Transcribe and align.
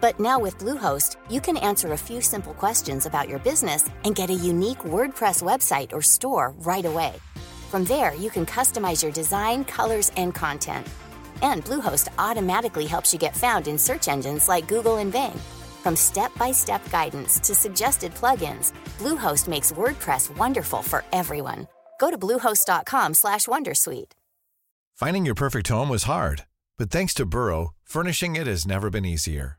but 0.00 0.20
now 0.20 0.38
with 0.38 0.58
Bluehost, 0.58 1.16
you 1.30 1.40
can 1.40 1.56
answer 1.56 1.92
a 1.92 1.98
few 1.98 2.20
simple 2.20 2.54
questions 2.54 3.06
about 3.06 3.28
your 3.28 3.38
business 3.38 3.88
and 4.04 4.14
get 4.14 4.30
a 4.30 4.34
unique 4.34 4.84
WordPress 4.84 5.42
website 5.42 5.92
or 5.92 6.02
store 6.02 6.52
right 6.58 6.84
away. 6.84 7.14
From 7.70 7.84
there, 7.84 8.14
you 8.14 8.30
can 8.30 8.44
customize 8.46 9.02
your 9.02 9.12
design, 9.12 9.64
colors, 9.64 10.12
and 10.16 10.34
content. 10.34 10.86
And 11.42 11.64
Bluehost 11.64 12.08
automatically 12.18 12.86
helps 12.86 13.12
you 13.12 13.18
get 13.18 13.36
found 13.36 13.66
in 13.66 13.78
search 13.78 14.06
engines 14.08 14.48
like 14.48 14.68
Google 14.68 14.98
and 14.98 15.10
Bing. 15.10 15.40
From 15.82 15.96
step-by-step 15.96 16.90
guidance 16.90 17.40
to 17.40 17.54
suggested 17.54 18.14
plugins, 18.14 18.72
Bluehost 18.98 19.48
makes 19.48 19.72
WordPress 19.72 20.36
wonderful 20.36 20.82
for 20.82 21.04
everyone. 21.12 21.66
Go 21.98 22.10
to 22.10 22.18
bluehost.com/wondersuite. 22.18 24.12
Finding 24.94 25.26
your 25.26 25.34
perfect 25.34 25.68
home 25.68 25.88
was 25.88 26.04
hard, 26.04 26.44
but 26.78 26.90
thanks 26.90 27.14
to 27.14 27.26
Burrow, 27.26 27.72
furnishing 27.82 28.36
it 28.36 28.46
has 28.46 28.64
never 28.66 28.90
been 28.90 29.04
easier. 29.04 29.58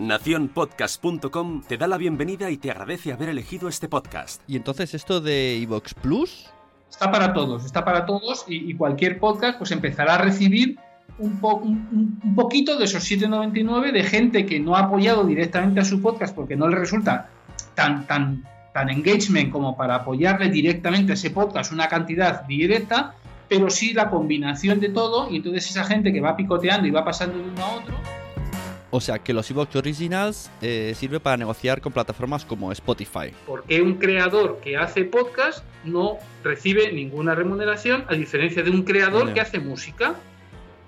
Naciónpodcast.com 0.00 1.62
te 1.66 1.76
da 1.76 1.88
la 1.88 1.96
bienvenida 1.96 2.52
y 2.52 2.56
te 2.56 2.70
agradece 2.70 3.12
haber 3.12 3.30
elegido 3.30 3.68
este 3.68 3.88
podcast. 3.88 4.40
Y 4.46 4.54
entonces 4.54 4.94
esto 4.94 5.20
de 5.20 5.56
iVox 5.56 5.94
Plus... 5.94 6.50
Está 6.88 7.10
para 7.10 7.32
todos, 7.32 7.64
está 7.64 7.84
para 7.84 8.06
todos 8.06 8.44
y, 8.46 8.70
y 8.70 8.74
cualquier 8.74 9.18
podcast 9.18 9.58
pues 9.58 9.72
empezará 9.72 10.14
a 10.14 10.18
recibir 10.18 10.78
un, 11.18 11.40
po 11.40 11.56
un, 11.56 12.20
un, 12.22 12.34
poquito 12.36 12.78
de 12.78 12.84
esos 12.84 13.10
7,99 13.10 13.90
de 13.90 14.04
gente 14.04 14.46
que 14.46 14.60
no 14.60 14.76
ha 14.76 14.82
apoyado 14.82 15.24
directamente 15.24 15.80
a 15.80 15.84
su 15.84 16.00
podcast 16.00 16.32
porque 16.32 16.54
no 16.54 16.68
le 16.68 16.76
resulta 16.76 17.28
tan, 17.74 18.06
tan, 18.06 18.44
tan 18.72 18.90
engagement 18.90 19.50
como 19.50 19.76
para 19.76 19.96
apoyarle 19.96 20.48
directamente 20.48 21.10
a 21.10 21.14
ese 21.14 21.30
podcast 21.30 21.72
una 21.72 21.88
cantidad 21.88 22.44
directa, 22.44 23.16
pero 23.48 23.68
sí 23.68 23.92
la 23.94 24.08
combinación 24.10 24.78
de 24.78 24.90
todo 24.90 25.28
y 25.28 25.38
entonces 25.38 25.68
esa 25.68 25.82
gente 25.82 26.12
que 26.12 26.20
va 26.20 26.36
picoteando 26.36 26.86
y 26.86 26.92
va 26.92 27.04
pasando 27.04 27.36
de 27.38 27.50
uno 27.50 27.64
a 27.64 27.74
otro. 27.74 28.17
O 28.90 29.00
sea 29.00 29.18
que 29.18 29.34
los 29.34 29.50
iVoox 29.50 29.76
Originals 29.76 30.50
eh, 30.62 30.92
sirve 30.96 31.20
para 31.20 31.36
negociar 31.36 31.80
con 31.80 31.92
plataformas 31.92 32.44
como 32.44 32.72
Spotify. 32.72 33.32
Porque 33.46 33.82
un 33.82 33.94
creador 33.94 34.60
que 34.60 34.78
hace 34.78 35.04
podcast 35.04 35.62
no 35.84 36.16
recibe 36.42 36.90
ninguna 36.92 37.34
remuneración, 37.34 38.04
a 38.08 38.14
diferencia 38.14 38.62
de 38.62 38.70
un 38.70 38.84
creador 38.84 39.34
que 39.34 39.40
hace 39.40 39.58
música. 39.58 40.14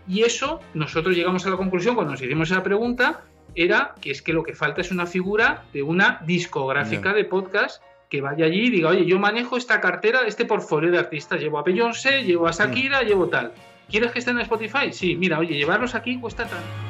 Y 0.09 0.23
eso, 0.23 0.61
nosotros 0.73 1.15
llegamos 1.15 1.45
a 1.47 1.51
la 1.51 1.57
conclusión 1.57 1.95
cuando 1.95 2.13
nos 2.13 2.23
hicimos 2.23 2.51
esa 2.51 2.63
pregunta, 2.63 3.23
era 3.55 3.95
que 4.01 4.11
es 4.11 4.23
que 4.23 4.33
lo 4.33 4.43
que 4.43 4.55
falta 4.55 4.81
es 4.81 4.91
una 4.91 5.07
figura 5.07 5.65
de 5.73 5.83
una 5.83 6.21
discográfica 6.25 7.13
de 7.13 7.25
podcast 7.25 7.83
que 8.09 8.21
vaya 8.21 8.47
allí 8.47 8.67
y 8.67 8.71
diga, 8.71 8.89
oye, 8.89 9.05
yo 9.05 9.19
manejo 9.19 9.57
esta 9.57 9.81
cartera, 9.81 10.21
este 10.27 10.45
portfolio 10.45 10.91
de 10.91 10.99
artistas, 10.99 11.41
llevo 11.41 11.59
a 11.59 11.63
Beyoncé, 11.63 12.25
llevo 12.25 12.49
a 12.49 12.51
Shakira, 12.51 13.03
llevo 13.03 13.29
tal. 13.29 13.53
¿Quieres 13.89 14.11
que 14.11 14.21
estén 14.21 14.37
en 14.37 14.43
Spotify? 14.43 14.93
Sí, 14.93 15.17
mira, 15.17 15.39
oye, 15.39 15.55
llevarlos 15.55 15.95
aquí 15.95 16.19
cuesta 16.19 16.45
tanto. 16.45 16.90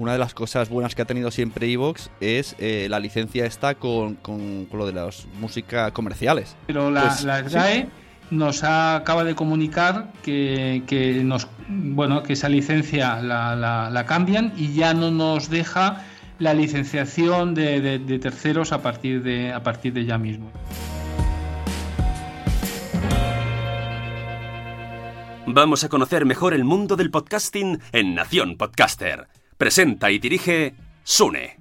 Una 0.00 0.14
de 0.14 0.18
las 0.18 0.32
cosas 0.32 0.70
buenas 0.70 0.94
que 0.94 1.02
ha 1.02 1.04
tenido 1.04 1.30
siempre 1.30 1.70
Evox 1.70 2.10
es 2.20 2.56
eh, 2.58 2.86
la 2.88 2.98
licencia 2.98 3.44
esta 3.44 3.74
con, 3.74 4.14
con, 4.14 4.64
con, 4.64 4.78
lo 4.78 4.86
de 4.86 4.94
las 4.94 5.26
música 5.38 5.90
comerciales. 5.90 6.56
Pero 6.68 6.90
la, 6.90 7.02
pues, 7.02 7.22
la 7.24 7.46
SGAE 7.46 7.82
sí 7.82 7.88
nos 8.30 8.64
ha, 8.64 8.96
acaba 8.96 9.24
de 9.24 9.34
comunicar 9.34 10.10
que, 10.22 10.84
que, 10.86 11.22
nos 11.22 11.48
bueno 11.68 12.22
que 12.22 12.32
esa 12.32 12.48
licencia 12.48 13.20
la, 13.20 13.54
la, 13.54 13.90
la, 13.90 14.06
cambian 14.06 14.54
y 14.56 14.72
ya 14.72 14.94
no 14.94 15.10
nos 15.10 15.50
deja 15.50 16.02
la 16.38 16.54
licenciación 16.54 17.52
de, 17.54 17.82
de, 17.82 17.98
de, 17.98 18.18
terceros 18.18 18.72
a 18.72 18.80
partir 18.80 19.22
de 19.22 19.52
a 19.52 19.62
partir 19.62 19.92
de 19.92 20.06
ya 20.06 20.16
mismo. 20.16 20.50
Vamos 25.46 25.84
a 25.84 25.90
conocer 25.90 26.24
mejor 26.24 26.54
el 26.54 26.64
mundo 26.64 26.96
del 26.96 27.10
podcasting 27.10 27.80
en 27.92 28.14
Nación 28.14 28.56
Podcaster. 28.56 29.26
Presenta 29.60 30.10
y 30.10 30.18
dirige 30.18 30.74
Sune. 31.02 31.58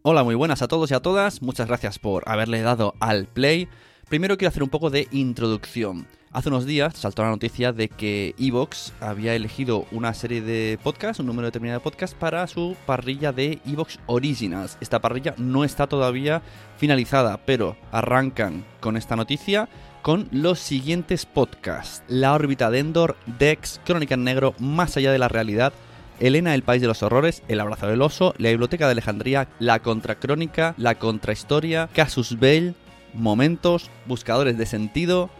Hola, 0.00 0.24
muy 0.24 0.34
buenas 0.34 0.62
a 0.62 0.66
todos 0.66 0.90
y 0.90 0.94
a 0.94 1.00
todas. 1.00 1.42
Muchas 1.42 1.68
gracias 1.68 1.98
por 1.98 2.26
haberle 2.26 2.62
dado 2.62 2.94
al 3.00 3.26
play. 3.26 3.68
Primero 4.08 4.38
quiero 4.38 4.48
hacer 4.48 4.62
un 4.62 4.70
poco 4.70 4.88
de 4.88 5.06
introducción. 5.10 6.06
Hace 6.32 6.48
unos 6.48 6.64
días 6.64 6.96
saltó 6.96 7.20
la 7.20 7.28
noticia 7.28 7.74
de 7.74 7.90
que 7.90 8.34
Evox 8.38 8.94
había 9.00 9.34
elegido 9.34 9.84
una 9.92 10.14
serie 10.14 10.40
de 10.40 10.78
podcasts, 10.82 11.20
un 11.20 11.26
número 11.26 11.48
determinado 11.48 11.80
de 11.80 11.84
podcasts, 11.84 12.16
para 12.18 12.46
su 12.46 12.78
parrilla 12.86 13.30
de 13.30 13.58
Evox 13.66 13.98
Originals. 14.06 14.78
Esta 14.80 15.02
parrilla 15.02 15.34
no 15.36 15.64
está 15.64 15.86
todavía 15.86 16.40
finalizada, 16.78 17.44
pero 17.44 17.76
arrancan 17.92 18.64
con 18.80 18.96
esta 18.96 19.16
noticia 19.16 19.68
con 20.00 20.28
los 20.30 20.60
siguientes 20.60 21.26
podcasts. 21.26 22.02
La 22.08 22.32
órbita 22.32 22.70
de 22.70 22.78
Endor, 22.78 23.18
Dex, 23.38 23.82
Crónica 23.84 24.14
en 24.14 24.24
Negro, 24.24 24.54
Más 24.58 24.96
allá 24.96 25.12
de 25.12 25.18
la 25.18 25.28
realidad, 25.28 25.74
Elena, 26.20 26.54
el 26.54 26.62
país 26.62 26.80
de 26.80 26.88
los 26.88 27.02
horrores, 27.02 27.42
El 27.48 27.60
abrazo 27.60 27.86
del 27.86 28.02
oso, 28.02 28.34
La 28.38 28.50
biblioteca 28.50 28.86
de 28.86 28.92
Alejandría, 28.92 29.48
La 29.58 29.80
contracrónica, 29.80 30.74
La 30.76 30.96
contrahistoria, 30.96 31.88
Casus 31.92 32.38
Bell, 32.38 32.74
Momentos, 33.12 33.90
Buscadores 34.06 34.56
de 34.58 34.66
Sentido, 34.66 35.30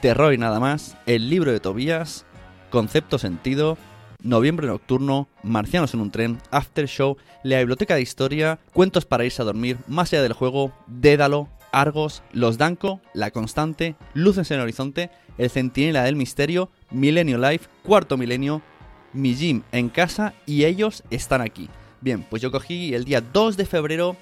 Terror 0.00 0.34
y 0.34 0.38
nada 0.38 0.60
más, 0.60 0.96
El 1.06 1.30
libro 1.30 1.52
de 1.52 1.60
Tobías, 1.60 2.26
Concepto 2.70 3.18
Sentido, 3.18 3.78
Noviembre 4.20 4.66
Nocturno, 4.66 5.28
Marcianos 5.42 5.94
en 5.94 6.00
un 6.00 6.10
tren, 6.10 6.38
After 6.50 6.86
Show, 6.88 7.16
La 7.42 7.58
Biblioteca 7.58 7.94
de 7.94 8.02
Historia, 8.02 8.58
Cuentos 8.72 9.04
para 9.04 9.24
irse 9.24 9.42
a 9.42 9.44
dormir, 9.44 9.78
Más 9.86 10.12
allá 10.12 10.22
del 10.22 10.32
juego, 10.32 10.72
Dédalo, 10.86 11.48
Argos, 11.72 12.22
Los 12.32 12.56
Danco, 12.56 13.00
La 13.12 13.30
Constante, 13.30 13.96
Luces 14.14 14.50
en 14.50 14.56
el 14.56 14.62
Horizonte, 14.62 15.10
El 15.38 15.50
Centinela 15.50 16.04
del 16.04 16.16
Misterio, 16.16 16.70
Milenio 16.90 17.38
Life, 17.38 17.68
Cuarto 17.82 18.16
Milenio, 18.16 18.62
Mi 19.14 19.34
Gym 19.34 19.62
en 19.72 19.88
casa 19.88 20.34
y 20.44 20.64
ellos 20.64 21.02
están 21.10 21.40
aquí. 21.40 21.70
Bien, 22.00 22.26
pues 22.28 22.42
yo 22.42 22.50
cogí 22.50 22.94
el 22.94 23.04
día 23.04 23.22
2 23.22 23.56
de 23.56 23.64
febrero 23.64 24.16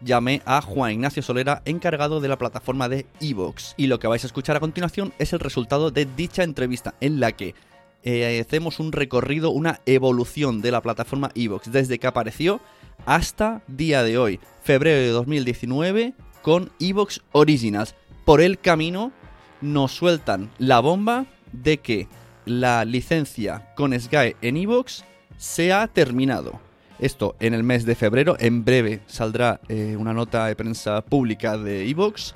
llamé 0.00 0.42
a 0.44 0.60
Juan 0.60 0.92
Ignacio 0.92 1.22
Solera, 1.22 1.62
encargado 1.64 2.20
de 2.20 2.28
la 2.28 2.38
plataforma 2.38 2.88
de 2.88 3.06
Evox. 3.20 3.74
Y 3.76 3.86
lo 3.86 3.98
que 3.98 4.06
vais 4.06 4.24
a 4.24 4.26
escuchar 4.26 4.56
a 4.56 4.60
continuación 4.60 5.12
es 5.18 5.32
el 5.32 5.40
resultado 5.40 5.90
de 5.90 6.06
dicha 6.06 6.42
entrevista, 6.42 6.94
en 7.00 7.20
la 7.20 7.32
que 7.32 7.54
eh, 8.02 8.40
hacemos 8.40 8.78
un 8.78 8.92
recorrido, 8.92 9.50
una 9.50 9.80
evolución 9.86 10.60
de 10.62 10.70
la 10.70 10.82
plataforma 10.82 11.30
Evox, 11.34 11.72
desde 11.72 11.98
que 11.98 12.06
apareció 12.06 12.60
hasta 13.04 13.62
día 13.66 14.02
de 14.02 14.18
hoy, 14.18 14.40
febrero 14.62 15.00
de 15.00 15.08
2019, 15.08 16.14
con 16.42 16.70
Evox 16.78 17.22
Originals. 17.32 17.94
Por 18.24 18.40
el 18.40 18.58
camino 18.58 19.12
nos 19.60 19.92
sueltan 19.92 20.50
la 20.58 20.80
bomba 20.80 21.26
de 21.52 21.78
que 21.78 22.08
la 22.46 22.84
licencia 22.84 23.74
con 23.74 23.98
Sky 23.98 24.36
en 24.40 24.56
Evox 24.56 25.04
se 25.36 25.72
ha 25.72 25.86
terminado. 25.88 26.60
Esto 26.98 27.36
en 27.40 27.52
el 27.52 27.62
mes 27.62 27.84
de 27.84 27.94
febrero. 27.94 28.36
En 28.38 28.64
breve 28.64 29.00
saldrá 29.06 29.60
eh, 29.68 29.96
una 29.98 30.14
nota 30.14 30.46
de 30.46 30.56
prensa 30.56 31.04
pública 31.04 31.58
de 31.58 31.86
Evox. 31.90 32.34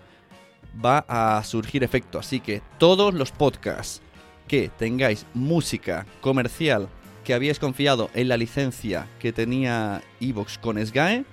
Va 0.85 1.05
a 1.09 1.43
surgir 1.45 1.83
efecto. 1.83 2.19
Así 2.19 2.41
que 2.41 2.61
todos 2.79 3.15
los 3.15 3.33
podcasts 3.33 4.03
que 4.47 4.69
tengáis 4.77 5.25
música 5.33 6.05
comercial 6.21 6.89
que 7.25 7.33
habíais 7.33 7.59
confiado 7.59 8.11
en 8.15 8.29
la 8.29 8.37
licencia 8.37 9.07
que 9.19 9.33
tenía 9.33 10.03
Evox 10.21 10.59
con 10.59 10.85
SGAE, 10.85 11.25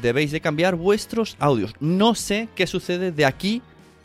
debéis 0.00 0.30
de 0.30 0.40
cambiar 0.40 0.76
vuestros 0.76 1.36
audios. 1.40 1.74
No 1.80 2.14
sé 2.14 2.48
qué 2.54 2.66
sucede 2.66 3.12
de 3.12 3.26
aquí 3.26 3.62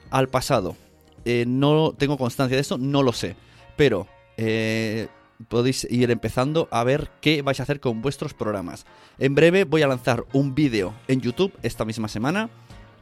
al 0.10 0.28
pasado. 0.28 0.76
Eh, 1.24 1.46
no 1.48 1.94
tengo 1.98 2.18
constancia 2.18 2.56
de 2.56 2.62
eso, 2.62 2.78
no 2.78 3.04
lo 3.04 3.14
sé. 3.14 3.36
Pero 3.78 4.08
eh, 4.36 5.08
podéis 5.48 5.88
ir 5.90 6.12
empezando 6.12 6.68
a 6.72 6.84
ver 6.84 7.10
qué 7.22 7.42
vais 7.42 7.60
a 7.60 7.64
hacer 7.64 7.80
con 7.80 8.02
vuestros 8.02 8.34
programas. 8.34 8.86
En 9.20 9.36
breve 9.36 9.64
voy 9.64 9.84
a 9.84 9.88
lanzar 9.88 10.26
un 10.34 10.54
vídeo 10.54 10.94
en 11.08 11.22
YouTube 11.22 11.54
esta 11.64 11.86
misma 11.86 12.10
semana 12.10 12.50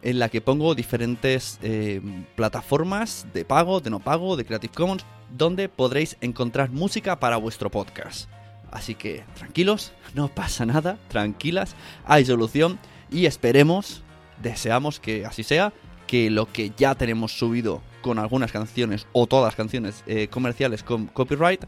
en 0.02 0.20
la 0.20 0.30
que 0.30 0.40
pongo 0.40 0.76
diferentes 0.76 1.58
eh, 1.64 2.00
plataformas 2.36 3.26
de 3.34 3.44
pago, 3.44 3.80
de 3.80 3.90
no 3.90 4.00
pago, 4.00 4.38
de 4.38 4.46
Creative 4.46 4.74
Commons, 4.74 5.06
donde 5.36 5.68
podréis 5.68 6.18
encontrar 6.22 6.70
música 6.70 7.20
para 7.20 7.38
vuestro 7.38 7.72
podcast. 7.72 8.30
Así 8.72 8.94
que 8.94 9.24
tranquilos, 9.36 9.94
no 10.14 10.28
pasa 10.28 10.66
nada, 10.66 11.00
tranquilas, 11.08 11.76
hay 12.06 12.26
solución 12.26 12.78
y 13.10 13.26
esperemos, 13.26 14.04
deseamos 14.44 15.00
que 15.00 15.26
así 15.26 15.44
sea, 15.44 15.74
que 16.08 16.30
lo 16.30 16.52
que 16.52 16.72
ya 16.78 16.96
tenemos 16.96 17.38
subido 17.38 17.82
con 18.02 18.20
algunas 18.20 18.52
canciones 18.52 19.08
o 19.14 19.28
todas 19.28 19.46
las 19.46 19.56
canciones 19.56 20.04
eh, 20.08 20.28
comerciales 20.28 20.84
con 20.84 21.08
copyright 21.08 21.64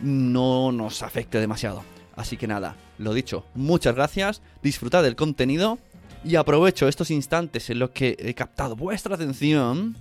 no 0.00 0.72
nos 0.72 1.02
afecte 1.02 1.38
demasiado. 1.38 1.82
Así 2.16 2.36
que 2.36 2.46
nada, 2.46 2.76
lo 2.98 3.14
dicho, 3.14 3.44
muchas 3.54 3.94
gracias, 3.94 4.42
disfrutad 4.62 5.02
del 5.02 5.16
contenido 5.16 5.78
y 6.24 6.36
aprovecho 6.36 6.88
estos 6.88 7.10
instantes 7.10 7.70
en 7.70 7.78
los 7.78 7.90
que 7.90 8.16
he 8.18 8.34
captado 8.34 8.74
vuestra 8.74 9.14
atención 9.14 9.96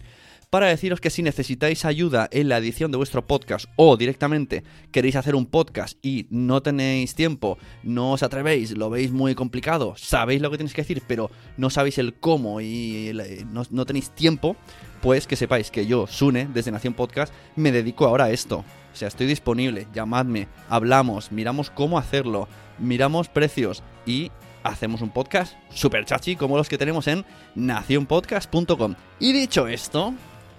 para 0.49 0.67
deciros 0.67 1.01
que 1.01 1.09
si 1.09 1.23
necesitáis 1.23 1.83
ayuda 1.83 2.29
en 2.31 2.47
la 2.47 2.57
edición 2.57 2.91
de 2.91 2.97
vuestro 2.97 3.25
podcast 3.25 3.65
o 3.75 3.97
directamente 3.97 4.63
queréis 4.91 5.17
hacer 5.17 5.35
un 5.35 5.45
podcast 5.45 5.97
y 6.01 6.25
no 6.29 6.61
tenéis 6.61 7.15
tiempo, 7.15 7.57
no 7.83 8.13
os 8.13 8.23
atrevéis, 8.23 8.71
lo 8.77 8.89
veis 8.89 9.11
muy 9.11 9.35
complicado, 9.35 9.95
sabéis 9.97 10.41
lo 10.41 10.49
que 10.49 10.57
tenéis 10.57 10.73
que 10.73 10.83
decir, 10.83 11.03
pero 11.05 11.29
no 11.57 11.69
sabéis 11.69 11.97
el 11.97 12.13
cómo 12.13 12.61
y 12.61 13.11
no, 13.51 13.63
no 13.69 13.85
tenéis 13.85 14.11
tiempo, 14.11 14.55
pues 15.01 15.27
que 15.27 15.35
sepáis 15.35 15.69
que 15.69 15.85
yo, 15.85 16.07
Sune, 16.07 16.47
desde 16.53 16.71
Nación 16.71 16.93
Podcast, 16.93 17.33
me 17.55 17.71
dedico 17.71 18.05
ahora 18.05 18.25
a 18.25 18.31
esto. 18.31 18.63
O 18.93 18.95
sea, 18.95 19.09
estoy 19.09 19.27
disponible, 19.27 19.88
llamadme, 19.93 20.47
hablamos, 20.69 21.31
miramos 21.31 21.69
cómo 21.69 22.00
hacerlo, 22.00 22.47
miramos 22.79 23.27
precios 23.27 23.83
y 24.05 24.31
hacemos 24.63 25.01
un 25.01 25.09
podcast 25.09 25.55
super 25.69 26.03
chachi 26.05 26.35
como 26.35 26.57
los 26.57 26.69
que 26.69 26.77
tenemos 26.77 27.07
en 27.07 27.25
nacionpodcast.com. 27.55 28.95
Y 29.19 29.33
dicho 29.33 29.67
esto, 29.67 30.13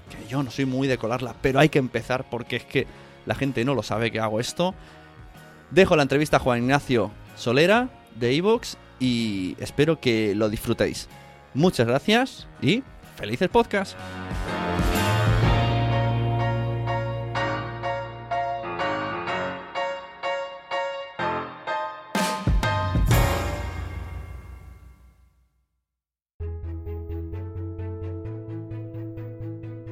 que 0.09 0.27
yo 0.29 0.43
no 0.43 0.51
soy 0.51 0.65
muy 0.65 0.89
de 0.89 0.99
colarla, 0.99 1.35
pero 1.41 1.61
hay 1.61 1.69
que 1.69 1.79
empezar 1.79 2.25
porque 2.29 2.57
es 2.57 2.65
que 2.65 2.87
la 3.27 3.35
gente 3.35 3.65
no 3.65 3.75
lo 3.75 3.83
sabe 3.83 4.11
que 4.11 4.21
hago 4.21 4.41
esto. 4.41 4.75
Dejo 5.71 5.97
la 5.97 6.03
entrevista 6.03 6.39
a 6.39 6.41
Juan 6.41 6.61
Ignacio 6.61 7.11
Solera 7.37 7.89
de 8.15 8.35
Evox 8.35 8.79
y 8.99 9.57
espero 9.59 10.01
que 10.01 10.35
lo 10.35 10.49
disfrutéis. 10.49 11.09
Muchas 11.55 11.87
gracias 11.87 12.47
y 12.61 12.83
felices 13.17 13.49
podcast. 13.49 13.97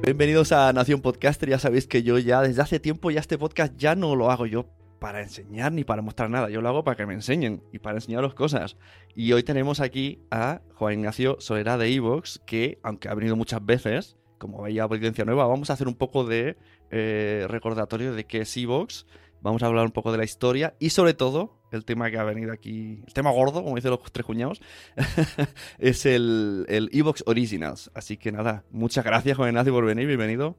Bienvenidos 0.07 0.53
a 0.53 0.71
Nación 0.71 1.01
Podcaster. 1.01 1.49
Ya 1.49 1.59
sabéis 1.59 1.85
que 1.85 2.01
yo 2.01 2.17
ya 2.17 2.41
desde 2.41 2.61
hace 2.61 2.79
tiempo 2.79 3.11
ya 3.11 3.19
este 3.19 3.37
podcast 3.37 3.75
ya 3.75 3.93
no 3.93 4.15
lo 4.15 4.31
hago 4.31 4.45
yo 4.45 4.65
para 4.99 5.21
enseñar 5.21 5.73
ni 5.73 5.83
para 5.83 6.01
mostrar 6.01 6.29
nada. 6.29 6.49
Yo 6.49 6.61
lo 6.61 6.69
hago 6.69 6.85
para 6.85 6.95
que 6.95 7.05
me 7.05 7.13
enseñen 7.13 7.61
y 7.73 7.79
para 7.79 7.97
enseñaros 7.97 8.33
cosas. 8.33 8.77
Y 9.15 9.33
hoy 9.33 9.43
tenemos 9.43 9.81
aquí 9.81 10.21
a 10.31 10.61
Juan 10.75 10.93
Ignacio 10.93 11.35
Solera 11.41 11.77
de 11.77 11.93
Evox, 11.93 12.39
que 12.45 12.79
aunque 12.83 13.09
ha 13.09 13.15
venido 13.15 13.35
muchas 13.35 13.65
veces, 13.65 14.15
como 14.37 14.61
veía 14.61 14.83
audiencia 14.83 15.25
nueva, 15.25 15.45
vamos 15.45 15.69
a 15.71 15.73
hacer 15.73 15.89
un 15.89 15.95
poco 15.95 16.23
de 16.23 16.55
eh, 16.89 17.45
recordatorio 17.49 18.13
de 18.13 18.23
qué 18.23 18.43
es 18.43 18.55
Evox. 18.55 19.05
Vamos 19.47 19.63
a 19.63 19.67
hablar 19.67 19.85
un 19.85 19.93
poco 19.93 20.11
de 20.11 20.17
la 20.17 20.25
historia 20.25 20.75
y 20.77 20.89
sobre 20.89 21.13
todo 21.13 21.61
el 21.71 21.85
tema 21.85 22.11
que 22.11 22.17
ha 22.17 22.25
venido 22.25 22.51
aquí, 22.51 23.01
el 23.07 23.13
tema 23.13 23.31
gordo, 23.31 23.63
como 23.63 23.77
dicen 23.77 23.91
los 23.91 24.11
tres 24.11 24.25
cuñados, 24.25 24.61
es 25.79 26.05
el, 26.05 26.65
el 26.67 26.89
Evox 26.91 27.23
Originals. 27.25 27.89
Así 27.93 28.17
que 28.17 28.33
nada, 28.33 28.65
muchas 28.71 29.05
gracias 29.05 29.37
Juan 29.37 29.47
Ignacio 29.47 29.71
por 29.71 29.85
venir, 29.85 30.05
bienvenido. 30.05 30.57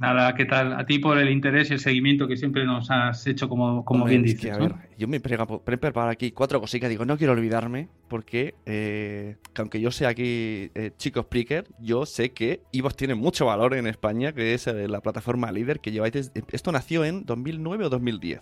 Nada, 0.00 0.34
¿qué 0.34 0.46
tal? 0.46 0.72
A 0.72 0.86
ti 0.86 0.98
por 0.98 1.18
el 1.18 1.28
interés 1.28 1.68
y 1.68 1.74
el 1.74 1.78
seguimiento 1.78 2.26
que 2.26 2.38
siempre 2.38 2.64
nos 2.64 2.90
has 2.90 3.26
hecho, 3.26 3.50
como, 3.50 3.84
como 3.84 4.06
bien 4.06 4.22
dices. 4.22 4.56
yo 4.96 5.06
me 5.06 5.18
he 5.18 5.20
preparado 5.20 6.08
aquí 6.08 6.32
cuatro 6.32 6.58
cositas. 6.58 6.88
Digo, 6.88 7.04
no 7.04 7.18
quiero 7.18 7.34
olvidarme, 7.34 7.90
porque 8.08 8.54
eh, 8.64 9.36
aunque 9.56 9.78
yo 9.78 9.90
sea 9.90 10.08
aquí 10.08 10.70
eh, 10.74 10.92
chico 10.96 11.20
Spreaker, 11.20 11.66
yo 11.80 12.06
sé 12.06 12.32
que 12.32 12.62
Evox 12.72 12.96
tiene 12.96 13.14
mucho 13.14 13.44
valor 13.44 13.74
en 13.74 13.86
España, 13.86 14.32
que 14.32 14.54
es 14.54 14.66
eh, 14.68 14.88
la 14.88 15.02
plataforma 15.02 15.52
líder 15.52 15.80
que 15.80 15.92
lleváis. 15.92 16.32
Esto 16.50 16.72
nació 16.72 17.04
en 17.04 17.26
2009 17.26 17.84
o 17.84 17.90
2010. 17.90 18.40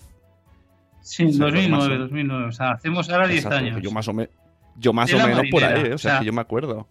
Sí, 1.01 1.25
2009, 1.25 1.99
2009. 1.99 2.45
O 2.45 2.53
sea, 2.53 2.71
hacemos 2.71 3.11
ahora 3.11 3.27
10 3.27 3.47
años. 3.47 3.83
Yo 3.83 3.91
más 3.91 4.07
o, 4.07 4.15
yo 4.77 4.93
más 4.93 5.13
o 5.13 5.17
menos 5.27 5.43
por 5.51 5.65
ahí, 5.65 5.91
o 5.91 5.99
sea, 5.99 6.21
que 6.21 6.27
yo 6.27 6.33
me 6.33 6.41
acuerdo. 6.41 6.87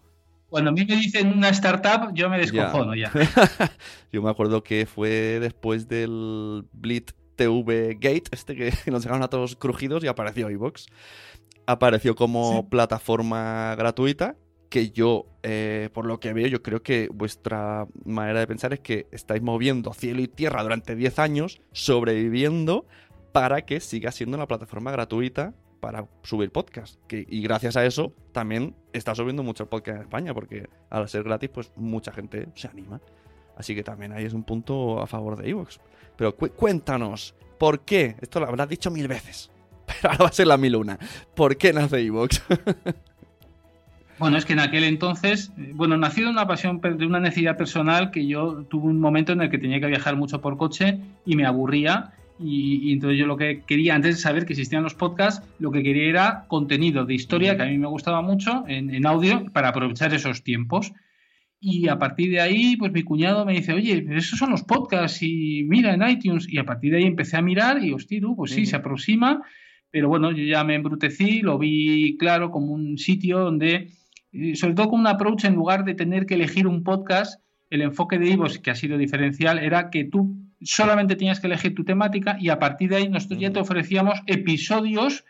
Cuando 0.48 0.70
a 0.70 0.72
mí 0.72 0.84
me 0.88 0.96
dicen 0.96 1.36
una 1.36 1.50
startup, 1.50 2.12
yo 2.14 2.30
me 2.30 2.38
descojono 2.38 2.94
ya. 2.94 3.12
yo 4.12 4.22
me 4.22 4.30
acuerdo 4.30 4.62
que 4.62 4.86
fue 4.86 5.38
después 5.40 5.88
del 5.88 6.64
Blitz 6.72 7.14
TV 7.36 7.94
Gate, 8.00 8.24
este 8.32 8.56
que 8.56 8.72
nos 8.90 9.02
dejaron 9.02 9.22
a 9.22 9.28
todos 9.28 9.56
crujidos 9.56 10.02
y 10.04 10.06
apareció 10.06 10.50
iVox. 10.50 10.86
Apareció 11.66 12.14
como 12.14 12.68
plataforma 12.70 13.74
gratuita 13.76 14.36
que 14.70 14.90
yo, 14.90 15.26
eh, 15.42 15.90
por 15.92 16.06
lo 16.06 16.20
que 16.20 16.32
veo, 16.32 16.46
yo 16.46 16.62
creo 16.62 16.82
que 16.82 17.08
vuestra 17.12 17.86
manera 18.04 18.40
de 18.40 18.46
pensar 18.46 18.72
es 18.72 18.80
que 18.80 19.06
estáis 19.12 19.42
moviendo 19.42 19.92
cielo 19.92 20.20
y 20.20 20.28
tierra 20.28 20.62
durante 20.62 20.94
10 20.94 21.18
años, 21.18 21.60
sobreviviendo 21.72 22.86
para 23.32 23.62
que 23.62 23.80
siga 23.80 24.12
siendo 24.12 24.36
una 24.36 24.46
plataforma 24.46 24.90
gratuita 24.90 25.54
para 25.80 26.06
subir 26.22 26.50
podcast. 26.50 26.98
Y 27.12 27.42
gracias 27.42 27.76
a 27.76 27.84
eso 27.84 28.12
también 28.32 28.74
está 28.92 29.14
subiendo 29.14 29.42
mucho 29.42 29.68
podcast 29.68 29.96
en 29.96 30.02
España, 30.02 30.34
porque 30.34 30.68
al 30.90 31.08
ser 31.08 31.24
gratis, 31.24 31.50
pues 31.50 31.72
mucha 31.76 32.12
gente 32.12 32.48
se 32.54 32.68
anima. 32.68 33.00
Así 33.56 33.74
que 33.74 33.82
también 33.82 34.12
ahí 34.12 34.24
es 34.24 34.32
un 34.32 34.44
punto 34.44 35.00
a 35.00 35.06
favor 35.06 35.36
de 35.36 35.50
Evox. 35.50 35.80
Pero 36.16 36.36
cuéntanos, 36.36 37.34
¿por 37.58 37.80
qué? 37.80 38.16
Esto 38.20 38.40
lo 38.40 38.46
habrás 38.46 38.68
dicho 38.68 38.90
mil 38.90 39.08
veces, 39.08 39.50
pero 39.86 40.12
ahora 40.12 40.24
va 40.24 40.28
a 40.28 40.32
ser 40.32 40.46
la 40.46 40.56
mil 40.56 40.76
una. 40.76 40.98
¿Por 41.34 41.56
qué 41.56 41.72
nace 41.72 42.00
Evox? 42.00 42.42
Bueno, 44.18 44.36
es 44.36 44.44
que 44.44 44.52
en 44.52 44.58
aquel 44.58 44.82
entonces, 44.82 45.52
bueno, 45.74 45.96
nació 45.96 46.24
de 46.24 46.30
una 46.32 46.44
pasión, 46.44 46.80
de 46.80 47.06
una 47.06 47.20
necesidad 47.20 47.56
personal 47.56 48.10
que 48.10 48.26
yo 48.26 48.64
tuve 48.64 48.88
un 48.88 48.98
momento 48.98 49.32
en 49.32 49.42
el 49.42 49.48
que 49.48 49.58
tenía 49.58 49.78
que 49.78 49.86
viajar 49.86 50.16
mucho 50.16 50.40
por 50.40 50.56
coche 50.56 50.98
y 51.24 51.36
me 51.36 51.46
aburría 51.46 52.14
y, 52.40 52.92
entonces 52.92 53.18
yo 53.18 53.26
lo 53.26 53.36
que 53.36 53.62
quería, 53.66 53.94
antes 53.94 54.16
de 54.16 54.22
saber 54.22 54.46
que 54.46 54.52
existían 54.52 54.82
los 54.82 54.94
podcasts, 54.94 55.46
lo 55.58 55.72
que 55.72 55.82
quería 55.82 56.08
era 56.08 56.44
contenido 56.46 57.04
de 57.04 57.14
historia, 57.14 57.56
que 57.56 57.62
a 57.62 57.66
mí 57.66 57.78
me 57.78 57.88
gustaba 57.88 58.22
mucho, 58.22 58.64
en, 58.68 59.06
audio, 59.06 59.46
para 59.52 59.68
aprovechar 59.68 60.14
esos 60.14 60.44
tiempos. 60.44 60.92
Y 61.60 61.88
a 61.88 61.98
partir 61.98 62.30
de 62.30 62.40
ahí, 62.40 62.76
pues 62.76 62.92
mi 62.92 63.02
cuñado 63.02 63.44
me 63.44 63.54
dice, 63.54 63.72
oye, 63.72 64.06
esos 64.10 64.38
son 64.38 64.50
los 64.50 64.62
podcasts 64.62 65.18
y 65.22 65.64
mira 65.64 65.92
en 65.92 66.08
iTunes. 66.08 66.46
Y 66.48 66.58
a 66.58 66.64
partir 66.64 66.92
de 66.92 66.98
ahí 66.98 67.04
empecé 67.04 67.36
a 67.36 67.42
mirar 67.42 67.82
y, 67.82 67.92
hostia, 67.92 68.20
pues 68.36 68.52
sí, 68.52 68.64
se 68.66 68.76
aproxima. 68.76 69.42
Pero 69.90 70.08
bueno, 70.08 70.30
yo 70.30 70.44
ya 70.44 70.62
me 70.62 70.76
embrutecí, 70.76 71.40
lo 71.40 71.58
vi 71.58 72.16
claro 72.18 72.52
como 72.52 72.72
un 72.72 72.98
sitio 72.98 73.40
donde, 73.40 73.90
eh, 74.32 74.54
sobre 74.54 74.74
todo 74.74 74.90
con 74.90 75.00
un 75.00 75.06
approach, 75.08 75.44
en 75.46 75.54
lugar 75.54 75.84
de 75.84 75.94
tener 75.94 76.26
que 76.26 76.34
elegir 76.34 76.68
un 76.68 76.84
podcast, 76.84 77.42
el 77.70 77.82
enfoque 77.82 78.18
de 78.18 78.28
Ivos, 78.28 78.58
que 78.58 78.70
ha 78.70 78.74
sido 78.74 78.96
diferencial, 78.96 79.58
era 79.58 79.90
que 79.90 80.04
tú 80.04 80.47
solamente 80.62 81.16
tenías 81.16 81.40
que 81.40 81.46
elegir 81.46 81.74
tu 81.74 81.84
temática 81.84 82.36
y 82.40 82.48
a 82.48 82.58
partir 82.58 82.90
de 82.90 82.96
ahí 82.96 83.08
nosotros 83.08 83.40
ya 83.40 83.52
te 83.52 83.60
ofrecíamos 83.60 84.22
episodios 84.26 85.24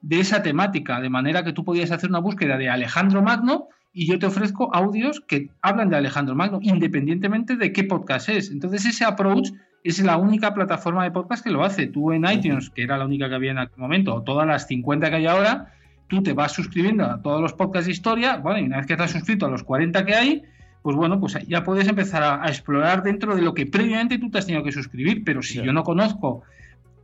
de 0.00 0.20
esa 0.20 0.42
temática, 0.42 1.00
de 1.00 1.08
manera 1.08 1.44
que 1.44 1.52
tú 1.52 1.64
podías 1.64 1.90
hacer 1.90 2.10
una 2.10 2.18
búsqueda 2.18 2.58
de 2.58 2.68
Alejandro 2.68 3.22
Magno 3.22 3.68
y 3.92 4.06
yo 4.06 4.18
te 4.18 4.26
ofrezco 4.26 4.74
audios 4.74 5.20
que 5.20 5.50
hablan 5.62 5.88
de 5.88 5.96
Alejandro 5.96 6.34
Magno, 6.34 6.58
independientemente 6.62 7.56
de 7.56 7.72
qué 7.72 7.84
podcast 7.84 8.28
es. 8.28 8.50
Entonces 8.50 8.84
ese 8.84 9.04
approach 9.04 9.50
es 9.84 10.02
la 10.02 10.16
única 10.16 10.52
plataforma 10.52 11.04
de 11.04 11.12
podcast 11.12 11.44
que 11.44 11.50
lo 11.50 11.64
hace. 11.64 11.86
Tú 11.86 12.12
en 12.12 12.24
iTunes, 12.28 12.70
que 12.70 12.82
era 12.82 12.98
la 12.98 13.04
única 13.04 13.28
que 13.28 13.34
había 13.36 13.52
en 13.52 13.58
aquel 13.58 13.78
momento, 13.78 14.14
o 14.14 14.22
todas 14.22 14.46
las 14.46 14.66
50 14.66 15.10
que 15.10 15.16
hay 15.16 15.26
ahora, 15.26 15.72
tú 16.08 16.22
te 16.22 16.32
vas 16.32 16.52
suscribiendo 16.52 17.04
a 17.04 17.22
todos 17.22 17.40
los 17.40 17.52
podcasts 17.52 17.86
de 17.86 17.92
historia, 17.92 18.36
bueno, 18.38 18.58
y 18.58 18.64
una 18.64 18.78
vez 18.78 18.86
que 18.86 18.94
estás 18.94 19.12
suscrito 19.12 19.46
a 19.46 19.50
los 19.50 19.62
40 19.62 20.04
que 20.04 20.14
hay, 20.14 20.42
pues 20.84 20.96
bueno, 20.96 21.18
pues 21.18 21.38
ya 21.48 21.64
puedes 21.64 21.88
empezar 21.88 22.22
a, 22.22 22.46
explorar 22.46 23.02
dentro 23.02 23.34
de 23.34 23.40
lo 23.40 23.54
que 23.54 23.64
previamente 23.64 24.18
tú 24.18 24.30
te 24.30 24.36
has 24.36 24.44
tenido 24.44 24.62
que 24.62 24.70
suscribir, 24.70 25.24
pero 25.24 25.42
si 25.42 25.54
yo 25.54 25.72
no 25.72 25.82
conozco 25.82 26.42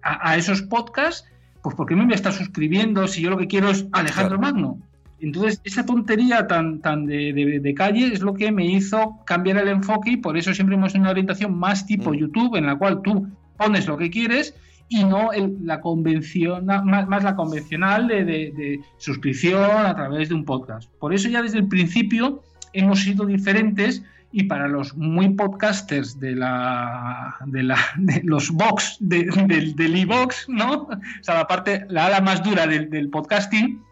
a, 0.02 0.36
esos 0.36 0.60
podcasts, 0.60 1.26
pues 1.62 1.74
¿por 1.74 1.86
qué 1.86 1.96
me 1.96 2.04
voy 2.04 2.12
a 2.12 2.16
estar 2.16 2.34
suscribiendo 2.34 3.08
si 3.08 3.22
yo 3.22 3.30
lo 3.30 3.38
que 3.38 3.46
quiero 3.46 3.70
es 3.70 3.86
Alejandro 3.92 4.38
Magno? 4.38 4.76
Entonces, 5.18 5.62
esa 5.64 5.86
tontería 5.86 6.46
tan, 6.46 6.82
tan 6.82 7.06
de, 7.06 7.74
calle 7.74 8.12
es 8.12 8.20
lo 8.20 8.34
que 8.34 8.52
me 8.52 8.66
hizo 8.66 9.16
cambiar 9.24 9.56
el 9.56 9.68
enfoque 9.68 10.10
y 10.10 10.16
por 10.18 10.36
eso 10.36 10.52
siempre 10.52 10.76
hemos 10.76 10.94
una 10.94 11.08
orientación 11.08 11.58
más 11.58 11.86
tipo 11.86 12.10
mm. 12.10 12.16
YouTube, 12.16 12.56
en 12.56 12.66
la 12.66 12.76
cual 12.76 13.00
tú 13.00 13.28
pones 13.56 13.86
lo 13.86 13.96
que 13.96 14.10
quieres 14.10 14.54
y 14.90 15.04
no 15.04 15.30
la 15.62 15.80
convención, 15.80 16.66
más, 16.66 17.24
la 17.24 17.34
convencional 17.34 18.08
de, 18.08 18.78
suscripción 18.98 19.62
a 19.64 19.94
través 19.96 20.28
de 20.28 20.34
un 20.34 20.44
podcast. 20.44 20.90
Por 20.98 21.14
eso 21.14 21.30
ya 21.30 21.40
desde 21.40 21.56
el 21.56 21.66
principio 21.66 22.42
hemos 22.72 23.00
sido 23.00 23.26
diferentes 23.26 24.02
y 24.32 24.44
para 24.44 24.68
los 24.68 24.96
muy 24.96 25.30
podcasters 25.30 26.20
de 26.20 26.36
la 26.36 27.36
de, 27.46 27.62
la, 27.62 27.78
de 27.96 28.22
los 28.24 28.50
box 28.50 28.96
del, 29.00 29.74
del 29.74 29.96
e-box, 29.96 30.46
¿no? 30.48 30.82
O 30.82 30.98
sea, 31.22 31.34
la 31.34 31.46
parte, 31.46 31.84
la 31.88 32.06
ala 32.06 32.20
más 32.20 32.42
dura 32.42 32.66
del, 32.66 32.90
del 32.90 33.10
podcasting, 33.10 33.82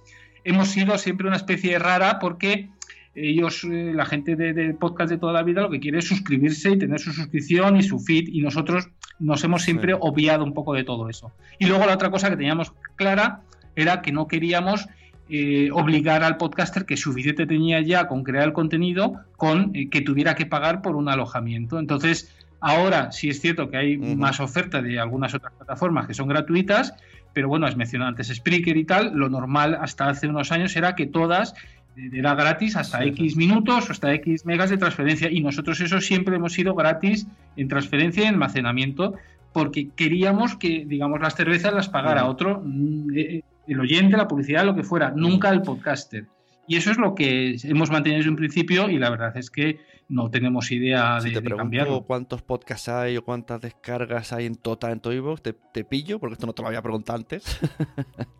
hemos 0.44 0.68
sido 0.68 0.96
siempre 0.98 1.26
una 1.26 1.36
especie 1.36 1.78
rara 1.78 2.18
porque 2.18 2.68
ellos, 3.20 3.64
eh, 3.64 3.92
la 3.94 4.04
gente 4.04 4.36
de, 4.36 4.74
podcast 4.74 5.10
de 5.10 5.18
toda 5.18 5.32
la 5.32 5.42
vida, 5.42 5.62
lo 5.62 5.70
que 5.70 5.80
quiere 5.80 5.98
es 5.98 6.08
suscribirse 6.08 6.70
y 6.70 6.78
tener 6.78 7.00
su 7.00 7.12
suscripción 7.12 7.76
y 7.76 7.82
su 7.82 7.98
feed, 7.98 8.28
y 8.28 8.40
nosotros 8.40 8.88
nos 9.18 9.42
hemos 9.44 9.62
siempre 9.62 9.94
obviado 9.98 10.44
un 10.44 10.54
poco 10.54 10.74
de 10.74 10.84
todo 10.84 11.08
eso. 11.08 11.32
Y 11.58 11.66
luego 11.66 11.86
la 11.86 11.94
otra 11.94 12.10
cosa 12.10 12.30
que 12.30 12.36
teníamos 12.36 12.72
clara 12.96 13.42
era 13.74 14.02
que 14.02 14.12
no 14.12 14.28
queríamos 14.28 14.86
eh, 15.28 15.70
obligar 15.72 16.22
al 16.22 16.36
podcaster 16.36 16.84
que 16.86 16.96
suficiente 16.96 17.46
tenía 17.46 17.80
ya 17.80 18.08
con 18.08 18.24
crear 18.24 18.44
el 18.44 18.52
contenido 18.52 19.20
con 19.36 19.70
eh, 19.74 19.88
que 19.90 20.00
tuviera 20.00 20.34
que 20.34 20.46
pagar 20.46 20.82
por 20.82 20.96
un 20.96 21.08
alojamiento. 21.08 21.78
Entonces, 21.78 22.34
ahora 22.60 23.12
sí 23.12 23.28
es 23.28 23.40
cierto 23.40 23.70
que 23.70 23.76
hay 23.76 23.98
más 23.98 24.40
oferta 24.40 24.82
de 24.82 24.98
algunas 24.98 25.34
otras 25.34 25.52
plataformas 25.52 26.06
que 26.06 26.14
son 26.14 26.28
gratuitas, 26.28 26.94
pero 27.32 27.48
bueno, 27.48 27.66
has 27.66 27.76
mencionado 27.76 28.08
antes 28.08 28.28
Spreaker 28.28 28.76
y 28.76 28.84
tal, 28.84 29.12
lo 29.14 29.28
normal 29.28 29.78
hasta 29.80 30.08
hace 30.08 30.28
unos 30.28 30.50
años 30.50 30.74
era 30.76 30.94
que 30.94 31.06
todas 31.06 31.54
era 32.12 32.34
gratis 32.34 32.76
hasta 32.76 33.04
X 33.04 33.36
minutos 33.36 33.88
o 33.88 33.92
hasta 33.92 34.14
X 34.14 34.46
megas 34.46 34.70
de 34.70 34.78
transferencia 34.78 35.30
y 35.30 35.40
nosotros 35.40 35.80
eso 35.80 36.00
siempre 36.00 36.36
hemos 36.36 36.52
sido 36.52 36.74
gratis 36.74 37.26
en 37.56 37.68
transferencia 37.68 38.24
y 38.24 38.26
almacenamiento 38.26 39.14
porque 39.52 39.88
queríamos 39.96 40.56
que, 40.56 40.84
digamos, 40.86 41.20
las 41.20 41.34
cervezas 41.34 41.72
las 41.72 41.88
pagara 41.88 42.26
otro, 42.26 42.62
mm, 42.64 43.10
eh, 43.16 43.20
eh, 43.20 43.42
el 43.68 43.80
oyente, 43.80 44.16
la 44.16 44.28
publicidad, 44.28 44.64
lo 44.64 44.74
que 44.74 44.82
fuera, 44.82 45.12
nunca 45.14 45.50
el 45.50 45.62
podcaster. 45.62 46.26
Y 46.66 46.76
eso 46.76 46.90
es 46.90 46.98
lo 46.98 47.14
que 47.14 47.56
hemos 47.64 47.90
mantenido 47.90 48.18
desde 48.18 48.30
un 48.30 48.36
principio 48.36 48.90
y 48.90 48.98
la 48.98 49.08
verdad 49.10 49.36
es 49.36 49.50
que 49.50 49.80
no 50.08 50.30
tenemos 50.30 50.70
idea 50.70 51.20
si 51.20 51.30
de, 51.30 51.40
te 51.40 51.56
cambiarlo. 51.56 52.02
cuántos 52.02 52.42
podcasts 52.42 52.88
hay 52.88 53.16
o 53.16 53.24
cuántas 53.24 53.60
descargas 53.60 54.32
hay 54.32 54.46
en 54.46 54.56
total 54.56 54.92
en 54.92 55.00
tu 55.00 55.36
te, 55.36 55.54
te 55.72 55.84
pillo, 55.84 56.18
porque 56.18 56.34
esto 56.34 56.46
no 56.46 56.52
te 56.52 56.62
lo 56.62 56.68
había 56.68 56.82
preguntado 56.82 57.18
antes. 57.18 57.58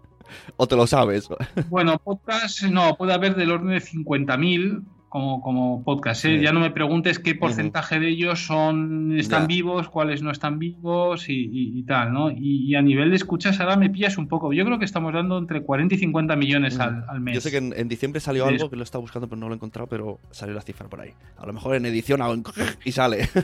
¿O 0.57 0.67
te 0.67 0.77
lo 0.77 0.87
sabes? 0.87 1.29
Bueno, 1.69 1.99
podcast 1.99 2.63
no, 2.65 2.97
puede 2.97 3.15
haber 3.15 3.35
del 3.35 3.51
orden 3.51 3.71
de 3.71 3.81
50.000 3.81 4.85
como, 5.09 5.41
como 5.41 5.83
podcast. 5.85 6.25
¿eh? 6.27 6.41
Ya 6.41 6.53
no 6.53 6.61
me 6.61 6.71
preguntes 6.71 7.19
qué 7.19 7.35
porcentaje 7.35 7.99
de 7.99 8.09
ellos 8.09 8.47
son 8.47 9.17
están 9.19 9.47
vivos, 9.47 9.89
cuáles 9.89 10.23
no 10.23 10.31
están 10.31 10.59
vivos 10.59 11.27
y, 11.29 11.83
tal, 11.85 12.13
¿no? 12.13 12.31
Y, 12.31 12.75
a 12.75 12.83
nivel 12.83 13.11
de 13.11 13.17
escuchas 13.17 13.61
ahora 13.61 13.77
me 13.77 13.91
pillas 13.91 14.19
un 14.19 14.29
poco. 14.29 14.53
Yo 14.53 14.65
creo 14.65 14.79
que 14.79 14.85
estamos 14.85 15.13
dando 15.13 15.39
entre 15.39 15.63
40 15.63 15.95
y 15.95 15.99
50 15.99 16.37
millones 16.37 16.79
al, 16.79 17.21
mes. 17.21 17.35
Yo 17.35 17.41
sé 17.41 17.51
que 17.51 17.57
en, 17.59 17.89
diciembre 17.89 18.21
salió 18.21 18.47
algo 18.47 18.71
que 18.71 18.77
lo 18.77 18.83
estaba 18.83 19.01
buscando 19.01 19.29
pero 19.29 19.41
no 19.41 19.49
lo 19.49 19.55
he 19.55 19.57
encontrado, 19.57 19.89
pero 19.89 20.21
salió 20.31 20.55
la 20.55 20.63
cifra 20.63 20.89
por 20.89 21.01
ahí. 21.01 21.13
A 21.37 21.47
lo 21.47 21.53
mejor 21.53 21.77
en 21.77 21.87
edición 21.87 22.21
y 22.85 22.93
sale. 22.93 23.29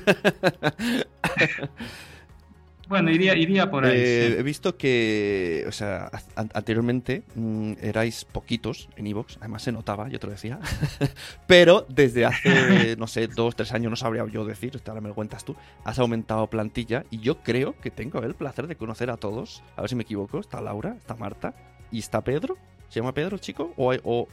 Bueno, 2.88 3.10
iría, 3.10 3.34
iría 3.34 3.70
por 3.70 3.84
ahí. 3.84 3.92
Eh, 3.96 4.36
he 4.38 4.42
visto 4.42 4.76
que, 4.76 5.64
o 5.66 5.72
sea, 5.72 6.10
anteriormente 6.36 7.22
mm, 7.34 7.74
erais 7.80 8.24
poquitos 8.24 8.88
en 8.96 9.06
Evox, 9.06 9.38
además 9.38 9.62
se 9.62 9.72
notaba, 9.72 10.08
yo 10.08 10.18
te 10.20 10.26
lo 10.26 10.32
decía. 10.32 10.58
Pero 11.46 11.86
desde 11.88 12.26
hace, 12.26 12.96
no 12.98 13.06
sé, 13.06 13.26
dos, 13.26 13.56
tres 13.56 13.72
años, 13.72 13.90
no 13.90 13.96
sabría 13.96 14.26
yo 14.26 14.44
decir, 14.44 14.80
ahora 14.86 15.00
me 15.00 15.08
lo 15.08 15.14
cuentas 15.14 15.44
tú, 15.44 15.56
has 15.84 15.98
aumentado 15.98 16.46
plantilla 16.48 17.04
y 17.10 17.20
yo 17.20 17.42
creo 17.42 17.74
que 17.80 17.90
tengo 17.90 18.20
el 18.22 18.34
placer 18.34 18.66
de 18.66 18.76
conocer 18.76 19.10
a 19.10 19.16
todos. 19.16 19.62
A 19.76 19.82
ver 19.82 19.90
si 19.90 19.96
me 19.96 20.02
equivoco. 20.02 20.40
Está 20.40 20.60
Laura, 20.60 20.96
está 20.98 21.14
Marta 21.14 21.54
y 21.90 21.98
está 21.98 22.22
Pedro. 22.22 22.56
¿Se 22.88 23.00
llama 23.00 23.12
Pedro, 23.12 23.38
chico? 23.38 23.72
O, 23.76 23.92
o 24.04 24.28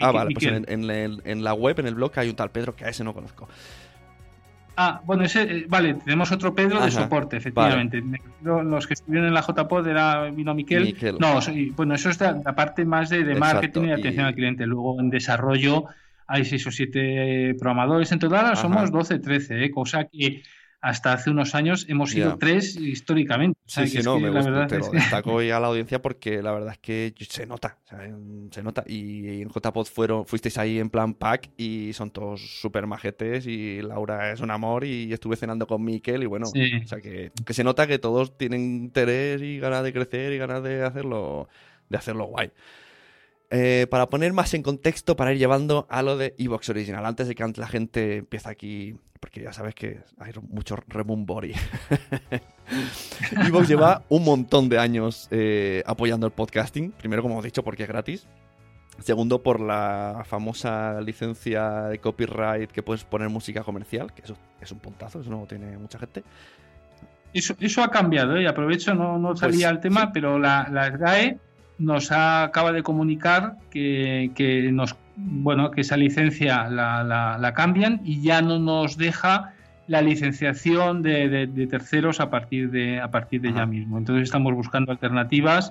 ah, 0.00 0.12
vale, 0.12 0.34
pues 0.34 0.46
en, 0.46 0.66
en, 0.68 1.44
la 1.44 1.54
web, 1.54 1.80
en 1.80 1.86
el 1.86 1.94
blog, 1.94 2.12
hay 2.16 2.28
un 2.28 2.36
tal 2.36 2.50
Pedro 2.50 2.76
que 2.76 2.84
a 2.84 2.88
ese 2.88 3.04
no 3.04 3.14
conozco. 3.14 3.48
Ah, 4.76 5.00
bueno, 5.04 5.24
ese, 5.24 5.42
eh, 5.42 5.66
vale, 5.68 5.94
tenemos 5.94 6.32
otro 6.32 6.54
Pedro 6.54 6.82
de 6.82 6.90
soporte, 6.90 7.36
efectivamente. 7.36 8.02
Los 8.42 8.86
que 8.86 8.94
estuvieron 8.94 9.28
en 9.28 9.34
la 9.34 9.42
JPod 9.42 9.86
era 9.86 10.30
vino 10.30 10.54
Miquel. 10.54 10.96
No, 11.20 11.38
bueno, 11.76 11.94
eso 11.94 12.10
es 12.10 12.20
la, 12.20 12.42
parte 12.54 12.84
más 12.84 13.10
de, 13.10 13.34
marketing 13.34 13.82
y 13.82 13.92
atención 13.92 14.26
al 14.26 14.34
cliente. 14.34 14.66
Luego 14.66 15.00
en 15.00 15.10
desarrollo 15.10 15.84
hay 16.26 16.44
seis 16.44 16.66
o 16.66 16.70
siete 16.70 17.54
programadores. 17.58 18.10
En 18.12 18.18
total 18.18 18.56
somos 18.56 18.90
12, 18.90 19.18
13, 19.20 19.64
¿eh? 19.64 19.70
cosa 19.70 20.04
que 20.04 20.42
hasta 20.84 21.14
hace 21.14 21.30
unos 21.30 21.54
años 21.54 21.86
hemos 21.88 22.10
sido 22.10 22.36
tres 22.36 22.76
históricamente. 22.76 23.58
Sí, 23.64 23.86
sí, 23.86 24.02
no, 24.04 24.20
me 24.20 24.28
gusta, 24.28 24.66
te 24.66 24.78
lo 24.78 24.90
destaco 24.92 25.32
hoy 25.32 25.50
a 25.50 25.58
la 25.58 25.68
audiencia 25.68 26.02
porque 26.02 26.42
la 26.42 26.52
verdad 26.52 26.72
es 26.72 26.78
que 26.78 27.14
se 27.26 27.46
nota, 27.46 27.78
se 28.50 28.62
nota. 28.62 28.84
Y 28.86 29.40
en 29.40 29.48
JPod 29.48 29.86
fueron, 29.86 30.26
fuisteis 30.26 30.58
ahí 30.58 30.78
en 30.78 30.90
plan 30.90 31.14
pack 31.14 31.52
y 31.56 31.94
son 31.94 32.10
todos 32.10 32.60
súper 32.60 32.86
majetes 32.86 33.46
y 33.46 33.80
Laura 33.80 34.30
es 34.30 34.40
un 34.40 34.50
amor 34.50 34.84
y 34.84 35.10
estuve 35.10 35.36
cenando 35.36 35.66
con 35.66 35.82
Miquel 35.82 36.22
y 36.22 36.26
bueno, 36.26 36.48
o 36.48 36.86
sea 36.86 37.00
que, 37.00 37.32
que, 37.46 37.54
se 37.54 37.64
nota 37.64 37.86
que 37.86 37.98
todos 37.98 38.36
tienen 38.36 38.60
interés 38.60 39.40
y 39.40 39.58
ganas 39.58 39.84
de 39.84 39.92
crecer 39.94 40.34
y 40.34 40.38
ganas 40.38 40.62
de 40.62 40.82
hacerlo, 40.82 41.48
de 41.88 41.96
hacerlo 41.96 42.26
guay. 42.26 42.52
Eh, 43.50 43.86
para 43.88 44.10
poner 44.10 44.32
más 44.32 44.52
en 44.52 44.62
contexto, 44.62 45.16
para 45.16 45.32
ir 45.32 45.38
llevando 45.38 45.86
a 45.88 46.02
lo 46.02 46.16
de 46.16 46.34
Evox 46.38 46.68
Original, 46.70 47.06
antes 47.06 47.28
de 47.28 47.34
que 47.34 47.44
la 47.56 47.68
gente 47.68 48.16
empiece 48.16 48.48
aquí, 48.48 48.96
porque 49.24 49.40
ya 49.40 49.54
sabes 49.54 49.74
que 49.74 50.02
hay 50.18 50.32
mucho 50.50 50.76
remumbori. 50.86 51.54
Evox 53.46 53.66
lleva 53.66 54.02
un 54.10 54.22
montón 54.22 54.68
de 54.68 54.78
años 54.78 55.28
eh, 55.30 55.82
apoyando 55.86 56.26
el 56.26 56.32
podcasting. 56.34 56.90
Primero, 56.90 57.22
como 57.22 57.32
hemos 57.32 57.44
dicho, 57.46 57.62
porque 57.62 57.84
es 57.84 57.88
gratis. 57.88 58.26
Segundo, 58.98 59.42
por 59.42 59.60
la 59.60 60.24
famosa 60.26 61.00
licencia 61.00 61.84
de 61.84 62.00
copyright 62.00 62.70
que 62.70 62.82
puedes 62.82 63.04
poner 63.04 63.30
música 63.30 63.62
comercial, 63.62 64.12
que 64.12 64.20
eso 64.20 64.36
es 64.60 64.70
un 64.72 64.80
puntazo, 64.80 65.22
eso 65.22 65.30
no 65.30 65.46
tiene 65.46 65.78
mucha 65.78 65.98
gente. 65.98 66.22
Eso, 67.32 67.56
eso 67.58 67.82
ha 67.82 67.90
cambiado, 67.90 68.36
¿eh? 68.36 68.42
y 68.42 68.46
aprovecho, 68.46 68.94
no, 68.94 69.18
no 69.18 69.34
salía 69.34 69.68
pues, 69.68 69.76
el 69.76 69.80
tema, 69.80 70.12
pero 70.12 70.38
la, 70.38 70.68
la 70.70 70.94
SGAE 70.94 71.38
nos 71.78 72.12
acaba 72.12 72.72
de 72.72 72.82
comunicar 72.82 73.56
que, 73.70 74.68
nos 74.70 74.94
bueno 75.16 75.70
que 75.70 75.82
esa 75.82 75.96
licencia 75.96 76.68
la, 76.68 77.52
cambian 77.54 78.00
y 78.04 78.20
ya 78.22 78.42
no 78.42 78.58
nos 78.58 78.96
deja 78.96 79.52
la 79.86 80.00
licenciación 80.00 81.02
de, 81.02 81.68
terceros 81.70 82.20
a 82.20 82.30
partir 82.30 82.70
de 82.70 83.00
a 83.00 83.10
partir 83.10 83.40
de 83.40 83.52
ya 83.52 83.66
mismo. 83.66 83.98
Entonces 83.98 84.24
estamos 84.24 84.54
buscando 84.54 84.92
alternativas 84.92 85.70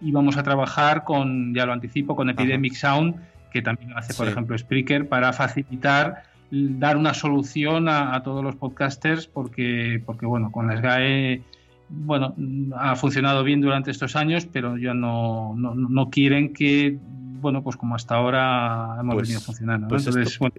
y 0.00 0.12
vamos 0.12 0.36
a 0.36 0.42
trabajar 0.42 1.04
con, 1.04 1.54
ya 1.54 1.66
lo 1.66 1.72
anticipo, 1.72 2.16
con 2.16 2.30
Epidemic 2.30 2.74
Sound, 2.74 3.16
que 3.52 3.60
también 3.60 3.92
hace, 3.96 4.14
por 4.14 4.28
ejemplo, 4.28 4.56
Spreaker, 4.56 5.08
para 5.08 5.32
facilitar 5.32 6.22
dar 6.50 6.96
una 6.96 7.12
solución 7.12 7.88
a, 7.88 8.14
a, 8.14 8.22
todos 8.22 8.42
los 8.42 8.56
podcasters, 8.56 9.26
porque, 9.26 10.02
porque 10.04 10.26
bueno, 10.26 10.50
con 10.50 10.66
la 10.66 10.78
SGAE 10.78 11.42
bueno, 11.90 12.34
ha 12.76 12.94
funcionado 12.96 13.42
bien 13.42 13.60
durante 13.60 13.90
estos 13.90 14.14
años, 14.14 14.46
pero 14.50 14.78
ya 14.78 14.94
no, 14.94 15.54
no, 15.56 16.10
quieren 16.10 16.52
que, 16.52 16.98
bueno, 17.40 17.62
pues 17.62 17.76
como 17.76 17.94
hasta 17.94 18.16
ahora 18.16 18.96
hemos 19.00 19.14
pues, 19.14 19.28
venido 19.28 19.40
funcionando. 19.40 19.88
Pues 19.88 20.06
Entonces, 20.06 20.38
bueno, 20.38 20.54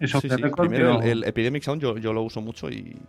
eso 0.00 0.20
sí, 0.20 0.28
el, 0.28 1.24
Epidemic 1.24 1.62
Sound 1.62 1.80
yo, 1.80 1.96
yo, 1.98 2.12
lo 2.12 2.22
uso 2.22 2.40
mucho 2.40 2.68
y, 2.70 3.00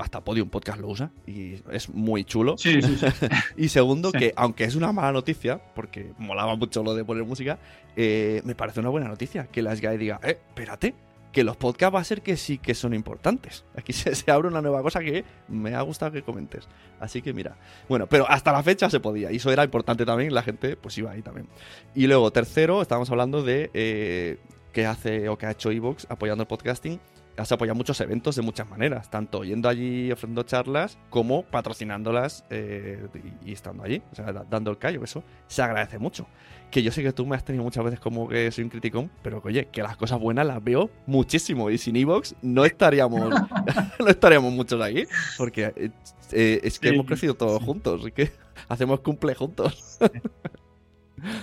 hasta 0.00 0.24
Podium 0.24 0.48
Podcast 0.48 0.80
lo 0.80 0.88
usa 0.88 1.10
y 1.26 1.56
es 1.70 1.90
muy 1.90 2.24
chulo. 2.24 2.56
Sí, 2.56 2.80
sí, 2.80 2.96
y 3.56 3.68
segundo, 3.68 4.10
que 4.10 4.32
aunque 4.36 4.64
es 4.64 4.74
una 4.74 4.92
mala 4.92 5.12
noticia, 5.12 5.60
porque 5.74 6.12
molaba 6.18 6.56
mucho 6.56 6.82
lo 6.82 6.94
de 6.94 7.04
poner 7.04 7.24
música, 7.24 7.58
eh, 7.96 8.40
me 8.44 8.54
parece 8.54 8.80
una 8.80 8.88
buena 8.88 9.08
noticia 9.08 9.46
que 9.48 9.60
la 9.60 9.76
SGAE 9.76 9.98
diga, 9.98 10.20
eh, 10.22 10.38
espérate, 10.48 10.94
que 11.32 11.44
los 11.44 11.56
podcasts 11.56 11.94
va 11.94 12.00
a 12.00 12.04
ser 12.04 12.22
que 12.22 12.36
sí 12.36 12.58
que 12.58 12.74
son 12.74 12.94
importantes. 12.94 13.64
Aquí 13.76 13.92
se, 13.92 14.30
abre 14.30 14.48
una 14.48 14.62
nueva 14.62 14.82
cosa 14.82 15.00
que 15.00 15.24
me 15.48 15.74
ha 15.74 15.82
gustado 15.82 16.12
que 16.12 16.22
comentes. 16.22 16.68
Así 17.00 17.22
que 17.22 17.32
mira. 17.32 17.56
Bueno, 17.88 18.06
pero 18.06 18.28
hasta 18.28 18.52
la 18.52 18.62
fecha 18.62 18.88
se 18.90 19.00
podía. 19.00 19.32
Y 19.32 19.36
eso 19.36 19.50
era 19.50 19.64
importante 19.64 20.04
también. 20.04 20.34
La 20.34 20.42
gente 20.42 20.76
pues 20.76 20.96
iba 20.98 21.10
ahí 21.10 21.22
también. 21.22 21.48
Y 21.94 22.06
luego, 22.06 22.30
tercero, 22.30 22.82
estábamos 22.82 23.10
hablando 23.10 23.42
de 23.42 23.70
eh, 23.74 24.38
qué 24.72 24.86
hace 24.86 25.28
o 25.28 25.38
qué 25.38 25.46
ha 25.46 25.50
hecho 25.52 25.70
Evox 25.70 26.06
apoyando 26.10 26.42
el 26.42 26.48
podcasting 26.48 27.00
has 27.36 27.50
apoyado 27.52 27.74
muchos 27.76 28.00
eventos 28.00 28.36
de 28.36 28.42
muchas 28.42 28.68
maneras, 28.68 29.10
tanto 29.10 29.44
yendo 29.44 29.68
allí 29.68 30.10
ofreciendo 30.12 30.42
charlas 30.42 30.98
como 31.10 31.42
patrocinándolas 31.44 32.44
eh, 32.50 33.06
y, 33.44 33.52
estando 33.52 33.84
allí, 33.84 34.02
o 34.12 34.14
sea, 34.14 34.32
dando 34.32 34.70
el 34.70 34.78
callo. 34.78 35.02
Eso 35.04 35.22
se 35.46 35.62
agradece 35.62 35.98
mucho 35.98 36.26
que 36.70 36.82
yo 36.82 36.90
sé 36.90 37.02
que 37.02 37.12
tú 37.12 37.26
me 37.26 37.36
has 37.36 37.44
tenido 37.44 37.62
muchas 37.62 37.84
veces 37.84 38.00
como 38.00 38.26
que 38.28 38.50
soy 38.50 38.64
un 38.64 38.70
criticón, 38.70 39.10
pero 39.22 39.42
oye, 39.44 39.68
que 39.70 39.82
las 39.82 39.94
cosas 39.98 40.18
buenas 40.18 40.46
las 40.46 40.64
veo 40.64 40.90
muchísimo 41.06 41.68
y 41.68 41.76
sin 41.76 41.96
Evox 41.96 42.34
no 42.40 42.64
estaríamos 42.64 43.28
no 44.00 44.08
estaríamos 44.08 44.52
muchos 44.52 44.80
aquí, 44.80 45.04
porque 45.36 45.72
eh, 45.76 45.90
eh, 46.32 46.60
es 46.64 46.78
que 46.78 46.88
hemos 46.88 47.04
crecido 47.04 47.34
todos 47.34 47.62
juntos, 47.62 48.00
así 48.00 48.10
que 48.12 48.32
Hacemos 48.68 49.00
cumple 49.00 49.34
juntos. 49.34 49.98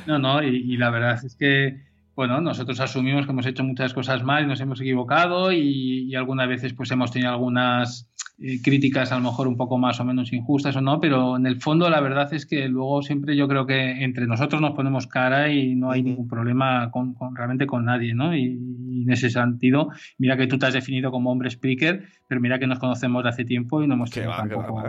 no, 0.08 0.19
no, 0.19 0.43
y, 0.43 0.77
la 0.77 0.89
verdad 0.89 1.24
es 1.24 1.36
que, 1.36 1.81
bueno, 2.19 2.41
nosotros 2.41 2.77
asumimos 2.81 3.25
que 3.25 3.31
hemos 3.31 3.45
hecho 3.45 3.63
muchas 3.63 3.93
cosas 3.93 4.23
mal 4.25 4.43
y 4.43 4.47
nos 4.47 4.59
hemos 4.59 4.81
equivocado 4.81 5.53
y, 5.53 6.03
y 6.11 6.15
algunas 6.15 6.49
veces 6.49 6.73
pues 6.73 6.91
hemos 6.91 7.11
tenido 7.11 7.31
algunas 7.31 8.11
eh, 8.41 8.61
críticas 8.61 9.13
a 9.13 9.15
lo 9.15 9.21
mejor 9.21 9.47
un 9.47 9.55
poco 9.55 9.77
más 9.77 10.01
o 10.01 10.03
menos 10.03 10.33
injustas 10.33 10.75
o 10.75 10.81
no, 10.81 10.99
pero 10.99 11.38
en 11.38 11.45
el 11.45 11.61
fondo 11.61 11.89
la 11.89 12.01
verdad 12.01 12.33
es 12.33 12.45
que 12.45 12.67
luego 12.67 13.01
siempre 13.01 13.38
yo 13.38 13.47
creo 13.47 13.65
que 13.65 14.03
entre 14.03 14.27
nosotros 14.27 14.59
nos 14.59 14.71
ponemos 14.71 15.07
cara 15.07 15.49
y 15.49 15.75
no 15.75 15.91
hay 15.91 16.03
ningún 16.03 16.27
problema 16.27 16.91
con, 16.91 17.15
realmente 17.33 17.65
con 17.65 17.85
nadie, 17.85 18.13
¿no? 18.13 18.35
Y, 18.35 18.79
en 18.99 19.09
ese 19.09 19.29
sentido, 19.29 19.89
mira 20.17 20.35
que 20.35 20.45
tú 20.45 20.59
te 20.59 20.65
has 20.65 20.73
definido 20.73 21.11
como 21.11 21.31
hombre 21.31 21.49
speaker, 21.49 22.03
pero 22.27 22.41
mira 22.41 22.59
que 22.59 22.67
nos 22.67 22.79
conocemos 22.79 23.23
de 23.23 23.29
hace 23.29 23.45
tiempo 23.45 23.81
y 23.81 23.88
no 23.88 23.93
hemos 23.93 24.09
tenido 24.09 24.33
tampoco... 24.35 24.83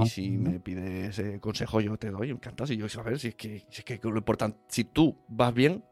o 0.00 0.06
si 0.06 0.30
me 0.30 0.58
pides 0.58 1.22
consejo 1.38 1.82
yo 1.82 1.98
te 1.98 2.10
doy, 2.10 2.30
encantado. 2.30 2.66
Si 2.66 2.78
yo, 2.78 2.86
a 2.98 3.02
ver, 3.02 3.18
si 3.18 3.28
es 3.28 3.34
que, 3.34 3.66
si 3.68 3.80
es 3.80 3.84
que 3.84 4.00
lo 4.02 4.16
importante, 4.16 4.58
si 4.68 4.84
tú 4.84 5.18
vas 5.28 5.52
bien, 5.52 5.82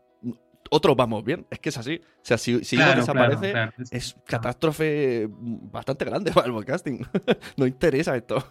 otros 0.71 0.97
vamos 0.97 1.25
bien. 1.25 1.47
Es 1.51 1.59
que 1.59 1.69
es 1.69 1.77
así. 1.77 2.01
O 2.03 2.25
sea, 2.25 2.39
si, 2.39 2.65
si 2.65 2.77
desaparece, 2.77 3.53
es 3.91 4.17
catástrofe 4.25 5.29
bastante 5.31 6.05
grande 6.05 6.33
para 6.33 6.47
el 6.47 6.53
podcasting. 6.53 7.07
no 7.57 7.67
interesa 7.67 8.17
esto. 8.17 8.43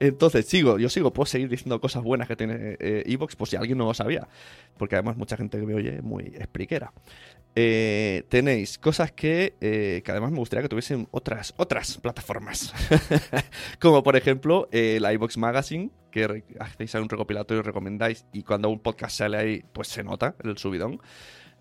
Entonces, 0.00 0.46
sigo, 0.46 0.78
yo 0.78 0.88
sigo, 0.88 1.12
puedo 1.12 1.26
seguir 1.26 1.48
diciendo 1.48 1.80
cosas 1.80 2.02
buenas 2.02 2.28
que 2.28 2.36
tiene 2.36 2.76
Evox, 2.80 3.36
por 3.36 3.48
si 3.48 3.56
alguien 3.56 3.78
no 3.78 3.84
lo 3.84 3.94
sabía. 3.94 4.26
Porque 4.76 4.96
además 4.96 5.16
mucha 5.16 5.36
gente 5.36 5.58
que 5.58 5.66
me 5.66 5.74
oye 5.74 5.96
es 5.96 6.02
muy 6.02 6.24
expliquera. 6.24 6.92
Eh, 7.54 8.24
tenéis 8.28 8.78
cosas 8.78 9.10
que, 9.10 9.54
eh, 9.60 10.02
que, 10.04 10.10
además 10.12 10.30
me 10.30 10.38
gustaría 10.38 10.62
que 10.62 10.68
tuviesen 10.68 11.08
otras, 11.10 11.54
otras 11.56 11.98
plataformas. 11.98 12.72
Como 13.80 14.02
por 14.02 14.16
ejemplo 14.16 14.68
eh, 14.70 14.98
la 15.00 15.12
iBox 15.14 15.38
Magazine, 15.38 15.90
que 16.10 16.44
hacéis 16.60 16.94
un 16.94 17.08
recopilatorio 17.08 17.60
y 17.60 17.64
recomendáis, 17.64 18.26
y 18.32 18.42
cuando 18.42 18.68
un 18.68 18.78
podcast 18.78 19.18
sale 19.18 19.36
ahí, 19.36 19.64
pues 19.72 19.88
se 19.88 20.04
nota 20.04 20.36
el 20.44 20.56
subidón. 20.58 21.00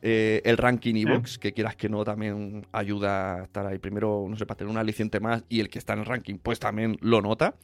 el 0.01 0.57
ranking 0.57 0.93
iBox, 0.95 1.39
que 1.39 1.53
quieras 1.53 1.75
que 1.75 1.89
no, 1.89 2.03
también 2.03 2.67
ayuda 2.71 3.41
a 3.41 3.43
estar 3.45 3.65
ahí 3.65 3.79
primero, 3.79 4.27
no 4.29 4.37
sé, 4.37 4.45
para 4.45 4.59
tener 4.59 4.71
un 4.71 4.77
aliciente 4.77 5.19
más, 5.19 5.43
y 5.49 5.61
el 5.61 5.69
que 5.69 5.79
está 5.79 5.93
en 5.93 5.99
el 5.99 6.05
ranking, 6.05 6.37
pues 6.37 6.59
también 6.59 6.97
lo 7.01 7.21
nota. 7.21 7.55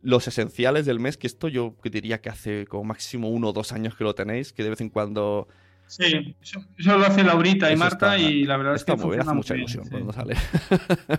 Los 0.00 0.26
esenciales 0.26 0.86
del 0.86 0.98
mes, 0.98 1.16
que 1.18 1.26
esto 1.26 1.48
yo 1.48 1.76
diría 1.84 2.22
que 2.22 2.30
hace 2.30 2.66
como 2.66 2.84
máximo 2.84 3.28
uno 3.28 3.50
o 3.50 3.52
dos 3.52 3.72
años 3.72 3.94
que 3.94 4.04
lo 4.04 4.14
tenéis, 4.14 4.52
que 4.52 4.62
de 4.62 4.70
vez 4.70 4.80
en 4.80 4.88
cuando 4.88 5.46
Sí, 5.92 6.34
eso, 6.40 6.64
lo 6.78 7.04
hace 7.04 7.22
Laurita 7.22 7.70
y 7.70 7.76
Marta 7.76 8.16
y 8.16 8.44
la 8.44 8.56
verdad 8.56 8.76
es 8.76 8.84
que 8.84 8.96
muy 8.96 9.18
hace 9.18 9.34
mucha 9.34 9.54
ilusión 9.54 9.86
cuando 9.90 10.10
sale. 10.10 10.34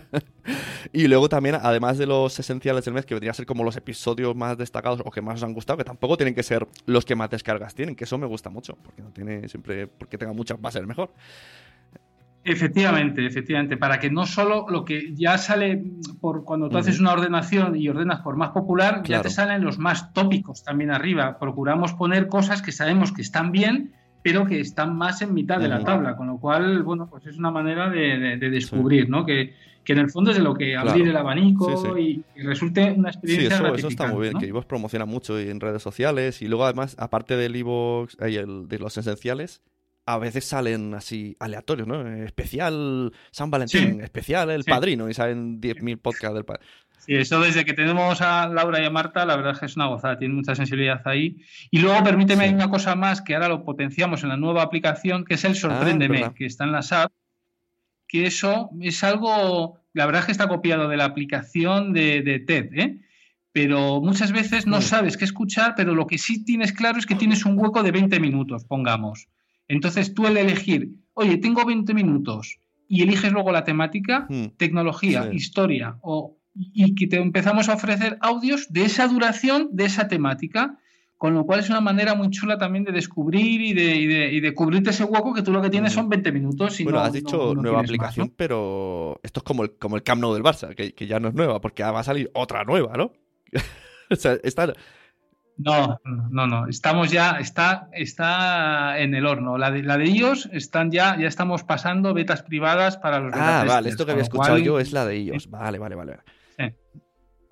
y 0.92 1.06
luego 1.06 1.28
también, 1.28 1.54
además 1.62 1.96
de 1.96 2.06
los 2.06 2.36
esenciales 2.40 2.84
del 2.84 2.92
mes, 2.92 3.06
que 3.06 3.14
vendría 3.14 3.30
a 3.30 3.34
ser 3.34 3.46
como 3.46 3.62
los 3.62 3.76
episodios 3.76 4.34
más 4.34 4.58
destacados 4.58 5.00
o 5.04 5.12
que 5.12 5.22
más 5.22 5.36
os 5.36 5.44
han 5.44 5.54
gustado, 5.54 5.76
que 5.76 5.84
tampoco 5.84 6.16
tienen 6.16 6.34
que 6.34 6.42
ser 6.42 6.66
los 6.86 7.04
que 7.04 7.14
más 7.14 7.30
descargas 7.30 7.72
tienen, 7.72 7.94
que 7.94 8.02
eso 8.02 8.18
me 8.18 8.26
gusta 8.26 8.50
mucho, 8.50 8.76
porque 8.82 9.00
no 9.00 9.10
tiene 9.10 9.48
siempre, 9.48 9.86
porque 9.86 10.18
tenga 10.18 10.32
muchas 10.32 10.58
va 10.58 10.70
a 10.70 10.72
ser 10.72 10.88
mejor. 10.88 11.12
Efectivamente, 12.42 13.24
efectivamente, 13.24 13.76
para 13.76 14.00
que 14.00 14.10
no 14.10 14.26
solo 14.26 14.66
lo 14.68 14.84
que 14.84 15.14
ya 15.14 15.38
sale 15.38 15.84
por 16.20 16.42
cuando 16.42 16.68
tú 16.68 16.78
haces 16.78 16.98
una 16.98 17.12
ordenación 17.12 17.76
y 17.76 17.88
ordenas 17.88 18.22
por 18.22 18.34
más 18.34 18.50
popular, 18.50 19.04
ya 19.04 19.22
te 19.22 19.30
salen 19.30 19.62
los 19.62 19.78
más 19.78 20.12
tópicos 20.12 20.64
también 20.64 20.90
arriba. 20.90 21.38
Procuramos 21.38 21.92
poner 21.92 22.26
cosas 22.26 22.60
que 22.60 22.72
sabemos 22.72 23.12
que 23.12 23.22
están 23.22 23.52
bien 23.52 23.94
pero 24.24 24.46
que 24.46 24.58
están 24.58 24.96
más 24.96 25.20
en 25.20 25.34
mitad 25.34 25.60
de 25.60 25.68
la 25.68 25.84
tabla, 25.84 26.16
con 26.16 26.28
lo 26.28 26.38
cual, 26.38 26.82
bueno, 26.82 27.06
pues 27.10 27.26
es 27.26 27.36
una 27.36 27.50
manera 27.50 27.90
de, 27.90 28.38
descubrir, 28.38 29.06
¿no? 29.06 29.26
Que, 29.26 29.52
en 29.86 29.98
el 29.98 30.10
fondo 30.10 30.30
es 30.30 30.38
de 30.38 30.42
lo 30.42 30.54
que 30.54 30.78
abrir 30.78 31.06
el 31.06 31.14
abanico 31.14 31.98
Y, 31.98 32.24
resulte 32.36 32.90
una 32.92 33.10
experiencia 33.10 33.58
Sí, 33.58 33.64
eso, 33.76 33.88
está 33.88 34.06
muy 34.06 34.22
bien, 34.22 34.38
que 34.38 34.46
iVoox 34.46 34.64
promociona 34.64 35.04
mucho 35.04 35.38
en 35.38 35.60
redes 35.60 35.82
sociales 35.82 36.40
y 36.40 36.48
luego 36.48 36.64
además, 36.64 36.96
aparte 36.98 37.36
del 37.36 37.54
iVoox 37.54 38.16
y 38.26 38.36
el, 38.36 38.66
de 38.66 38.78
los 38.78 38.96
esenciales, 38.96 39.60
a 40.06 40.16
veces 40.16 40.46
salen 40.46 40.94
así 40.94 41.36
aleatorios, 41.38 41.86
¿no? 41.86 42.08
Especial 42.24 43.12
San 43.30 43.50
Valentín, 43.50 44.00
especial 44.00 44.50
El 44.50 44.64
Padrino 44.64 45.10
y 45.10 45.12
salen 45.12 45.60
10.000 45.60 45.98
podcasts 45.98 46.34
del 46.34 46.46
Padrino. 46.46 46.66
Sí, 47.06 47.14
eso 47.14 47.40
desde 47.40 47.64
que 47.64 47.74
tenemos 47.74 48.22
a 48.22 48.48
Laura 48.48 48.80
y 48.80 48.86
a 48.86 48.90
Marta, 48.90 49.26
la 49.26 49.36
verdad 49.36 49.52
es 49.52 49.58
que 49.58 49.66
es 49.66 49.76
una 49.76 49.86
gozada, 49.86 50.18
tiene 50.18 50.34
mucha 50.34 50.54
sensibilidad 50.54 51.02
ahí. 51.06 51.36
Y 51.70 51.80
luego 51.80 52.02
permíteme 52.02 52.48
una 52.48 52.70
cosa 52.70 52.94
más 52.94 53.20
que 53.20 53.34
ahora 53.34 53.48
lo 53.48 53.64
potenciamos 53.64 54.22
en 54.22 54.30
la 54.30 54.36
nueva 54.36 54.62
aplicación, 54.62 55.24
que 55.24 55.34
es 55.34 55.44
el 55.44 55.52
ah, 55.52 55.56
Sorpréndeme, 55.56 56.32
que 56.34 56.46
está 56.46 56.64
en 56.64 56.72
la 56.72 56.82
SAP, 56.82 57.12
que 58.08 58.26
eso 58.26 58.70
es 58.80 59.04
algo, 59.04 59.80
la 59.92 60.06
verdad 60.06 60.20
es 60.20 60.26
que 60.26 60.32
está 60.32 60.48
copiado 60.48 60.88
de 60.88 60.96
la 60.96 61.04
aplicación 61.04 61.92
de, 61.92 62.42
TED, 62.46 62.72
¿eh? 62.72 63.00
pero 63.52 64.00
muchas 64.00 64.32
veces 64.32 64.66
no 64.66 64.80
sabes 64.80 65.16
qué 65.16 65.24
escuchar, 65.24 65.74
pero 65.76 65.94
lo 65.94 66.06
que 66.06 66.18
sí 66.18 66.44
tienes 66.44 66.72
claro 66.72 66.98
es 66.98 67.06
que 67.06 67.14
tienes 67.14 67.44
un 67.44 67.58
hueco 67.58 67.82
de 67.82 67.90
20 67.90 68.18
minutos, 68.18 68.64
pongamos. 68.64 69.28
Entonces 69.68 70.14
tú 70.14 70.26
el 70.26 70.36
elegir, 70.36 70.90
oye, 71.12 71.36
tengo 71.36 71.64
20 71.64 71.92
minutos 71.92 72.58
y 72.88 73.02
eliges 73.02 73.32
luego 73.32 73.52
la 73.52 73.64
temática, 73.64 74.26
hmm. 74.28 74.56
tecnología, 74.56 75.30
historia 75.32 75.98
o 76.00 76.38
y 76.54 76.94
que 76.94 77.06
te 77.06 77.16
empezamos 77.16 77.68
a 77.68 77.74
ofrecer 77.74 78.16
audios 78.20 78.72
de 78.72 78.84
esa 78.84 79.08
duración, 79.08 79.68
de 79.72 79.84
esa 79.84 80.08
temática, 80.08 80.78
con 81.16 81.34
lo 81.34 81.46
cual 81.46 81.60
es 81.60 81.70
una 81.70 81.80
manera 81.80 82.14
muy 82.14 82.30
chula 82.30 82.58
también 82.58 82.84
de 82.84 82.92
descubrir 82.92 83.60
y 83.60 83.72
de, 83.72 83.96
y 83.96 84.40
de, 84.40 84.54
cubrirte 84.54 84.90
ese 84.90 85.04
hueco 85.04 85.32
que 85.32 85.42
tú 85.42 85.52
lo 85.52 85.62
que 85.62 85.70
tienes 85.70 85.92
son 85.92 86.08
20 86.08 86.32
minutos. 86.32 86.78
Y 86.80 86.84
bueno, 86.84 87.00
has 87.00 87.12
dicho 87.12 87.54
nueva 87.54 87.80
aplicación, 87.80 88.32
pero 88.36 89.20
esto 89.22 89.40
es 89.40 89.44
como 89.44 89.64
el, 89.64 89.72
como 89.78 89.96
el 89.96 90.02
Camp 90.02 90.20
Nou 90.20 90.34
del 90.34 90.42
Barça, 90.42 90.74
que, 90.74 91.06
ya 91.06 91.20
no 91.20 91.28
es 91.28 91.34
nueva, 91.34 91.60
porque 91.60 91.82
va 91.82 91.98
a 91.98 92.04
salir 92.04 92.30
otra 92.34 92.64
nueva, 92.64 92.94
¿no? 92.96 93.12
o 94.10 94.16
sea, 94.16 94.36
está... 94.42 94.72
No, 95.56 96.00
no, 96.04 96.48
no. 96.48 96.66
Estamos 96.66 97.12
ya, 97.12 97.38
está, 97.38 97.88
está 97.92 98.98
en 98.98 99.14
el 99.14 99.24
horno. 99.24 99.56
La 99.56 99.70
de, 99.70 99.84
la 99.84 99.96
de 99.96 100.04
ellos 100.04 100.48
están 100.52 100.90
ya, 100.90 101.16
ya 101.16 101.28
estamos 101.28 101.62
pasando 101.62 102.12
betas 102.12 102.42
privadas 102.42 102.96
para 102.96 103.20
los 103.20 103.32
Ah, 103.34 103.64
vale, 103.64 103.88
esto 103.88 104.04
que 104.04 104.12
había 104.12 104.24
escuchado 104.24 104.58
yo 104.58 104.80
es 104.80 104.92
la 104.92 105.06
de 105.06 105.14
ellos. 105.14 105.48
Vale, 105.48 105.78
vale, 105.78 105.94
vale. 105.94 106.18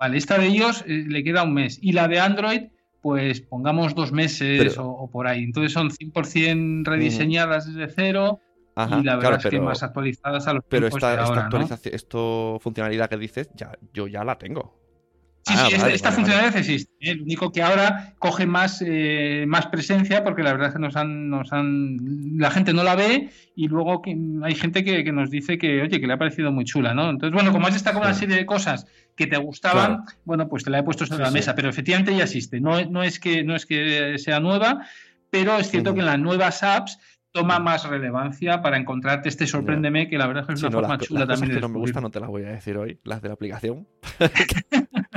Vale, 0.03 0.17
esta 0.17 0.37
de 0.37 0.47
ellos 0.47 0.83
eh, 0.85 1.05
le 1.07 1.23
queda 1.23 1.43
un 1.43 1.53
mes. 1.53 1.79
Y 1.81 1.93
la 1.93 2.09
de 2.09 2.19
Android, 2.19 2.63
pues 3.01 3.39
pongamos 3.39 3.95
dos 3.95 4.11
meses 4.11 4.77
o, 4.77 5.09
por 5.09 5.27
ahí. 5.27 5.45
Entonces 5.45 5.71
son 5.71 5.91
100% 5.91 6.83
rediseñadas 6.83 7.73
desde 7.73 7.87
cero. 7.87 8.41
y 8.75 9.01
la 9.01 9.15
verdad 9.15 9.39
es 9.41 9.49
que 9.49 9.61
más 9.61 9.81
actualizadas 9.81 10.45
a 10.47 10.55
los 10.55 10.65
Pero 10.67 10.87
esta, 10.87 11.23
esta 11.23 11.45
actualización, 11.45 11.95
esto 11.95 12.59
funcionalidad 12.59 13.09
que 13.09 13.15
dices, 13.15 13.49
ya, 13.55 13.71
yo 13.93 14.07
ya 14.07 14.25
la 14.25 14.37
tengo. 14.37 14.83
Sí, 15.45 15.53
ah, 15.57 15.67
sí, 15.69 15.75
esta, 15.91 16.11
funcionalidad 16.11 16.55
existe. 16.55 16.93
¿eh? 17.01 17.15
Lo 17.15 17.23
único 17.23 17.51
que 17.51 17.61
ahora 17.61 18.13
coge 18.17 18.45
más, 18.45 18.81
eh, 18.85 19.43
más 19.45 19.67
presencia 19.67 20.23
porque 20.23 20.41
la 20.41 20.53
verdad 20.53 20.69
es 20.69 20.73
que 20.73 20.79
nos 20.79 20.95
han, 20.95 21.29
nos 21.29 21.51
han, 21.51 22.37
la 22.37 22.49
gente 22.49 22.73
no 22.73 22.81
la 22.83 22.95
ve 22.95 23.29
y 23.53 23.67
luego 23.67 24.01
que 24.01 24.17
hay 24.41 24.55
gente 24.55 24.85
que, 24.85 25.03
nos 25.11 25.29
dice 25.29 25.57
que, 25.57 25.81
oye, 25.81 25.99
que 25.99 26.07
le 26.07 26.13
ha 26.13 26.17
parecido 26.17 26.53
muy 26.53 26.63
chula, 26.63 26.93
¿no? 26.93 27.09
Entonces, 27.09 27.33
bueno, 27.33 27.51
como 27.51 27.67
has 27.67 27.73
destacado 27.73 28.01
con 28.01 28.09
una 28.09 28.17
serie 28.17 28.37
de 28.37 28.45
cosas 28.45 28.87
que 29.15 29.27
te 29.27 29.37
gustaban, 29.37 30.05
bueno, 30.25 30.47
pues 30.47 30.63
te 30.63 30.69
la 30.69 30.79
he 30.79 30.83
puesto 30.83 31.05
sobre 31.05 31.23
la 31.23 31.31
mesa, 31.31 31.55
pero 31.55 31.69
efectivamente 31.69 32.15
ya 32.15 32.23
existe. 32.23 32.59
No, 32.59 32.83
no, 32.85 33.03
es 33.03 33.19
que, 33.19 33.43
no 33.43 33.55
es 33.55 33.65
que 33.65 34.17
sea 34.17 34.39
nueva, 34.39 34.85
pero 35.29 35.57
es 35.57 35.69
cierto 35.69 35.93
que 35.93 35.99
en 35.99 36.07
las 36.07 36.19
nuevas 36.19 36.63
apps 36.63 36.99
toma 37.31 37.59
más 37.59 37.87
relevancia 37.87 38.61
para 38.61 38.77
encontrarte 38.77 39.29
este 39.29 39.47
sorpréndeme, 39.47 40.07
que 40.07 40.17
la 40.17 40.27
verdad 40.27 40.43
es 40.43 40.47
que 40.47 40.53
es 40.53 40.63
una 40.63 40.71
forma 40.71 40.97
chula 40.99 41.27
también. 41.27 41.55
que 41.55 41.59
no 41.59 41.69
me 41.69 41.79
gusta 41.79 41.99
no 41.99 42.11
te 42.11 42.19
las 42.19 42.29
voy 42.29 42.43
a 42.43 42.49
decir 42.49 42.77
hoy, 42.77 42.99
las 43.03 43.21
de 43.21 43.27
la 43.27 43.33
aplicación. 43.33 43.87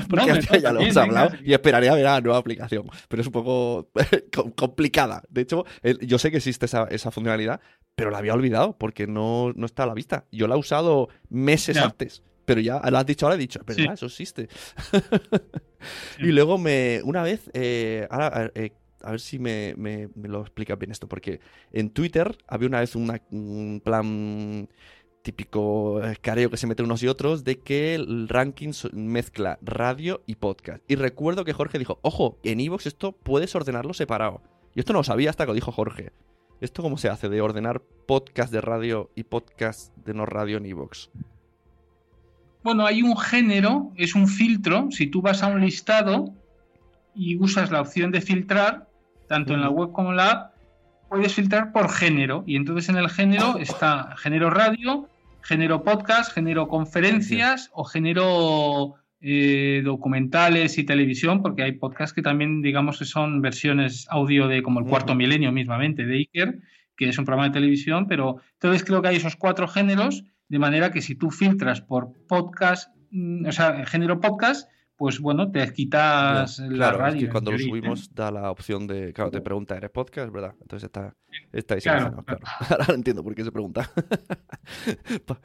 Porque 0.08 0.60
ya 0.60 0.72
lo 0.72 0.80
hemos 0.80 0.96
hablado 0.96 1.36
y 1.44 1.52
esperaría 1.52 1.94
ver 1.94 2.04
la 2.04 2.20
nueva 2.20 2.38
aplicación. 2.38 2.86
Pero 3.08 3.20
es 3.20 3.26
un 3.26 3.32
poco 3.32 3.88
complicada. 4.56 5.22
De 5.28 5.42
hecho, 5.42 5.64
yo 6.00 6.18
sé 6.18 6.30
que 6.30 6.38
existe 6.38 6.66
esa, 6.66 7.10
funcionalidad, 7.10 7.60
pero 7.94 8.10
la 8.10 8.18
había 8.18 8.34
olvidado 8.34 8.76
porque 8.78 9.06
no, 9.06 9.52
está 9.64 9.84
a 9.84 9.86
la 9.86 9.94
vista. 9.94 10.24
Yo 10.32 10.48
la 10.48 10.54
he 10.54 10.58
usado 10.58 11.08
meses 11.28 11.76
antes. 11.76 12.22
Pero 12.46 12.60
ya 12.60 12.80
lo 12.90 12.96
has 12.96 13.04
dicho 13.04 13.26
ahora, 13.26 13.36
he 13.36 13.38
dicho, 13.38 13.60
pero 13.66 13.92
eso 13.92 14.06
existe. 14.06 14.48
y 16.18 16.32
luego 16.32 16.56
me, 16.56 17.02
una 17.04 17.22
vez, 17.22 17.50
eh, 17.52 18.06
ahora, 18.08 18.50
eh, 18.54 18.72
a 19.02 19.10
ver 19.10 19.20
si 19.20 19.38
me, 19.38 19.74
lo 20.14 20.40
explica 20.40 20.76
bien 20.76 20.92
esto, 20.92 21.08
porque 21.08 21.40
en 21.72 21.90
Twitter 21.90 22.38
había 22.46 22.68
una 22.68 22.80
vez 22.80 22.96
un 22.96 23.82
plan 23.84 24.68
típico 25.26 26.00
eh, 26.04 26.16
careo 26.20 26.50
que 26.50 26.56
se 26.56 26.68
mete 26.68 26.84
unos 26.84 27.02
y 27.02 27.08
otros 27.08 27.42
de 27.42 27.58
que 27.58 27.96
el 27.96 28.28
ranking 28.28 28.70
mezcla 28.92 29.58
radio 29.60 30.22
y 30.24 30.36
podcast. 30.36 30.84
Y 30.86 30.94
recuerdo 30.94 31.44
que 31.44 31.52
Jorge 31.52 31.80
dijo, 31.80 31.98
ojo, 32.02 32.38
en 32.44 32.60
Evox 32.60 32.86
esto 32.86 33.10
puedes 33.10 33.52
ordenarlo 33.56 33.92
separado. 33.92 34.40
Y 34.76 34.78
esto 34.78 34.92
no 34.92 35.00
lo 35.00 35.04
sabía 35.04 35.30
hasta 35.30 35.44
que 35.44 35.48
lo 35.48 35.54
dijo 35.54 35.72
Jorge. 35.72 36.12
¿Esto 36.60 36.80
cómo 36.80 36.96
se 36.96 37.08
hace 37.08 37.28
de 37.28 37.40
ordenar 37.40 37.82
podcast 38.06 38.52
de 38.52 38.60
radio 38.60 39.10
y 39.16 39.24
podcast 39.24 39.92
de 39.96 40.14
no 40.14 40.26
radio 40.26 40.58
en 40.58 40.66
Evox? 40.66 41.10
Bueno, 42.66 42.84
hay 42.84 43.00
un 43.00 43.16
género, 43.16 43.92
es 43.94 44.16
un 44.16 44.26
filtro. 44.26 44.88
Si 44.90 45.06
tú 45.06 45.22
vas 45.22 45.40
a 45.44 45.46
un 45.46 45.60
listado 45.60 46.34
y 47.14 47.36
usas 47.38 47.70
la 47.70 47.80
opción 47.80 48.10
de 48.10 48.20
filtrar, 48.20 48.88
tanto 49.28 49.54
en 49.54 49.60
la 49.60 49.70
web 49.70 49.92
como 49.92 50.10
en 50.10 50.16
la 50.16 50.30
app, 50.32 50.54
puedes 51.08 51.32
filtrar 51.32 51.70
por 51.70 51.88
género. 51.88 52.42
Y 52.44 52.56
entonces 52.56 52.88
en 52.88 52.96
el 52.96 53.08
género 53.08 53.56
está 53.58 54.16
género 54.16 54.50
radio, 54.50 55.08
género 55.42 55.84
podcast, 55.84 56.32
género 56.32 56.66
conferencias 56.66 57.70
o 57.72 57.84
género 57.84 58.94
eh, 59.20 59.82
documentales 59.84 60.76
y 60.76 60.82
televisión, 60.82 61.42
porque 61.42 61.62
hay 61.62 61.70
podcasts 61.70 62.12
que 62.12 62.22
también, 62.22 62.62
digamos, 62.62 62.98
que 62.98 63.04
son 63.04 63.42
versiones 63.42 64.08
audio 64.10 64.48
de 64.48 64.64
como 64.64 64.80
el 64.80 64.86
cuarto 64.86 65.14
milenio 65.14 65.52
mismamente, 65.52 66.04
de 66.04 66.16
Iker, 66.16 66.58
que 66.96 67.10
es 67.10 67.16
un 67.16 67.26
programa 67.26 67.46
de 67.46 67.54
televisión, 67.54 68.08
pero 68.08 68.38
entonces 68.54 68.82
creo 68.82 69.02
que 69.02 69.08
hay 69.10 69.16
esos 69.18 69.36
cuatro 69.36 69.68
géneros, 69.68 70.24
de 70.48 70.58
manera 70.58 70.90
que 70.90 71.02
si 71.02 71.14
tú 71.14 71.30
filtras 71.30 71.80
por 71.80 72.12
podcast, 72.26 72.94
mm, 73.10 73.46
o 73.46 73.52
sea, 73.52 73.84
género 73.86 74.20
podcast, 74.20 74.68
pues 74.96 75.20
bueno, 75.20 75.50
te 75.50 75.72
quitas 75.72 76.58
la 76.58 76.68
claro, 76.68 76.98
radio. 76.98 77.18
Es 77.18 77.24
que 77.24 77.30
cuando 77.30 77.52
lo 77.52 77.58
subimos 77.58 78.06
¿eh? 78.06 78.10
da 78.14 78.30
la 78.30 78.50
opción 78.50 78.86
de, 78.86 79.12
claro, 79.12 79.30
te 79.30 79.42
pregunta, 79.42 79.76
¿eres 79.76 79.90
podcast? 79.90 80.32
¿Verdad? 80.32 80.54
Entonces 80.60 80.86
está, 80.86 81.14
está 81.52 81.74
ahí 81.74 81.80
Claro, 81.80 81.98
seleccionado, 81.98 82.24
claro. 82.24 82.40
Ahora 82.80 82.94
entiendo 82.94 83.22
por 83.22 83.34
qué 83.34 83.44
se 83.44 83.52
pregunta. 83.52 83.90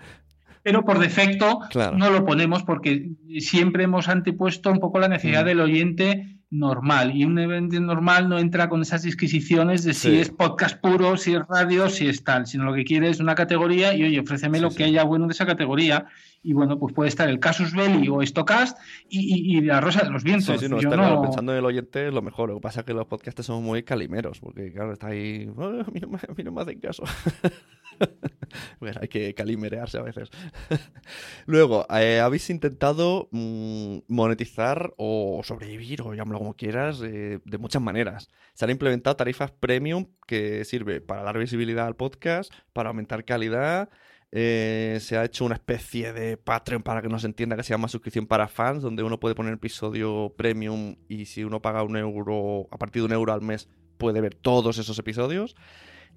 Pero 0.64 0.86
por 0.86 1.00
defecto 1.00 1.60
no 1.98 2.10
lo 2.12 2.24
ponemos 2.24 2.64
porque 2.64 3.12
siempre 3.40 3.84
hemos 3.84 4.08
antepuesto 4.08 4.72
un 4.72 4.80
poco 4.80 5.00
la 5.00 5.08
necesidad 5.08 5.44
Mm. 5.44 5.48
del 5.48 5.60
oyente 5.60 6.38
normal. 6.52 7.16
Y 7.16 7.24
un 7.26 7.38
oyente 7.40 7.80
normal 7.80 8.28
no 8.30 8.38
entra 8.38 8.68
con 8.70 8.82
esas 8.82 9.04
disquisiciones 9.04 9.84
de 9.84 9.94
si 9.94 10.10
Sí. 10.10 10.20
es 10.20 10.30
podcast 10.30 10.80
puro, 10.82 11.16
si 11.18 11.34
es 11.34 11.42
radio, 11.48 11.90
si 11.90 12.08
es 12.08 12.24
tal, 12.24 12.46
sino 12.46 12.66
lo 12.66 12.74
que 12.74 12.84
quiere 12.84 13.10
es 13.10 13.20
una 13.22 13.36
categoría 13.36 13.94
y 13.96 14.04
oye, 14.04 14.20
ofréceme 14.20 14.58
Sí, 14.58 14.62
lo 14.64 14.70
sí. 14.72 14.78
que 14.78 14.84
haya 14.84 15.04
bueno 15.04 15.28
de 15.28 15.32
esa 15.32 15.46
categoría. 15.46 16.06
Y 16.44 16.54
bueno, 16.54 16.78
pues 16.80 16.94
puede 16.94 17.08
estar 17.08 17.30
el 17.30 17.40
Casus 17.40 17.74
Belli 17.74 18.10
o 18.10 18.22
Stocast 18.26 18.78
y, 19.08 19.20
y- 19.20 19.58
y 19.58 19.62
la 19.62 19.80
Rosa 19.80 20.04
de 20.04 20.10
los 20.10 20.24
Sí, 20.24 20.28
Vientos. 20.30 20.60
sí, 20.60 20.68
no, 20.68 20.82
Yo 20.82 20.90
está 20.90 20.98
no- 20.98 21.04
claro, 21.04 21.22
pensando 21.22 21.52
en 21.54 21.60
el 21.60 21.66
oyente 21.66 22.08
es 22.08 22.14
lo 22.14 22.22
mejor. 22.24 22.50
Lo 22.50 22.56
que 22.56 22.62
pasa 22.62 22.80
es 22.82 22.86
que 22.86 22.94
los 22.94 23.06
podcasts 23.06 23.46
son 23.46 23.64
muy 23.64 23.84
calimeros, 23.84 24.40
porque 24.40 24.72
claro, 24.74 24.92
está 24.92 25.08
ahí, 25.08 25.48
"Ah, 25.58 25.84
a 25.88 25.92
mí 25.92 26.00
no 26.02 26.08
me, 26.10 26.18
a 26.18 26.34
mí 26.36 26.44
no 26.44 26.52
me 26.52 26.62
hacen 26.64 26.80
caso. 26.80 27.04
bueno, 28.80 29.00
hay 29.02 29.08
que 29.08 29.34
calimerearse 29.34 29.98
a 29.98 30.02
veces. 30.02 30.30
Luego, 31.46 31.86
eh, 31.90 32.20
habéis 32.20 32.50
intentado 32.50 33.30
mm, 33.32 34.00
monetizar 34.08 34.94
o 34.98 35.42
sobrevivir, 35.44 36.02
o 36.02 36.14
llámalo 36.14 36.40
como 36.40 36.56
quieras, 36.56 37.02
eh, 37.04 37.40
de 37.44 37.58
muchas 37.58 37.82
maneras. 37.82 38.30
Se 38.54 38.66
han 38.66 38.72
implementado 38.72 39.16
tarifas 39.16 39.52
premium 39.52 40.08
que 40.28 40.66
sirve 40.66 41.02
para 41.02 41.24
dar 41.24 41.38
visibilidad 41.38 41.88
al 41.88 41.96
podcast, 41.96 42.52
para 42.74 42.90
aumentar 42.90 43.26
calidad. 43.26 43.90
Eh, 44.34 45.00
se 45.02 45.18
ha 45.18 45.26
hecho 45.26 45.44
una 45.44 45.56
especie 45.56 46.14
de 46.14 46.38
Patreon 46.38 46.84
para 46.84 47.02
que 47.02 47.10
no 47.10 47.20
se 47.20 47.28
entienda 47.28 47.58
que 47.58 47.64
se 47.64 47.74
llama 47.74 47.90
suscripción 47.90 48.28
para 48.28 48.48
fans, 48.48 48.82
donde 48.82 49.04
uno 49.04 49.20
puede 49.20 49.36
poner 49.36 49.54
episodio 49.54 50.34
premium 50.38 50.96
y 51.10 51.26
si 51.26 51.44
uno 51.44 51.62
paga 51.62 51.84
un 51.84 51.98
euro, 51.98 52.68
a 52.72 52.78
partir 52.78 53.02
de 53.02 53.08
un 53.08 53.12
euro 53.12 53.34
al 53.34 53.42
mes, 53.42 53.68
puede 53.98 54.22
ver 54.22 54.34
todos 54.36 54.78
esos 54.78 54.98
episodios. 55.00 55.56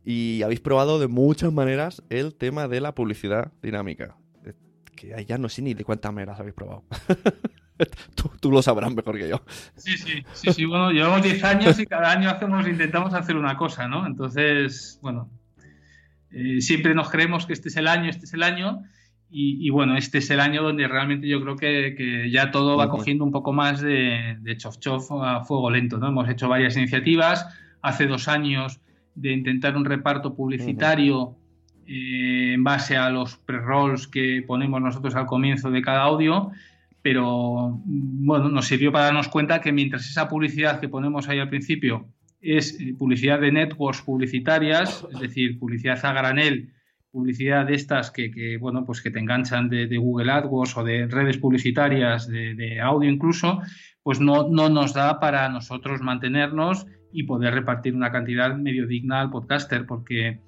Y 0.04 0.42
habéis 0.42 0.60
probado 0.60 0.98
de 0.98 1.08
muchas 1.08 1.52
maneras 1.52 2.02
el 2.10 2.34
tema 2.34 2.68
de 2.68 2.80
la 2.80 2.94
publicidad 2.94 3.52
dinámica. 3.62 4.16
Que 4.94 5.24
ya 5.26 5.38
no 5.38 5.48
sé 5.48 5.62
ni 5.62 5.74
de 5.74 5.84
cuántas 5.84 6.12
maneras 6.12 6.38
habéis 6.38 6.54
probado. 6.54 6.84
tú, 8.14 8.30
tú 8.40 8.50
lo 8.50 8.62
sabrás 8.62 8.94
mejor 8.94 9.18
que 9.18 9.28
yo. 9.28 9.42
Sí, 9.76 9.96
sí, 9.96 10.24
sí, 10.32 10.52
sí, 10.52 10.64
bueno, 10.64 10.90
llevamos 10.92 11.22
10 11.22 11.42
años 11.44 11.78
y 11.78 11.86
cada 11.86 12.12
año 12.12 12.30
hacemos, 12.30 12.66
intentamos 12.68 13.14
hacer 13.14 13.36
una 13.36 13.56
cosa, 13.56 13.88
¿no? 13.88 14.06
Entonces, 14.06 14.98
bueno, 15.02 15.30
eh, 16.30 16.60
siempre 16.60 16.94
nos 16.94 17.10
creemos 17.10 17.46
que 17.46 17.52
este 17.52 17.68
es 17.68 17.76
el 17.76 17.88
año, 17.88 18.10
este 18.10 18.26
es 18.26 18.34
el 18.34 18.42
año, 18.42 18.82
y, 19.30 19.66
y 19.66 19.70
bueno, 19.70 19.96
este 19.96 20.18
es 20.18 20.30
el 20.30 20.38
año 20.38 20.62
donde 20.62 20.86
realmente 20.86 21.26
yo 21.26 21.40
creo 21.42 21.56
que, 21.56 21.94
que 21.96 22.30
ya 22.30 22.50
todo 22.50 22.76
va 22.76 22.88
cogiendo 22.88 23.24
un 23.24 23.32
poco 23.32 23.52
más 23.52 23.80
de, 23.80 24.36
de 24.40 24.56
chof 24.56 24.78
chof 24.78 25.10
a 25.12 25.44
fuego 25.44 25.70
lento, 25.70 25.98
¿no? 25.98 26.08
Hemos 26.08 26.28
hecho 26.28 26.48
varias 26.48 26.76
iniciativas, 26.76 27.46
hace 27.82 28.06
dos 28.06 28.28
años 28.28 28.80
de 29.14 29.33
intentar 29.33 29.77
un 29.77 29.85
reparto 29.85 30.35
publicitario 30.35 31.37
eh, 31.87 32.53
en 32.55 32.64
base 32.64 32.96
a 32.96 33.11
los 33.11 33.37
pre-rolls 33.37 34.07
que 34.09 34.42
ponemos 34.46 34.81
nosotros 34.81 35.14
al 35.14 35.27
comienzo 35.27 35.70
de 35.70 35.83
cada 35.83 36.03
audio, 36.03 36.50
pero 37.03 37.79
bueno, 37.85 38.48
nos 38.48 38.66
sirvió 38.66 38.90
para 38.90 39.07
darnos 39.07 39.29
cuenta 39.29 39.61
que 39.61 39.72
mientras 39.72 40.09
esa 40.09 40.29
publicidad 40.29 40.81
que 40.81 40.88
ponemos 40.88 41.29
ahí 41.29 41.38
al 41.38 41.50
principio 41.50 42.09
es 42.40 42.81
eh, 42.81 42.94
publicidad 42.98 43.40
de 43.40 43.53
networks 43.53 44.03
publicitarias, 44.03 45.07
es 45.12 45.20
decir, 45.20 45.59
publicidad 45.59 46.05
a 46.05 46.12
granel, 46.12 46.72
publicidad 47.11 47.66
de 47.66 47.74
estas 47.74 48.11
que, 48.11 48.31
que, 48.31 48.57
bueno, 48.57 48.85
pues 48.85 49.00
que 49.00 49.11
te 49.11 49.18
enganchan 49.18 49.68
de, 49.68 49.87
de 49.87 49.98
Google 49.98 50.33
AdWords 50.33 50.77
o 50.77 50.85
de 50.85 51.07
redes 51.07 51.38
publicitarias, 51.38 52.27
de, 52.27 52.55
de 52.55 52.81
audio 52.81 53.11
incluso, 53.11 53.61
pues 54.03 54.20
no, 54.20 54.48
no 54.48 54.68
nos 54.68 54.94
da 54.94 55.20
para 55.20 55.48
nosotros 55.48 56.00
mantenernos 56.00 56.87
y 57.14 57.22
poder 57.22 57.55
repartir 57.55 57.94
una 57.94 58.12
cantidad 58.12 58.55
medio 58.57 58.87
digna 58.87 59.20
al 59.20 59.31
podcaster, 59.31 59.87
porque 59.87 60.40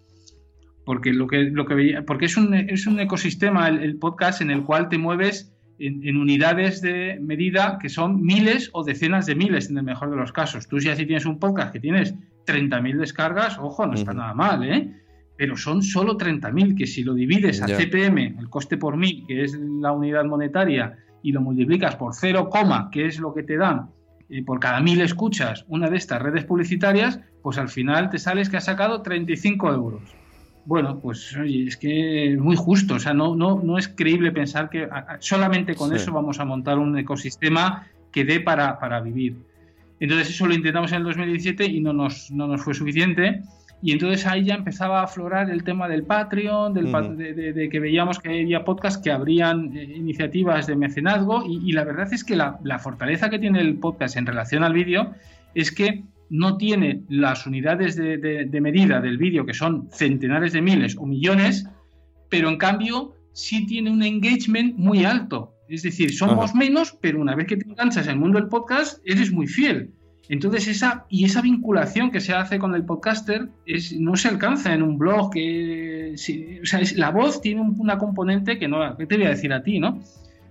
porque 0.85 1.13
lo 1.13 1.27
que, 1.27 1.51
lo 1.51 1.67
que 1.67 1.75
veía, 1.75 2.05
porque 2.05 2.27
es 2.27 2.37
un, 2.37 2.55
es 2.55 2.87
un 2.87 3.01
ecosistema 3.01 3.69
el, 3.69 3.83
el 3.83 3.97
podcast 3.97 4.41
en 4.41 4.51
el 4.53 4.63
cual 4.63 4.89
te 4.89 4.99
mueves 4.99 5.53
en, 5.81 6.07
en, 6.07 6.17
unidades 6.17 6.81
de 6.81 7.19
medida 7.21 7.79
que 7.83 7.89
son 7.89 8.23
miles 8.23 8.71
o 8.73 8.85
decenas 8.85 9.27
de 9.27 9.35
miles 9.35 9.69
en 9.69 9.79
el 9.79 9.83
mejor 9.83 10.11
de 10.11 10.17
los 10.17 10.33
casos. 10.33 10.69
Tú 10.69 10.79
si 10.79 10.95
tienes 10.95 11.27
un 11.27 11.41
podcast 11.41 11.73
que 11.73 11.81
tienes 11.81 12.15
30.000 12.47 12.99
descargas, 12.99 13.59
ojo, 13.59 13.85
no 13.85 13.95
está 13.95 14.15
nada 14.15 14.33
mal, 14.33 14.63
¿eh? 14.63 14.93
Pero 15.37 15.57
son 15.57 15.83
solo 15.83 16.17
30.000, 16.17 16.77
que 16.77 16.87
si 16.87 17.03
lo 17.03 17.15
divides 17.15 17.61
a. 17.63 17.67
CPM, 17.67 18.37
el 18.39 18.49
coste 18.49 18.79
por 18.79 18.97
mil, 18.97 19.25
que 19.27 19.43
es 19.43 19.59
la 19.59 19.93
unidad 19.93 20.25
monetaria, 20.25 20.97
y 21.21 21.33
lo 21.33 21.41
multiplicas 21.41 21.97
por 21.97 22.15
0, 22.15 22.49
que 22.93 23.07
es 23.07 23.19
lo 23.19 23.35
que 23.35 23.43
te 23.43 23.57
dan 23.57 23.91
eh, 24.29 24.43
por 24.45 24.61
cada 24.61 24.81
mil 24.81 25.01
escuchas 25.01 25.65
una 25.69 25.89
de 25.89 25.97
estas 25.97 26.21
redes 26.23 26.45
publicitarias, 26.45 27.21
pues 27.43 27.59
al 27.59 27.69
final 27.69 28.11
te 28.11 28.19
sales 28.19 28.49
que 28.49 28.57
has 28.57 28.65
sacado 28.65 29.03
35 29.03 29.73
euros. 29.73 30.03
Bueno, 30.65 30.99
pues 30.99 31.37
oye, 31.37 31.69
es 31.69 31.77
que 31.77 32.33
es 32.33 32.39
muy 32.41 32.57
justo, 32.57 32.95
o 32.95 32.99
sea, 32.99 33.15
no, 33.15 33.37
no, 33.37 33.61
no 33.62 33.79
es 33.79 33.87
creíble 33.87 34.33
pensar 34.33 34.69
que 34.69 34.89
solamente 35.21 35.77
con 35.77 35.91
Sí. 35.91 35.97
eso 35.97 36.12
vamos 36.12 36.41
a 36.41 36.45
montar 36.45 36.79
un 36.79 36.99
ecosistema 36.99 37.87
que 38.11 38.25
dé 38.25 38.41
para, 38.41 38.79
para 38.81 39.01
vivir. 39.01 39.37
Entonces 40.01 40.31
eso 40.31 40.47
lo 40.47 40.55
intentamos 40.55 40.91
en 40.91 40.99
el 40.99 41.05
2017 41.05 41.65
y 41.67 41.81
no 41.81 41.93
nos, 41.93 42.31
no 42.33 42.49
nos 42.49 42.62
fue 42.62 42.75
suficiente. 42.75 43.43
Y 43.83 43.93
entonces 43.93 44.27
ahí 44.27 44.45
ya 44.45 44.55
empezaba 44.55 45.01
a 45.01 45.05
aflorar 45.05 45.51
el 45.51 45.62
tema 45.62 45.87
del 45.87 46.03
Patreon, 46.05 46.73
del 46.73 46.91
de, 47.17 47.35
de- 47.35 47.53
de 47.53 47.69
que 47.69 47.79
veíamos 47.79 48.19
que 48.19 48.31
había 48.31 48.65
podcasts 48.65 49.01
que 49.03 49.11
abrían 49.12 49.77
eh, 49.77 49.85
iniciativas 49.97 50.67
de 50.67 50.77
mecenazgo 50.77 51.45
y, 51.47 51.61
y 51.69 51.73
la 51.73 51.85
verdad 51.85 52.12
es 52.12 52.25
que 52.25 52.37
la, 52.37 52.59
la 52.65 52.79
fortaleza 52.79 53.29
que 53.29 53.39
tiene 53.39 53.61
el 53.61 53.77
podcast 53.79 54.17
en 54.17 54.27
relación 54.27 54.65
al 54.65 54.73
vídeo 54.73 55.12
es 55.55 55.71
que 55.71 56.05
no 56.31 56.57
tiene 56.57 57.03
las 57.09 57.47
unidades 57.47 57.95
de, 57.97 58.49
medida 58.61 59.01
del 59.01 59.17
vídeo, 59.19 59.47
que 59.47 59.55
son 59.55 59.89
centenares 59.93 60.53
de 60.53 60.61
miles 60.62 60.97
o 60.99 61.07
millones, 61.07 61.69
pero 62.29 62.49
en 62.49 62.57
cambio 62.57 63.15
sí 63.33 63.65
tiene 63.67 63.91
un 63.91 64.03
engagement 64.03 64.77
muy 64.77 65.05
alto. 65.05 65.53
Es 65.69 65.83
decir, 65.83 66.12
somos 66.12 66.51
Ajá. 66.51 66.59
menos, 66.59 66.97
pero 67.01 67.21
una 67.21 67.35
vez 67.37 67.47
que 67.47 67.57
te 67.57 67.69
enganchas 67.69 68.07
en 68.07 68.15
el 68.15 68.19
mundo 68.19 68.41
del 68.41 68.49
podcast, 68.49 69.01
eres 69.05 69.31
muy 69.31 69.47
fiel. 69.47 69.91
Entonces, 70.29 70.67
esa, 70.67 71.05
y 71.09 71.25
esa 71.25 71.41
vinculación 71.41 72.11
que 72.11 72.21
se 72.21 72.33
hace 72.35 72.59
con 72.59 72.75
el 72.75 72.85
podcaster 72.85 73.49
es, 73.65 73.93
no 73.99 74.17
se 74.17 74.29
alcanza 74.29 74.75
en 74.75 74.83
un 74.83 74.99
blog. 74.99 75.31
Que, 75.33 76.15
sí, 76.17 76.59
o 76.62 76.67
sea, 76.67 76.81
es- 76.81 76.97
la 76.97 77.11
voz 77.11 77.41
tiene 77.41 77.61
un- 77.61 77.77
una 77.79 77.97
componente 77.99 78.59
que 78.59 78.67
no, 78.69 78.97
¿qué 78.97 79.07
te 79.07 79.17
voy 79.17 79.27
a 79.27 79.31
decir 79.31 79.53
a 79.53 79.62
ti, 79.62 79.79
no? 79.79 80.01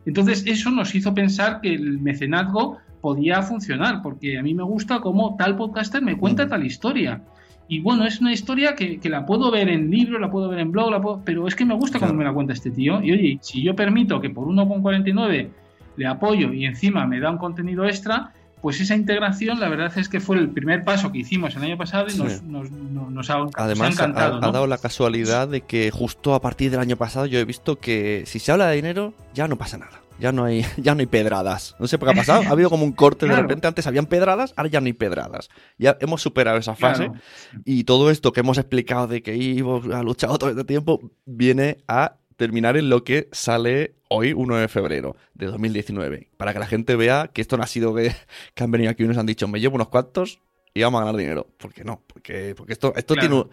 Entonces, 0.05 0.45
eso 0.47 0.71
nos 0.71 0.93
hizo 0.95 1.13
pensar 1.13 1.59
que 1.61 1.73
el 1.73 1.99
mecenazgo 1.99 2.77
podía 3.01 3.41
funcionar, 3.41 4.01
porque 4.01 4.37
a 4.39 4.43
mí 4.43 4.53
me 4.53 4.63
gusta 4.63 4.99
cómo 4.99 5.35
tal 5.37 5.55
podcaster 5.57 6.01
me 6.01 6.17
cuenta 6.17 6.47
tal 6.47 6.65
historia. 6.65 7.21
Y 7.67 7.79
bueno, 7.81 8.05
es 8.05 8.21
una 8.21 8.31
historia 8.31 8.75
que, 8.75 8.99
que 8.99 9.09
la 9.09 9.25
puedo 9.25 9.49
ver 9.51 9.69
en 9.69 9.89
libro, 9.89 10.19
la 10.19 10.29
puedo 10.29 10.47
ver 10.49 10.59
en 10.59 10.71
blog, 10.71 10.91
la 10.91 11.01
puedo- 11.01 11.21
pero 11.25 11.47
es 11.47 11.55
que 11.55 11.65
me 11.65 11.73
gusta 11.73 11.97
Claro. 11.97 12.11
cómo 12.13 12.19
me 12.19 12.25
la 12.25 12.33
cuenta 12.33 12.53
este 12.53 12.69
tío. 12.71 13.01
Y 13.01 13.11
oye, 13.11 13.39
si 13.41 13.63
yo 13.63 13.75
permito 13.75 14.21
que 14.21 14.29
por 14.29 14.47
1,49 14.47 15.49
le 15.97 16.05
apoyo 16.07 16.53
y 16.53 16.65
encima 16.65 17.05
me 17.07 17.19
da 17.19 17.31
un 17.31 17.37
contenido 17.39 17.85
extra, 17.85 18.31
pues 18.61 18.81
esa 18.81 18.95
integración, 18.95 19.59
la 19.59 19.69
verdad 19.69 19.91
es 19.97 20.09
que 20.09 20.19
fue 20.19 20.37
el 20.37 20.49
primer 20.49 20.83
paso 20.83 21.11
que 21.11 21.19
hicimos 21.19 21.55
el 21.55 21.63
año 21.63 21.77
pasado 21.77 22.07
y 22.09 22.17
nos, 22.17 22.41
nos- 22.43 22.71
nos- 22.71 23.11
nos 23.11 23.29
ha, 23.29 23.37
nos 23.37 23.51
ha 23.55 23.63
Además, 23.63 23.89
ha, 23.89 23.91
encantado. 24.05 24.37
ha 24.37 24.39
¿no? 24.41 24.51
dado 24.51 24.67
la 24.67 24.77
casualidad 24.77 25.47
de 25.47 25.61
que 25.61 25.91
justo 25.91 26.33
a 26.33 26.41
partir 26.41 26.71
del 26.71 26.79
año 26.79 26.97
pasado 26.97 27.25
yo 27.27 27.39
he 27.39 27.45
visto 27.45 27.77
que 27.79 28.23
si 28.25 28.39
se 28.39 28.51
habla 28.51 28.67
de 28.67 28.75
dinero, 28.77 29.13
ya 29.33 29.47
no 29.47 29.57
pasa 29.57 29.77
nada. 29.77 30.01
Ya 30.17 30.31
no 30.31 30.45
hay, 30.45 30.65
ya 30.77 30.95
no 30.95 31.01
hay 31.01 31.07
pedradas. 31.07 31.75
No 31.77 31.87
sé 31.87 31.97
por 31.97 32.07
qué 32.07 32.13
ha 32.13 32.17
pasado. 32.17 32.43
Ha 32.47 32.49
habido 32.51 32.69
como 32.69 32.85
un 32.85 32.93
corte 32.93 33.27
de 33.27 33.35
repente. 33.35 33.67
Antes 33.67 33.85
habían 33.85 34.05
pedradas, 34.05 34.53
ahora 34.55 34.69
ya 34.69 34.79
no 34.79 34.85
hay 34.87 34.93
pedradas. 34.93 35.49
Ya 35.77 35.97
hemos 35.99 36.21
superado 36.21 36.57
esa 36.57 36.73
fase. 36.73 37.07
Claro. 37.07 37.19
Y 37.65 37.83
todo 37.83 38.09
esto 38.09 38.31
que 38.31 38.39
hemos 38.39 38.57
explicado 38.57 39.07
de 39.07 39.21
que 39.21 39.35
Ivo 39.35 39.81
ha 39.93 40.01
luchado 40.03 40.37
todo 40.37 40.49
este 40.51 40.63
tiempo 40.63 41.11
viene 41.25 41.79
a 41.89 42.15
terminar 42.35 42.77
en 42.77 42.89
lo 42.89 43.03
que 43.03 43.29
sale 43.31 43.95
hoy, 44.09 44.33
1 44.33 44.55
de 44.57 44.67
febrero 44.67 45.15
de 45.33 45.45
2019. 45.47 46.29
Para 46.37 46.53
que 46.53 46.59
la 46.59 46.67
gente 46.67 46.95
vea 46.95 47.29
que 47.33 47.41
esto 47.41 47.57
no 47.57 47.63
ha 47.63 47.67
sido 47.67 47.93
que, 47.95 48.13
que 48.53 48.63
han 48.63 48.71
venido 48.71 48.91
aquí 48.91 49.03
y 49.03 49.07
nos 49.07 49.17
han 49.17 49.25
dicho, 49.25 49.47
me 49.47 49.59
llevo 49.59 49.75
unos 49.75 49.89
cuantos 49.89 50.39
y 50.73 50.81
vamos 50.83 51.01
a 51.01 51.05
ganar 51.05 51.17
dinero. 51.19 51.47
¿Por 51.57 51.73
qué 51.73 51.83
no? 51.83 52.01
Porque, 52.07 52.53
porque 52.55 52.73
esto, 52.73 52.93
esto 52.95 53.13
Claro. 53.15 53.49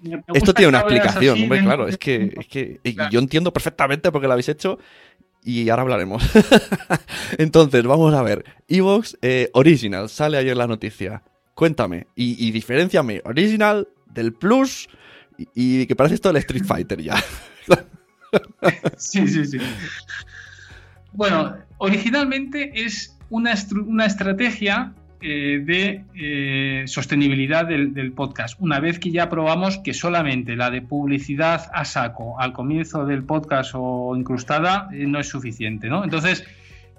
tiene 0.00 0.14
un- 0.14 0.24
esto 0.34 0.52
tiene 0.52 0.68
una 0.68 0.80
explicación, 0.80 1.42
hombre, 1.42 1.60
claro. 1.62 1.88
Es 1.88 1.96
que, 1.96 2.34
es 2.38 2.46
que 2.48 2.80
Claro. 2.94 3.10
yo 3.10 3.18
entiendo 3.20 3.52
perfectamente 3.52 4.10
por 4.12 4.20
qué 4.20 4.26
lo 4.26 4.32
habéis 4.34 4.48
hecho 4.48 4.78
y 5.42 5.68
ahora 5.70 5.82
hablaremos. 5.82 6.22
Entonces, 7.38 7.84
vamos 7.84 8.12
a 8.14 8.22
ver. 8.22 8.44
Evox 8.68 9.16
eh, 9.22 9.48
Original, 9.54 10.08
sale 10.08 10.36
ayer 10.38 10.56
la 10.56 10.66
noticia. 10.66 11.22
Cuéntame 11.54 12.08
y, 12.14 12.46
y 12.46 12.50
diferenciame 12.50 13.22
Original 13.24 13.88
del 14.06 14.32
Plus 14.34 14.88
y, 15.38 15.48
y 15.82 15.86
que 15.86 15.96
parece 15.96 16.16
esto 16.16 16.30
el 16.30 16.36
Street 16.36 16.64
Fighter 16.64 17.00
ya. 17.00 17.14
Sí, 18.96 19.26
sí, 19.28 19.44
sí. 19.44 19.58
Bueno, 21.12 21.56
Originalmente 21.78 22.72
es 22.74 23.18
una, 23.28 23.54
una 23.86 24.06
estrategia 24.06 24.94
eh, 25.20 25.60
de 25.64 26.04
eh, 26.14 26.84
sostenibilidad 26.86 27.66
del, 27.66 28.12
podcast. 28.12 28.58
Una 28.60 28.80
vez 28.80 28.98
que 28.98 29.10
ya 29.10 29.28
probamos 29.28 29.78
que 29.78 29.92
solamente 29.92 30.56
la 30.56 30.70
de 30.70 30.80
publicidad 30.80 31.70
a 31.74 31.84
saco 31.84 32.40
al 32.40 32.52
comienzo 32.52 33.04
del 33.04 33.24
podcast 33.24 33.72
o 33.74 34.16
incrustada 34.16 34.88
eh, 34.92 35.06
no 35.06 35.18
es 35.18 35.28
suficiente, 35.28 35.88
¿no? 35.88 36.02
Entonces 36.04 36.44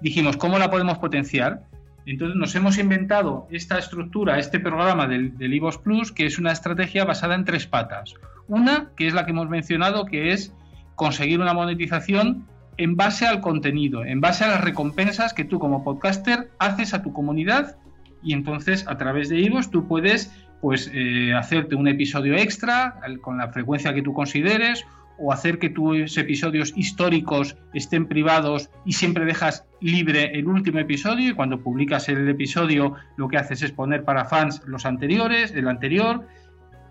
dijimos, 0.00 0.36
¿cómo 0.36 0.58
la 0.58 0.70
podemos 0.70 0.98
potenciar? 0.98 1.62
Entonces 2.06 2.36
nos 2.36 2.54
hemos 2.54 2.78
inventado 2.78 3.48
esta 3.50 3.78
estructura, 3.78 4.38
este 4.38 4.60
programa 4.60 5.08
del, 5.08 5.36
del 5.36 5.60
Plus, 5.82 6.12
que 6.12 6.26
es 6.26 6.38
una 6.38 6.52
estrategia 6.52 7.04
basada 7.04 7.34
en 7.34 7.44
tres 7.44 7.66
patas. 7.66 8.14
Una, 8.46 8.90
que 8.96 9.08
es 9.08 9.12
la 9.12 9.24
que 9.24 9.32
hemos 9.32 9.48
mencionado, 9.48 10.06
que 10.06 10.32
es 10.32 10.54
conseguir 10.98 11.40
una 11.40 11.54
monetización 11.54 12.44
en 12.76 12.96
base 12.96 13.24
al 13.24 13.40
contenido, 13.40 14.04
en 14.04 14.20
base 14.20 14.44
a 14.44 14.48
las 14.48 14.64
recompensas 14.64 15.32
que 15.32 15.44
tú 15.44 15.60
como 15.60 15.84
podcaster 15.84 16.50
haces 16.58 16.92
a 16.92 17.02
tu 17.02 17.12
comunidad 17.12 17.76
y 18.20 18.32
entonces 18.32 18.84
a 18.88 18.98
través 18.98 19.28
de 19.28 19.38
Ivos 19.38 19.70
tú 19.70 19.86
puedes 19.86 20.32
pues 20.60 20.90
eh, 20.92 21.32
hacerte 21.34 21.76
un 21.76 21.86
episodio 21.86 22.34
extra 22.34 23.00
con 23.20 23.38
la 23.38 23.52
frecuencia 23.52 23.94
que 23.94 24.02
tú 24.02 24.12
consideres 24.12 24.84
o 25.20 25.32
hacer 25.32 25.60
que 25.60 25.70
tus 25.70 26.18
episodios 26.18 26.72
históricos 26.76 27.56
estén 27.74 28.08
privados 28.08 28.68
y 28.84 28.92
siempre 28.92 29.24
dejas 29.24 29.64
libre 29.80 30.32
el 30.36 30.48
último 30.48 30.80
episodio 30.80 31.30
y 31.30 31.34
cuando 31.34 31.62
publicas 31.62 32.08
el 32.08 32.28
episodio 32.28 32.94
lo 33.16 33.28
que 33.28 33.36
haces 33.36 33.62
es 33.62 33.70
poner 33.70 34.02
para 34.02 34.24
fans 34.24 34.62
los 34.66 34.84
anteriores, 34.84 35.52
el 35.52 35.68
anterior 35.68 36.26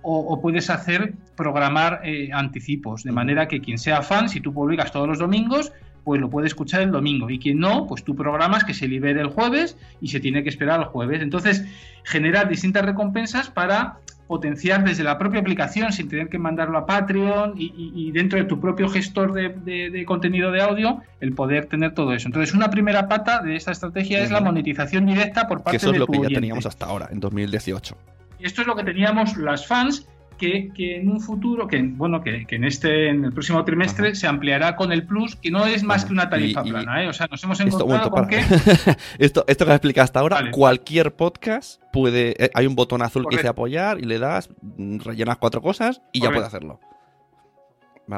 o, 0.10 0.40
puedes 0.40 0.70
hacer 0.70 1.16
programar 1.36 2.00
eh, 2.06 2.30
anticipos 2.32 3.04
de 3.04 3.12
manera 3.12 3.50
que 3.50 3.60
quien 3.60 3.78
sea 3.78 4.02
fan, 4.02 4.30
si 4.30 4.40
tú 4.40 4.54
publicas 4.54 4.90
todos 4.94 5.06
los 5.06 5.20
domingos, 5.20 5.74
pues 6.06 6.22
lo 6.22 6.30
puede 6.30 6.48
escuchar 6.48 6.82
el 6.82 6.92
domingo. 6.92 7.30
Y 7.30 7.40
quien 7.40 7.60
no, 7.60 7.86
pues 7.88 8.06
tú 8.06 8.16
programas 8.16 8.64
que 8.64 8.74
se 8.74 8.88
libere 8.88 9.20
el 9.20 9.28
jueves 9.28 9.78
y 10.00 10.08
se 10.08 10.22
tiene 10.22 10.44
que 10.44 10.50
esperar 10.50 10.80
el 10.80 10.86
jueves. 10.86 11.22
Entonces, 11.22 11.66
generar 12.06 12.48
distintas 12.48 12.86
recompensas 12.86 13.50
para 13.50 13.98
potenciar 14.28 14.86
desde 14.86 15.04
la 15.04 15.18
propia 15.18 15.42
aplicación 15.42 15.92
sin 15.92 16.08
tener 16.08 16.30
que 16.30 16.38
mandarlo 16.40 16.78
a 16.78 16.86
Patreon 16.86 17.56
y, 17.58 18.12
dentro 18.12 18.40
de 18.40 18.46
tu 18.46 18.62
propio 18.62 18.88
gestor 18.88 19.34
de, 19.34 20.06
contenido 20.06 20.52
de 20.52 20.62
audio 20.62 21.02
el 21.20 21.34
poder 21.34 21.66
tener 21.66 21.94
todo 21.94 22.14
eso. 22.14 22.30
Entonces, 22.30 22.56
una 22.56 22.70
primera 22.70 23.10
pata 23.10 23.42
de 23.42 23.58
esta 23.58 23.74
estrategia 23.74 24.22
es 24.22 24.32
la 24.32 24.40
monetización 24.40 25.06
directa 25.06 25.50
por 25.50 25.64
parte 25.64 25.72
de 25.72 25.78
eso 25.78 25.92
es 25.92 26.00
lo 26.00 26.08
que 26.08 26.22
ya 26.22 26.30
teníamos 26.30 26.66
hasta 26.66 26.86
ahora, 26.86 27.10
en 27.12 27.20
2018. 27.20 28.17
Y 28.40 28.46
esto 28.46 28.62
es 28.62 28.68
lo 28.68 28.76
que 28.76 28.84
teníamos 28.84 29.38
las 29.38 29.66
fans 29.66 30.08
que, 30.38 30.72
en 30.78 31.10
un 31.10 31.20
futuro, 31.20 31.68
que 31.68 31.82
bueno, 31.82 32.22
que, 32.22 32.46
en 32.48 32.64
este, 32.64 33.10
en 33.10 33.26
el 33.26 33.34
próximo 33.34 33.64
trimestre 33.66 34.16
se 34.16 34.28
ampliará 34.28 34.76
con 34.76 34.92
el 34.92 35.06
Plus, 35.06 35.36
que 35.36 35.52
no 35.52 35.66
es 35.66 35.84
más 35.84 36.06
que 36.06 36.14
una 36.14 36.30
tarifa 36.30 36.64
plana, 36.64 37.04
¿eh? 37.04 37.08
O 37.08 37.14
sea, 37.14 37.28
nos 37.30 37.44
hemos 37.44 37.60
encontrado 37.60 38.12
con 38.12 38.28
que... 38.28 38.40
esto, 39.18 39.44
esto 39.48 39.66
que 39.66 39.72
has 39.72 39.78
explicado 39.78 40.04
hasta 40.04 40.20
ahora, 40.20 40.52
cualquier 40.52 41.16
podcast 41.16 41.82
puede... 41.92 42.36
Eh, 42.44 42.52
hay 42.54 42.68
un 42.68 42.76
botón 42.76 43.02
azul 43.02 43.26
que 43.30 43.38
dice 43.38 43.48
apoyar 43.48 44.00
y 44.00 44.04
le 44.04 44.20
das, 44.20 44.50
mm, 44.62 45.00
rellenas 45.00 45.38
cuatro 45.38 45.62
cosas 45.62 46.02
y 46.12 46.22
ya 46.22 46.30
puede 46.32 46.46
hacerlo. 46.46 46.80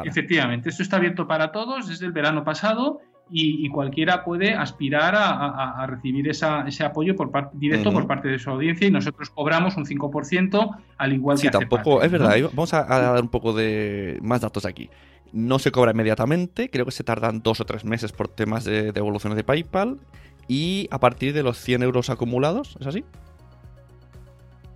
Efectivamente, 0.03 0.69
esto 0.69 0.83
está 0.83 0.97
abierto 0.97 1.27
para 1.27 1.51
todos 1.51 1.87
desde 1.87 2.05
el 2.05 2.11
verano 2.11 2.43
pasado 2.43 3.01
y, 3.31 3.69
cualquiera 3.69 4.23
puede 4.23 4.53
aspirar 4.53 5.13
a, 5.15 5.85
recibir 5.87 6.27
ese 6.29 6.83
apoyo 6.83 7.15
por 7.15 7.51
directo 7.53 7.91
por 7.91 8.07
parte 8.07 8.27
de 8.27 8.39
su 8.39 8.49
audiencia 8.49 8.87
y 8.87 8.91
nosotros 8.91 9.29
cobramos 9.29 9.77
un 9.77 9.85
5% 9.85 10.77
al 10.97 11.13
igual 11.13 11.37
que 11.37 11.41
sí, 11.41 11.49
tampoco, 11.49 12.01
es 12.01 12.11
verdad, 12.11 12.35
vamos 12.53 12.73
a, 12.73 12.83
dar 12.83 13.21
un 13.21 13.29
poco 13.29 13.53
de 13.53 14.17
más 14.21 14.41
datos 14.41 14.65
aquí. 14.65 14.89
No 15.31 15.59
se 15.59 15.71
cobra 15.71 15.91
inmediatamente, 15.91 16.69
creo 16.69 16.85
que 16.85 16.91
se 16.91 17.03
tardan 17.03 17.41
dos 17.43 17.59
o 17.59 17.65
tres 17.65 17.85
meses 17.85 18.11
por 18.11 18.27
temas 18.27 18.63
de 18.63 18.91
devoluciones 18.91 19.35
de 19.35 19.43
PayPal 19.43 19.99
y 20.47 20.87
a 20.89 20.99
partir 20.99 21.33
de 21.33 21.43
los 21.43 21.59
100 21.59 21.83
euros 21.83 22.09
acumulados, 22.09 22.75
¿es 22.79 22.87
así? 22.87 23.05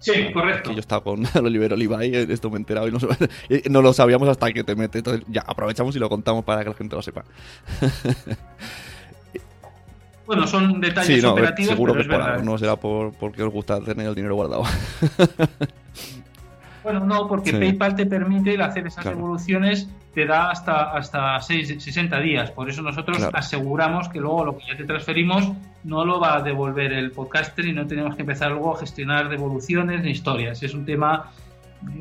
Sí, 0.03 0.33
correcto. 0.33 0.69
Que 0.69 0.75
yo 0.75 0.81
estaba 0.81 1.01
con 1.01 1.23
Oliver 1.45 1.73
Olivay, 1.73 2.13
eh, 2.13 2.27
esto 2.29 2.49
me 2.49 2.57
he 2.57 2.59
enterado 2.59 2.87
y 2.87 2.91
no, 3.69 3.81
lo 3.81 3.93
sabíamos 3.93 4.27
hasta 4.27 4.51
que 4.51 4.63
te 4.63 4.75
mete. 4.75 4.97
Entonces, 4.97 5.25
ya, 5.29 5.41
aprovechamos 5.47 5.95
y 5.95 5.99
lo 5.99 6.09
contamos 6.09 6.43
para 6.43 6.63
que 6.63 6.69
la 6.69 6.75
gente 6.75 6.95
lo 6.95 7.01
sepa. 7.01 7.23
Bueno, 10.25 10.47
son 10.47 10.79
detalles 10.79 11.17
sí, 11.17 11.21
no, 11.21 11.33
operativos. 11.33 11.71
Seguro 11.73 11.93
que 11.95 11.99
es 11.99 12.07
por 12.07 12.21
algo, 12.21 12.45
no 12.45 12.57
será 12.57 12.77
por, 12.77 13.11
porque 13.11 13.43
os 13.43 13.51
gusta 13.51 13.81
tener 13.81 14.07
el 14.07 14.15
dinero 14.15 14.35
guardado. 14.35 14.63
Bueno, 16.81 17.01
no, 17.01 17.27
porque 17.27 17.51
PayPal 17.51 17.97
te 17.97 18.05
permite 18.05 18.61
hacer 18.63 18.87
esas 18.87 19.05
evoluciones, 19.05 19.89
te 20.13 20.25
da 20.25 20.51
hasta, 20.51 20.91
hasta 20.95 21.39
60 21.41 22.19
días. 22.19 22.51
Por 22.51 22.69
eso 22.69 22.81
nosotros 22.81 23.17
aseguramos 23.33 24.09
que 24.09 24.19
luego 24.19 24.45
lo 24.45 24.57
que 24.57 24.65
ya 24.67 24.77
te 24.77 24.83
transferimos 24.83 25.51
no 25.83 26.05
lo 26.05 26.19
va 26.19 26.37
a 26.37 26.41
devolver 26.41 26.93
el 26.93 27.11
podcaster 27.11 27.65
y 27.65 27.73
no 27.73 27.87
tenemos 27.87 28.15
que 28.15 28.21
empezar 28.21 28.51
luego 28.51 28.75
a 28.75 28.79
gestionar 28.79 29.29
devoluciones 29.29 30.03
ni 30.03 30.11
historias. 30.11 30.61
Es 30.61 30.73
un 30.73 30.85
tema 30.85 31.31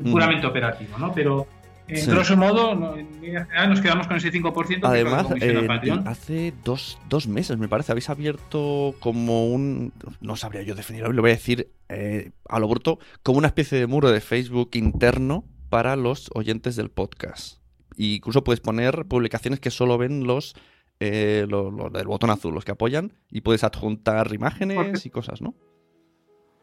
puramente 0.03 0.45
operativo, 0.45 0.97
¿no? 0.97 1.13
Pero 1.13 1.47
en 1.87 2.09
grosso 2.09 2.37
modo, 2.37 2.75
nos 2.75 3.81
quedamos 3.81 4.07
con 4.07 4.17
ese 4.17 4.31
5%. 4.31 4.79
Además, 4.83 5.27
eh, 5.41 5.67
hace 6.05 6.53
dos, 6.63 6.97
dos, 7.09 7.27
meses, 7.27 7.57
me 7.57 7.67
parece, 7.67 7.91
habéis 7.91 8.09
abierto 8.09 8.95
como 8.99 9.47
un. 9.47 9.91
No 10.21 10.35
sabría 10.37 10.61
yo 10.61 10.75
definirlo, 10.75 11.11
lo 11.11 11.21
voy 11.21 11.31
a 11.31 11.33
decir 11.33 11.71
eh, 11.89 12.31
a 12.47 12.59
lo 12.59 12.67
bruto, 12.67 12.99
como 13.21 13.37
una 13.39 13.47
especie 13.47 13.77
de 13.79 13.87
muro 13.87 14.11
de 14.11 14.21
Facebook 14.21 14.69
interno 14.73 15.43
para 15.69 15.95
los 15.95 16.29
oyentes 16.33 16.75
del 16.75 16.89
podcast. 16.89 17.62
E 17.97 18.15
incluso 18.15 18.43
puedes 18.43 18.59
poner 18.59 19.05
publicaciones 19.05 19.59
que 19.59 19.71
solo 19.71 19.97
ven 19.97 20.25
los, 20.25 20.55
eh, 20.99 21.45
del 21.47 22.07
botón 22.07 22.29
azul, 22.29 22.53
los 22.53 22.65
que 22.65 22.71
apoyan, 22.71 23.13
y 23.29 23.41
puedes 23.41 23.63
adjuntar 23.63 24.33
imágenes 24.33 25.05
y 25.05 25.09
cosas, 25.09 25.41
¿no? 25.41 25.55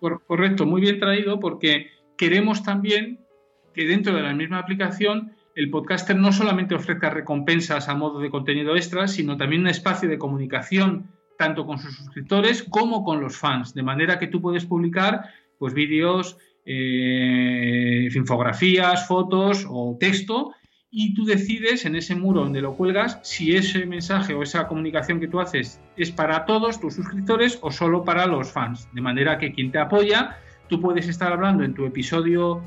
Correcto, 0.00 0.64
muy 0.64 0.80
bien 0.80 0.98
traído, 0.98 1.40
porque 1.40 1.90
queremos 2.16 2.62
también 2.62 3.20
que 3.74 3.86
dentro 3.86 4.14
de 4.14 4.22
la 4.22 4.34
misma 4.34 4.58
aplicación 4.58 5.32
el 5.54 5.70
podcaster 5.70 6.16
no 6.16 6.32
solamente 6.32 6.74
ofrezca 6.74 7.10
recompensas 7.10 7.88
a 7.88 7.94
modo 7.94 8.20
de 8.20 8.30
contenido 8.30 8.76
extra, 8.76 9.08
sino 9.08 9.36
también 9.36 9.62
un 9.62 9.68
espacio 9.68 10.08
de 10.08 10.18
comunicación 10.18 11.10
tanto 11.36 11.66
con 11.66 11.78
sus 11.78 11.96
suscriptores 11.96 12.62
como 12.62 13.02
con 13.02 13.20
los 13.20 13.36
fans, 13.36 13.74
de 13.74 13.82
manera 13.82 14.18
que 14.18 14.26
tú 14.26 14.40
puedes 14.40 14.64
publicar 14.66 15.30
pues 15.58 15.74
vídeos, 15.74 16.38
eh, 16.64 18.08
infografías, 18.14 19.06
fotos 19.06 19.66
o 19.68 19.96
texto 19.98 20.52
y 20.92 21.14
tú 21.14 21.24
decides 21.24 21.84
en 21.84 21.94
ese 21.94 22.16
muro 22.16 22.40
donde 22.40 22.60
lo 22.60 22.74
cuelgas 22.74 23.20
si 23.22 23.54
ese 23.54 23.86
mensaje 23.86 24.34
o 24.34 24.42
esa 24.42 24.66
comunicación 24.66 25.20
que 25.20 25.28
tú 25.28 25.40
haces 25.40 25.80
es 25.96 26.10
para 26.10 26.44
todos 26.44 26.80
tus 26.80 26.94
suscriptores 26.94 27.58
o 27.62 27.70
solo 27.70 28.04
para 28.04 28.26
los 28.26 28.50
fans, 28.50 28.88
de 28.92 29.00
manera 29.00 29.38
que 29.38 29.52
quien 29.52 29.70
te 29.70 29.78
apoya, 29.78 30.36
tú 30.68 30.80
puedes 30.80 31.06
estar 31.06 31.32
hablando 31.32 31.62
en 31.62 31.74
tu 31.74 31.86
episodio 31.86 32.60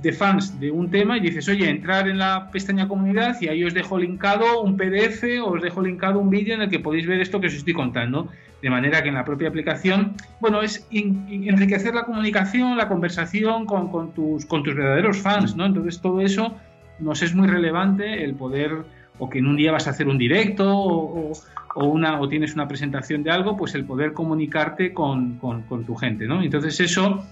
de 0.00 0.12
fans 0.12 0.58
de 0.60 0.70
un 0.70 0.90
tema 0.90 1.16
y 1.16 1.20
dices, 1.20 1.48
oye, 1.48 1.68
entrar 1.68 2.08
en 2.08 2.18
la 2.18 2.50
pestaña 2.50 2.86
comunidad 2.86 3.36
y 3.40 3.48
ahí 3.48 3.64
os 3.64 3.74
dejo 3.74 3.98
linkado 3.98 4.60
un 4.60 4.76
PDF 4.76 5.24
o 5.42 5.52
os 5.52 5.62
dejo 5.62 5.82
linkado 5.82 6.18
un 6.18 6.30
vídeo 6.30 6.54
en 6.54 6.62
el 6.62 6.68
que 6.68 6.80
podéis 6.80 7.06
ver 7.06 7.20
esto 7.20 7.40
que 7.40 7.46
os 7.46 7.54
estoy 7.54 7.74
contando. 7.74 8.28
De 8.60 8.70
manera 8.70 9.02
que 9.02 9.10
en 9.10 9.14
la 9.14 9.24
propia 9.24 9.48
aplicación, 9.48 10.14
bueno, 10.40 10.62
es 10.62 10.88
enriquecer 10.90 11.94
la 11.94 12.04
comunicación, 12.04 12.78
la 12.78 12.88
conversación 12.88 13.66
con, 13.66 14.14
tus, 14.14 14.46
con 14.46 14.62
tus 14.62 14.74
verdaderos 14.74 15.18
fans, 15.18 15.54
¿no? 15.54 15.66
Entonces 15.66 16.00
todo 16.00 16.22
eso 16.22 16.56
nos 16.98 17.22
es 17.22 17.34
muy 17.34 17.48
relevante 17.48 18.24
el 18.24 18.34
poder, 18.34 18.84
o 19.18 19.28
que 19.28 19.38
en 19.38 19.46
un 19.46 19.56
día 19.56 19.72
vas 19.72 19.86
a 19.86 19.90
hacer 19.90 20.08
un 20.08 20.18
directo 20.18 20.76
o, 20.76 21.32
una, 21.76 22.20
o 22.20 22.28
tienes 22.28 22.54
una 22.54 22.68
presentación 22.68 23.22
de 23.22 23.30
algo, 23.30 23.56
pues 23.56 23.74
el 23.74 23.84
poder 23.84 24.12
comunicarte 24.12 24.92
con, 24.92 25.38
con 25.38 25.84
tu 25.84 25.94
gente, 25.94 26.26
¿no? 26.26 26.42
Entonces 26.42 26.78
eso 26.80 27.24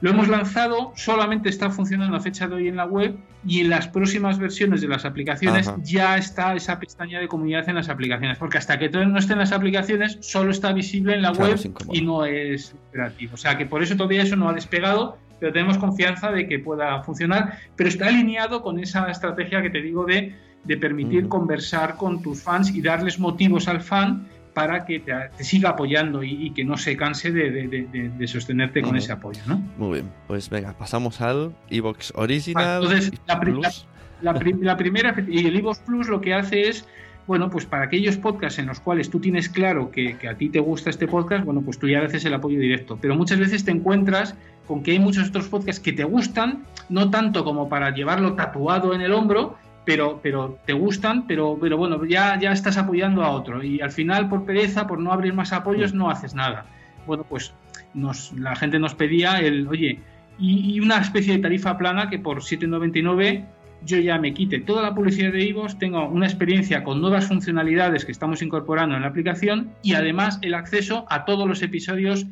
lo 0.00 0.10
hemos 0.10 0.28
lanzado, 0.28 0.92
solamente 0.96 1.50
está 1.50 1.70
funcionando 1.70 2.16
a 2.16 2.20
fecha 2.20 2.48
de 2.48 2.54
hoy 2.54 2.68
en 2.68 2.76
la 2.76 2.86
web 2.86 3.18
y 3.46 3.60
en 3.60 3.68
las 3.68 3.86
próximas 3.86 4.38
versiones 4.38 4.80
de 4.80 4.88
las 4.88 5.04
aplicaciones 5.04 5.70
ya 5.82 6.16
está 6.16 6.54
esa 6.54 6.80
pestaña 6.80 7.20
de 7.20 7.28
comunidad 7.28 7.68
en 7.68 7.74
las 7.74 7.90
aplicaciones, 7.90 8.38
porque 8.38 8.56
hasta 8.56 8.78
que 8.78 8.88
todavía 8.88 9.12
no 9.12 9.18
esté 9.18 9.34
en 9.34 9.40
las 9.40 9.52
aplicaciones 9.52 10.16
solo 10.22 10.52
está 10.52 10.72
visible 10.72 11.14
en 11.14 11.22
la 11.22 11.32
web 11.32 11.58
y 11.92 12.00
no 12.00 12.24
es 12.24 12.74
operativo. 12.88 13.34
O 13.34 13.36
sea 13.36 13.58
que 13.58 13.66
por 13.66 13.82
eso 13.82 13.94
todavía 13.94 14.22
eso 14.22 14.36
no 14.36 14.48
ha 14.48 14.54
despegado, 14.54 15.18
pero 15.40 15.52
tenemos 15.52 15.78
confianza 15.78 16.30
de 16.30 16.46
que 16.46 16.58
pueda 16.58 17.02
funcionar, 17.02 17.58
pero 17.74 17.88
está 17.88 18.06
alineado 18.06 18.62
con 18.62 18.78
esa 18.78 19.10
estrategia 19.10 19.62
que 19.62 19.70
te 19.70 19.80
digo 19.80 20.04
de, 20.04 20.36
permitir 20.78 21.26
conversar 21.28 21.96
con 21.96 22.22
tus 22.22 22.42
fans 22.42 22.70
y 22.74 22.82
darles 22.82 23.18
motivos 23.18 23.66
al 23.66 23.80
fan 23.80 24.28
para 24.54 24.84
que 24.84 25.00
te, 25.00 25.12
siga 25.42 25.70
apoyando 25.70 26.22
y, 26.22 26.52
que 26.52 26.64
no 26.64 26.76
se 26.76 26.96
canse 26.96 27.32
de, 27.32 28.26
sostenerte 28.26 28.82
con 28.82 28.94
ese 28.96 29.12
apoyo. 29.12 29.40
¿no? 29.46 29.56
Muy 29.78 30.00
bien, 30.00 30.12
pues 30.26 30.50
venga, 30.50 30.76
pasamos 30.76 31.20
al 31.20 31.54
Evox 31.70 32.12
Original. 32.14 32.82
entonces, 32.82 33.12
la, 33.26 34.34
la, 34.60 34.76
primera, 34.76 35.14
y 35.26 35.46
el 35.46 35.56
Evox 35.56 35.78
Plus 35.80 36.08
lo 36.08 36.20
que 36.20 36.34
hace 36.34 36.68
es, 36.68 36.86
bueno, 37.26 37.48
pues 37.48 37.64
para 37.64 37.84
aquellos 37.84 38.16
podcasts 38.16 38.58
en 38.58 38.66
los 38.66 38.80
cuales 38.80 39.08
tú 39.08 39.20
tienes 39.20 39.48
claro 39.48 39.90
que, 39.90 40.16
a 40.28 40.34
ti 40.34 40.48
te 40.48 40.60
gusta 40.60 40.90
este 40.90 41.06
podcast, 41.06 41.44
bueno, 41.44 41.62
pues 41.62 41.78
tú 41.78 41.88
ya 41.88 42.02
haces 42.02 42.24
el 42.24 42.34
apoyo 42.34 42.58
directo. 42.58 42.98
Pero 43.00 43.14
muchas 43.14 43.38
veces 43.38 43.64
te 43.64 43.70
encuentras 43.70 44.34
con 44.70 44.84
que 44.84 44.92
hay 44.92 45.00
muchos 45.00 45.30
otros 45.30 45.48
podcasts 45.48 45.82
que 45.82 45.92
te 45.92 46.04
gustan, 46.04 46.62
no 46.88 47.10
tanto 47.10 47.42
como 47.42 47.68
para 47.68 47.92
llevarlo 47.92 48.34
tatuado 48.34 48.94
en 48.94 49.00
el 49.00 49.12
hombro, 49.12 49.56
pero, 49.84 50.20
pero 50.22 50.60
te 50.64 50.74
gustan, 50.74 51.26
pero, 51.26 51.58
pero 51.60 51.76
bueno, 51.76 52.04
ya, 52.04 52.38
ya 52.38 52.52
estás 52.52 52.78
apoyando 52.78 53.24
a 53.24 53.30
otro. 53.30 53.64
Y 53.64 53.80
al 53.80 53.90
final, 53.90 54.28
por 54.28 54.44
pereza, 54.44 54.86
por 54.86 55.00
no 55.00 55.12
abrir 55.12 55.34
más 55.34 55.52
apoyos, 55.52 55.92
no 55.92 56.08
haces 56.08 56.36
nada. 56.36 56.66
Bueno, 57.04 57.24
pues 57.28 57.52
nos, 57.94 58.32
la 58.34 58.54
gente 58.54 58.78
nos 58.78 58.94
pedía 58.94 59.40
el, 59.40 59.66
oye, 59.66 59.98
y, 60.38 60.76
y 60.76 60.78
una 60.78 60.98
especie 60.98 61.32
de 61.32 61.42
tarifa 61.42 61.76
plana 61.76 62.08
que 62.08 62.20
por 62.20 62.38
7,99 62.38 63.44
yo 63.84 63.98
ya 63.98 64.18
me 64.18 64.32
quite 64.34 64.60
toda 64.60 64.82
la 64.82 64.94
publicidad 64.94 65.32
de 65.32 65.42
Ivos, 65.42 65.80
tengo 65.80 66.06
una 66.06 66.26
experiencia 66.26 66.84
con 66.84 67.00
nuevas 67.00 67.26
funcionalidades 67.26 68.04
que 68.04 68.12
estamos 68.12 68.40
incorporando 68.40 68.94
en 68.94 69.02
la 69.02 69.08
aplicación 69.08 69.72
y 69.82 69.94
además 69.94 70.38
el 70.42 70.54
acceso 70.54 71.06
a 71.08 71.24
todos 71.24 71.48
los 71.48 71.60
episodios 71.62 72.26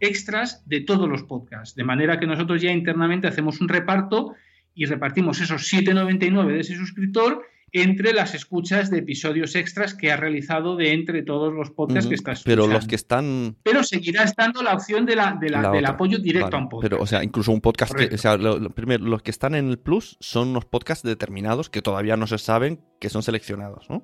extras 0.00 0.62
de 0.66 0.80
todos 0.80 1.08
los 1.08 1.22
podcasts. 1.22 1.74
De 1.74 1.84
manera 1.84 2.18
que 2.18 2.26
nosotros 2.26 2.60
ya 2.60 2.72
internamente 2.72 3.28
hacemos 3.28 3.60
un 3.60 3.68
reparto 3.68 4.34
y 4.74 4.86
repartimos 4.86 5.40
esos 5.40 5.72
7,99 5.72 6.52
de 6.52 6.60
ese 6.60 6.76
suscriptor 6.76 7.42
entre 7.72 8.12
las 8.12 8.34
escuchas 8.34 8.90
de 8.90 8.98
episodios 8.98 9.54
extras 9.54 9.94
que 9.94 10.10
ha 10.10 10.16
realizado 10.16 10.76
de 10.76 10.92
entre 10.92 11.22
todos 11.22 11.52
los 11.52 11.70
podcasts 11.70 12.08
que 12.08 12.16
estás 12.16 12.42
Pero 12.42 12.66
los 12.66 12.86
que 12.86 12.96
están... 12.96 13.56
Pero 13.62 13.84
seguirá 13.84 14.24
estando 14.24 14.62
la 14.62 14.74
opción 14.74 15.06
de 15.06 15.16
la, 15.16 15.36
de 15.40 15.50
la, 15.50 15.70
del 15.70 15.86
apoyo 15.86 16.18
directo 16.18 16.56
a 16.56 16.60
un 16.60 16.68
podcast. 16.68 16.90
Pero, 16.90 17.02
o 17.02 17.06
sea, 17.06 17.22
incluso 17.22 17.52
un 17.52 17.60
podcast 17.60 17.94
que... 17.94 18.12
O 18.12 18.18
sea, 18.18 18.36
lo, 18.36 18.70
primero, 18.70 19.04
los 19.04 19.22
que 19.22 19.30
están 19.30 19.54
en 19.54 19.68
el 19.68 19.78
Plus 19.78 20.16
son 20.20 20.48
unos 20.48 20.64
podcasts 20.64 21.04
determinados 21.04 21.70
que 21.70 21.82
todavía 21.82 22.16
no 22.16 22.26
se 22.26 22.38
saben 22.38 22.80
que 23.00 23.08
son 23.08 23.22
seleccionados, 23.22 23.88
¿no? 23.88 24.02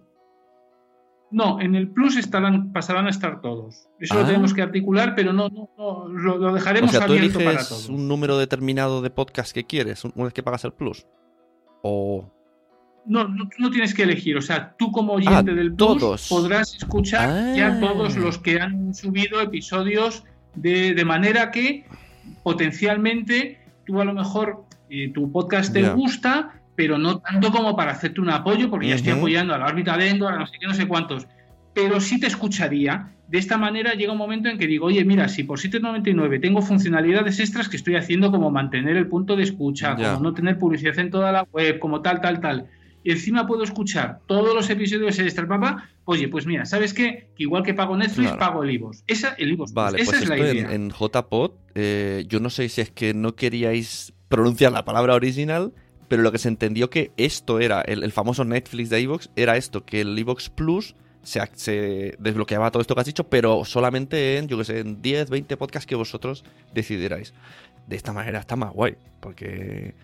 No, 1.31 1.61
en 1.61 1.75
el 1.75 1.89
Plus 1.89 2.17
estarán, 2.17 2.73
pasarán 2.73 3.07
a 3.07 3.11
estar 3.11 3.41
todos. 3.41 3.89
Eso 3.99 4.15
lo 4.15 4.21
ah. 4.21 4.27
tenemos 4.27 4.55
que 4.55 4.63
articular, 4.63 5.15
pero 5.17 5.33
no, 5.33 5.49
no, 5.49 5.69
no 5.77 6.09
lo, 6.09 6.53
dejaremos 6.53 6.91
o 6.91 6.93
sea, 6.93 7.07
¿tú 7.07 7.13
abierto 7.13 7.39
para 7.41 7.59
todos. 7.59 7.89
un 7.89 8.07
número 8.07 8.39
determinado 8.39 9.03
de 9.03 9.11
podcasts 9.11 9.53
que 9.53 9.65
quieres 9.65 10.05
una 10.05 10.25
vez 10.25 10.33
que 10.33 10.43
pagas 10.43 10.65
el 10.65 10.73
Plus? 10.73 11.07
¿O...? 11.83 12.31
no, 13.07 13.29
no, 13.29 13.49
no, 13.59 13.71
tienes 13.71 13.95
que 13.95 14.03
elegir. 14.03 14.37
O 14.37 14.43
sea, 14.43 14.75
tú 14.77 14.91
como 14.91 15.15
oyente 15.15 15.53
ah, 15.53 15.55
del 15.55 15.75
Plus 15.75 16.29
podrás 16.29 16.75
escuchar 16.75 17.55
ya 17.57 17.69
ah. 17.69 17.81
todos 17.81 18.17
los 18.17 18.39
que 18.39 18.61
han 18.61 18.95
subido 18.95 19.41
episodios 19.41 20.25
de, 20.55 20.95
de 20.95 21.05
manera 21.05 21.51
que 21.51 21.85
potencialmente 22.43 23.61
tú 23.85 24.01
a 24.01 24.05
lo 24.05 24.13
mejor 24.13 24.65
eh, 24.91 25.13
tu 25.13 25.31
podcast 25.31 25.73
te 25.73 25.89
gusta, 25.91 26.61
pero 26.77 26.99
no 26.99 27.19
tanto 27.19 27.51
como 27.51 27.75
para 27.75 27.93
hacerte 27.93 28.21
un 28.21 28.31
apoyo, 28.31 28.71
porque 28.71 28.89
ya 28.89 28.95
estoy 28.97 29.13
apoyando 29.13 29.55
a 29.55 29.59
la 29.59 29.67
órbita 29.67 29.97
de 29.97 30.11
Endor, 30.11 30.35
a 30.35 30.39
no 30.39 30.47
sé 30.47 30.59
qué, 30.61 30.67
no 30.67 30.75
sé 30.75 30.87
cuántos. 30.87 31.27
Pero 31.75 32.01
sí 32.01 32.21
te 32.21 32.27
escucharía. 32.27 33.13
De 33.29 33.39
esta 33.39 33.57
manera 33.57 33.95
llega 33.95 34.13
un 34.13 34.19
momento 34.19 34.49
en 34.49 34.57
que 34.57 34.67
digo, 34.67 34.87
oye, 34.87 35.05
mira, 35.05 35.29
si 35.29 35.43
por 35.43 35.59
7,99 35.59 36.41
tengo 36.41 36.63
funcionalidades 36.63 37.41
extras 37.41 37.69
que 37.69 37.77
estoy 37.77 37.97
haciendo 37.97 38.31
como 38.31 38.51
mantener 38.51 38.97
el 38.97 39.09
punto 39.09 39.35
de 39.35 39.43
escucha, 39.43 39.97
como 39.97 40.21
no 40.21 40.33
tener 40.33 40.59
publicidad 40.59 40.97
en 41.01 41.11
toda 41.11 41.33
la 41.33 41.43
web, 41.53 41.81
como 41.81 42.03
tal, 42.03 42.21
tal, 42.21 42.41
tal 42.41 42.69
y 43.07 43.13
encima 43.13 43.47
puedo 43.47 43.63
escuchar 43.63 44.19
todos 44.27 44.53
los 44.53 44.69
episodios 44.69 45.17
de 45.17 45.23
Extra 45.23 45.47
Papa, 45.47 45.89
oye, 46.07 46.27
pues 46.27 46.45
mira, 46.45 46.65
¿sabes 46.65 46.93
qué? 46.93 47.29
Que 47.37 47.45
igual 47.45 47.63
que 47.63 47.73
pago 47.73 47.97
Netflix, 47.97 48.33
pago 48.33 48.65
el 48.65 48.73
IVOS. 48.73 49.05
Esa, 49.07 49.35
el 49.39 49.53
IVOS. 49.53 49.73
Vale, 49.75 50.03
Esa 50.03 50.11
pues 50.11 50.23
es 50.23 50.29
la 50.29 50.37
idea. 50.37 50.73
En, 50.73 50.91
JPod, 50.91 51.53
eh, 51.77 52.25
yo 52.27 52.41
no 52.41 52.51
sé 52.51 52.69
si 52.69 52.81
es 52.81 52.91
que 52.91 53.15
no 53.15 53.37
queríais 53.37 54.13
pronunciar 54.27 54.73
la 54.73 54.85
palabra 54.85 55.15
original, 55.15 55.73
pero 56.09 56.23
lo 56.23 56.33
que 56.33 56.39
se 56.39 56.49
entendió 56.49 56.91
que 56.91 57.11
esto 57.17 57.61
era, 57.61 57.81
el, 57.83 58.11
famoso 58.13 58.45
Netflix 58.45 58.91
de 58.91 59.01
iVoox, 59.03 59.29
era 59.37 59.57
esto, 59.57 59.85
que 59.85 60.01
el 60.03 60.19
iVoox 60.19 60.51
Plus 60.51 60.95
se, 61.23 61.41
se, 61.55 62.17
desbloqueaba 62.19 62.71
todo 62.71 62.81
esto 62.81 62.95
que 62.95 63.01
has 63.01 63.07
dicho, 63.07 63.25
pero 63.25 63.65
solamente 63.65 64.39
en, 64.39 64.49
yo 64.49 64.59
que 64.59 64.65
sé, 64.65 64.79
en 64.81 65.03
10, 65.03 65.31
20 65.31 65.57
podcasts 65.57 65.87
que 65.87 65.95
vosotros 65.95 66.45
decidierais. 66.73 67.35
De 67.87 67.97
esta 67.97 68.13
manera 68.13 68.39
está 68.39 68.57
más 68.57 68.73
guay, 68.73 68.97
porque 69.21 69.95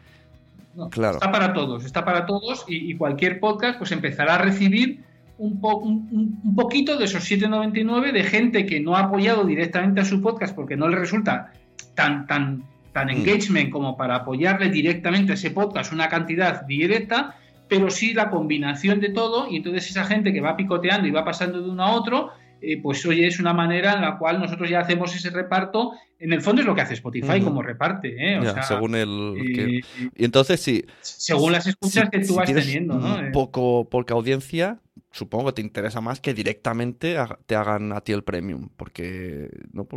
claro. 0.90 1.14
Está 1.14 1.30
para 1.30 1.52
todos, 1.52 1.84
está 1.84 2.04
para 2.04 2.26
todos 2.26 2.64
y, 2.68 2.94
cualquier 2.96 3.40
podcast 3.40 3.78
pues 3.78 3.92
empezará 3.92 4.36
a 4.36 4.38
recibir 4.38 5.04
un, 5.38 5.58
un, 5.62 6.54
poquito 6.54 6.96
de 6.96 7.04
esos 7.04 7.28
7,99 7.30 8.12
de 8.12 8.24
gente 8.24 8.66
que 8.66 8.80
no 8.80 8.96
ha 8.96 9.00
apoyado 9.00 9.44
directamente 9.44 10.00
a 10.00 10.04
su 10.04 10.20
podcast 10.20 10.54
porque 10.54 10.76
no 10.76 10.88
le 10.88 10.96
resulta 10.96 11.52
tan, 11.94 12.26
tan, 12.26 12.64
tan 12.92 13.08
mm. 13.08 13.10
engagement 13.10 13.70
como 13.70 13.96
para 13.96 14.16
apoyarle 14.16 14.70
directamente 14.70 15.32
a 15.32 15.34
ese 15.34 15.50
podcast 15.50 15.92
una 15.92 16.08
cantidad 16.08 16.62
directa, 16.62 17.36
pero 17.68 17.90
sí 17.90 18.14
la 18.14 18.30
combinación 18.30 19.00
de 19.00 19.10
todo 19.10 19.48
y 19.48 19.56
entonces 19.56 19.90
esa 19.90 20.04
gente 20.04 20.32
que 20.32 20.40
va 20.40 20.56
picoteando 20.56 21.08
y 21.08 21.10
va 21.10 21.24
pasando 21.24 21.62
de 21.62 21.70
uno 21.70 21.82
a 21.82 21.92
otro 21.92 22.32
eh, 22.64 22.80
pues 22.80 23.04
oye, 23.06 23.26
es 23.26 23.40
una 23.40 23.52
manera 23.52 23.94
en 23.94 24.02
la 24.02 24.16
cual 24.16 24.38
nosotros 24.38 24.70
ya 24.70 24.80
hacemos 24.80 25.14
ese 25.16 25.30
reparto. 25.30 25.92
En 26.20 26.32
el 26.32 26.40
fondo 26.40 26.62
es 26.62 26.66
lo 26.66 26.76
que 26.76 26.82
hace 26.82 26.94
Spotify 26.94 27.40
como 27.40 27.60
reparte. 27.60 28.14
¿eh? 28.16 28.40
según 28.66 28.94
el. 28.94 29.34
Eh, 29.36 29.80
y 30.14 30.24
entonces 30.24 30.60
sí. 30.60 30.84
Según 31.00 31.50
las 31.50 31.66
escuchas 31.66 32.08
que 32.08 32.20
tú 32.20 32.36
vas 32.36 32.52
teniendo. 32.52 32.94
¿no? 32.94 33.16
Un 33.16 33.32
poco, 33.32 33.88
porque 33.90 34.12
audiencia, 34.12 34.78
supongo 35.10 35.46
que 35.46 35.54
te 35.54 35.62
interesa 35.62 36.00
más 36.00 36.20
que 36.20 36.34
directamente 36.34 37.16
te 37.46 37.56
hagan 37.56 37.92
a 37.92 38.00
ti 38.02 38.12
el 38.12 38.22
premium. 38.22 38.68
Porque, 38.76 39.50
¿no? 39.72 39.88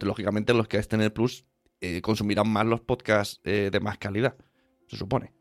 lógicamente, 0.00 0.54
los 0.54 0.68
que 0.68 0.78
estén 0.78 1.00
en 1.00 1.04
el 1.04 1.12
Plus 1.12 1.44
consumirán 2.02 2.48
más 2.48 2.66
los 2.66 2.80
podcasts 2.80 3.40
de 3.42 3.80
más 3.80 3.98
calidad, 3.98 4.36
se 4.88 4.96
supone. 4.96 5.36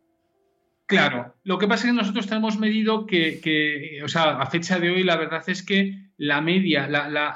Claro, 0.87 1.35
lo 1.43 1.57
que 1.57 1.67
pasa 1.67 1.87
es 1.87 1.93
que 1.93 1.97
nosotros 1.97 2.27
tenemos 2.27 2.59
medido 2.59 3.07
que, 3.07 3.99
o 4.03 4.07
sea, 4.07 4.37
a 4.37 4.45
fecha 4.45 4.79
de 4.79 4.91
hoy 4.91 5.03
la 5.03 5.17
verdad 5.17 5.43
es 5.47 5.63
que 5.63 6.11
la 6.17 6.41
media, 6.41 6.85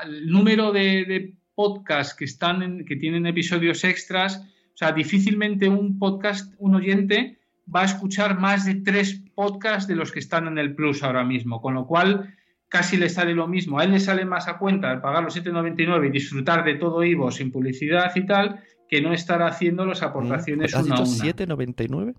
el 0.04 0.30
número 0.30 0.72
de, 0.72 1.36
podcasts 1.56 2.16
que 2.16 2.24
están 2.24 2.86
que 2.86 2.96
tienen 2.96 3.26
episodios 3.26 3.84
extras, 3.84 4.38
o 4.38 4.78
sea, 4.78 4.94
difícilmente 4.94 5.68
un 5.68 6.00
podcast, 6.00 6.54
un 6.58 6.76
oyente 6.76 7.38
va 7.74 7.82
a 7.82 7.86
escuchar 7.86 8.40
más 8.40 8.66
de 8.66 8.76
tres 8.76 9.22
podcasts 9.36 9.86
de 9.86 9.96
los 9.96 10.14
que 10.14 10.20
están 10.20 10.48
en 10.48 10.58
el 10.58 10.74
Plus 10.74 11.04
ahora 11.04 11.26
mismo, 11.26 11.60
con 11.60 11.74
lo 11.74 11.86
cual 11.86 12.34
casi 12.70 12.96
le 12.96 13.10
sale 13.10 13.34
lo 13.34 13.46
mismo. 13.46 13.78
A 13.78 13.84
él 13.84 13.92
le 13.92 14.00
sale 14.00 14.24
más 14.24 14.48
a 14.48 14.58
cuenta 14.58 14.90
el 14.94 15.02
pagar 15.02 15.22
los 15.22 15.36
7,99 15.36 16.08
y 16.08 16.12
disfrutar 16.12 16.64
de 16.64 16.76
todo 16.76 17.04
Ivo 17.04 17.30
sin 17.30 17.52
publicidad 17.52 18.16
y 18.16 18.26
tal, 18.26 18.64
que 18.90 19.02
no 19.02 19.14
estar 19.14 19.42
haciendo 19.44 19.86
las 19.86 20.02
aportaciones 20.02 20.74
¿Has 20.74 20.86
una 20.86 20.96
a 20.96 21.02
una. 21.02 21.10
¿7,99? 21.10 22.16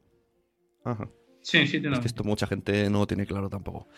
Ajá. 0.84 1.08
Sí, 1.42 1.66
sí, 1.66 1.82
Es 1.84 1.98
que 1.98 2.06
esto 2.06 2.22
mucha 2.22 2.46
gente 2.46 2.88
no 2.90 3.00
lo 3.00 3.06
tiene 3.06 3.26
claro 3.26 3.48
tampoco. 3.48 3.88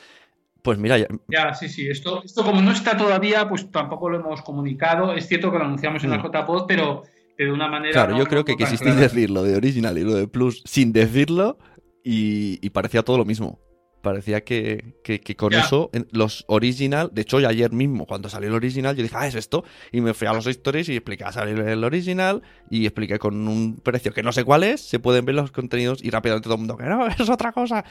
Pues 0.63 0.79
mira, 0.79 0.97
ya... 0.97 1.07
ya... 1.29 1.55
sí, 1.55 1.69
sí. 1.69 1.89
Esto, 1.89 2.23
esto 2.25 2.45
como 2.45 2.63
no 2.63 2.73
está 2.73 2.97
todavía, 2.97 3.49
pues 3.49 3.71
tampoco 3.71 4.09
lo 4.09 4.21
hemos 4.21 4.43
comunicado. 4.43 5.13
Es 5.13 5.27
cierto 5.27 5.53
que 5.53 5.59
lo 5.59 5.65
anunciamos 5.65 6.03
en 6.05 6.11
la 6.11 6.19
mm. 6.19 6.31
JPod, 6.31 6.67
pero, 6.67 7.03
de 7.37 7.51
una 7.51 7.69
manera. 7.69 7.93
Claro, 7.93 8.17
yo 8.17 8.27
creo 8.27 8.45
que 8.45 8.57
quisisteis 8.57 8.97
decir 8.97 9.31
lo 9.31 9.43
de 9.43 9.57
original 9.57 9.99
y 9.99 10.05
lo 10.05 10.15
de 10.15 10.29
plus 10.29 10.63
sin 10.65 10.93
decirlo 10.93 11.59
y 12.05 12.71
parecía 12.71 13.03
todo 13.03 13.19
lo 13.19 13.25
mismo. 13.25 13.61
Parecía 14.03 14.43
que, 14.43 14.95
con 15.37 15.55
eso, 15.55 15.91
los 16.11 16.45
original, 16.49 17.11
de 17.13 17.23
hecho, 17.23 17.37
ayer 17.37 17.71
mismo, 17.71 18.05
cuando 18.05 18.29
salió 18.29 18.49
el 18.49 18.55
original, 18.57 18.97
yo 18.97 19.03
dije, 19.05 19.15
ah, 19.17 19.29
es 19.29 19.37
esto. 19.37 19.65
Y 19.93 20.01
me 20.01 20.13
fui 20.13 20.27
a 20.27 20.33
los 20.33 20.47
stories 20.47 20.89
y 20.89 20.97
expliqué 20.97 21.23
a 21.23 21.31
salir 21.31 21.59
el 21.61 21.85
original 21.85 22.43
y 22.69 22.85
expliqué 22.85 23.21
con 23.21 23.47
un 23.47 23.77
precio 23.77 24.13
que 24.13 24.25
no 24.25 24.33
sé 24.33 24.43
cuál 24.43 24.65
es, 24.65 24.81
se 24.81 24.99
pueden 24.99 25.25
ver 25.25 25.37
los 25.37 25.53
contenidos 25.53 26.03
y 26.03 26.11
rápidamente 26.11 26.45
todo 26.45 26.55
el 26.55 26.59
mundo, 26.59 26.77
que 26.77 26.85
no, 26.85 27.07
es 27.19 27.29
otra 27.31 27.53
cosa. 27.53 27.85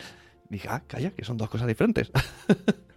dije, 0.50 0.68
ah, 0.70 0.84
calla, 0.86 1.12
que 1.12 1.24
son 1.24 1.38
dos 1.38 1.50
cosas 1.50 1.68
diferentes. 1.68 2.12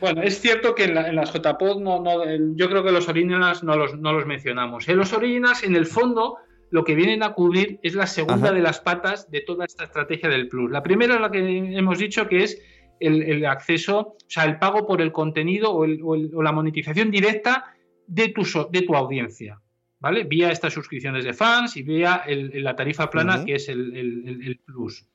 Bueno, 0.00 0.22
es 0.22 0.40
cierto 0.40 0.74
que 0.74 0.84
en, 0.84 0.94
las 0.94 1.32
JPod 1.32 1.80
no, 1.80 2.00
no, 2.00 2.24
yo 2.54 2.70
creo 2.70 2.84
que 2.84 2.92
los 2.92 3.08
originals 3.08 3.62
no 3.64 3.76
los, 3.76 3.98
no 3.98 4.12
los 4.12 4.26
mencionamos. 4.26 4.88
En 4.88 4.96
los 4.96 5.12
originals, 5.12 5.64
en 5.64 5.74
el 5.74 5.86
fondo, 5.86 6.38
lo 6.70 6.84
que 6.84 6.94
vienen 6.94 7.22
a 7.22 7.32
cubrir 7.32 7.80
es 7.82 7.94
la 7.94 8.06
segunda 8.06 8.52
de 8.52 8.60
las 8.60 8.80
patas 8.80 9.30
de 9.30 9.40
toda 9.40 9.64
esta 9.64 9.84
estrategia 9.84 10.28
del 10.28 10.48
Plus. 10.48 10.70
La 10.70 10.82
primera 10.82 11.14
es 11.14 11.20
la 11.20 11.30
que 11.30 11.38
hemos 11.38 11.98
dicho 11.98 12.28
que 12.28 12.44
es 12.44 12.60
el, 13.00 13.44
acceso, 13.46 13.98
o 14.00 14.16
sea, 14.26 14.44
el 14.44 14.58
pago 14.58 14.86
por 14.86 15.00
el 15.00 15.12
contenido 15.12 15.72
o, 15.72 15.86
la 16.42 16.52
monetización 16.52 17.10
directa 17.10 17.74
de 18.06 18.28
tu, 18.28 18.42
de 18.70 18.82
tu 18.82 18.94
audiencia, 18.96 19.60
¿vale? 20.00 20.24
Vía 20.24 20.50
estas 20.50 20.74
suscripciones 20.74 21.24
de 21.24 21.32
fans 21.32 21.76
y 21.76 21.82
vía 21.82 22.24
la 22.26 22.76
tarifa 22.76 23.10
plana 23.10 23.44
que 23.44 23.54
es 23.54 23.68
el, 23.68 24.60
Plus. 24.66 25.06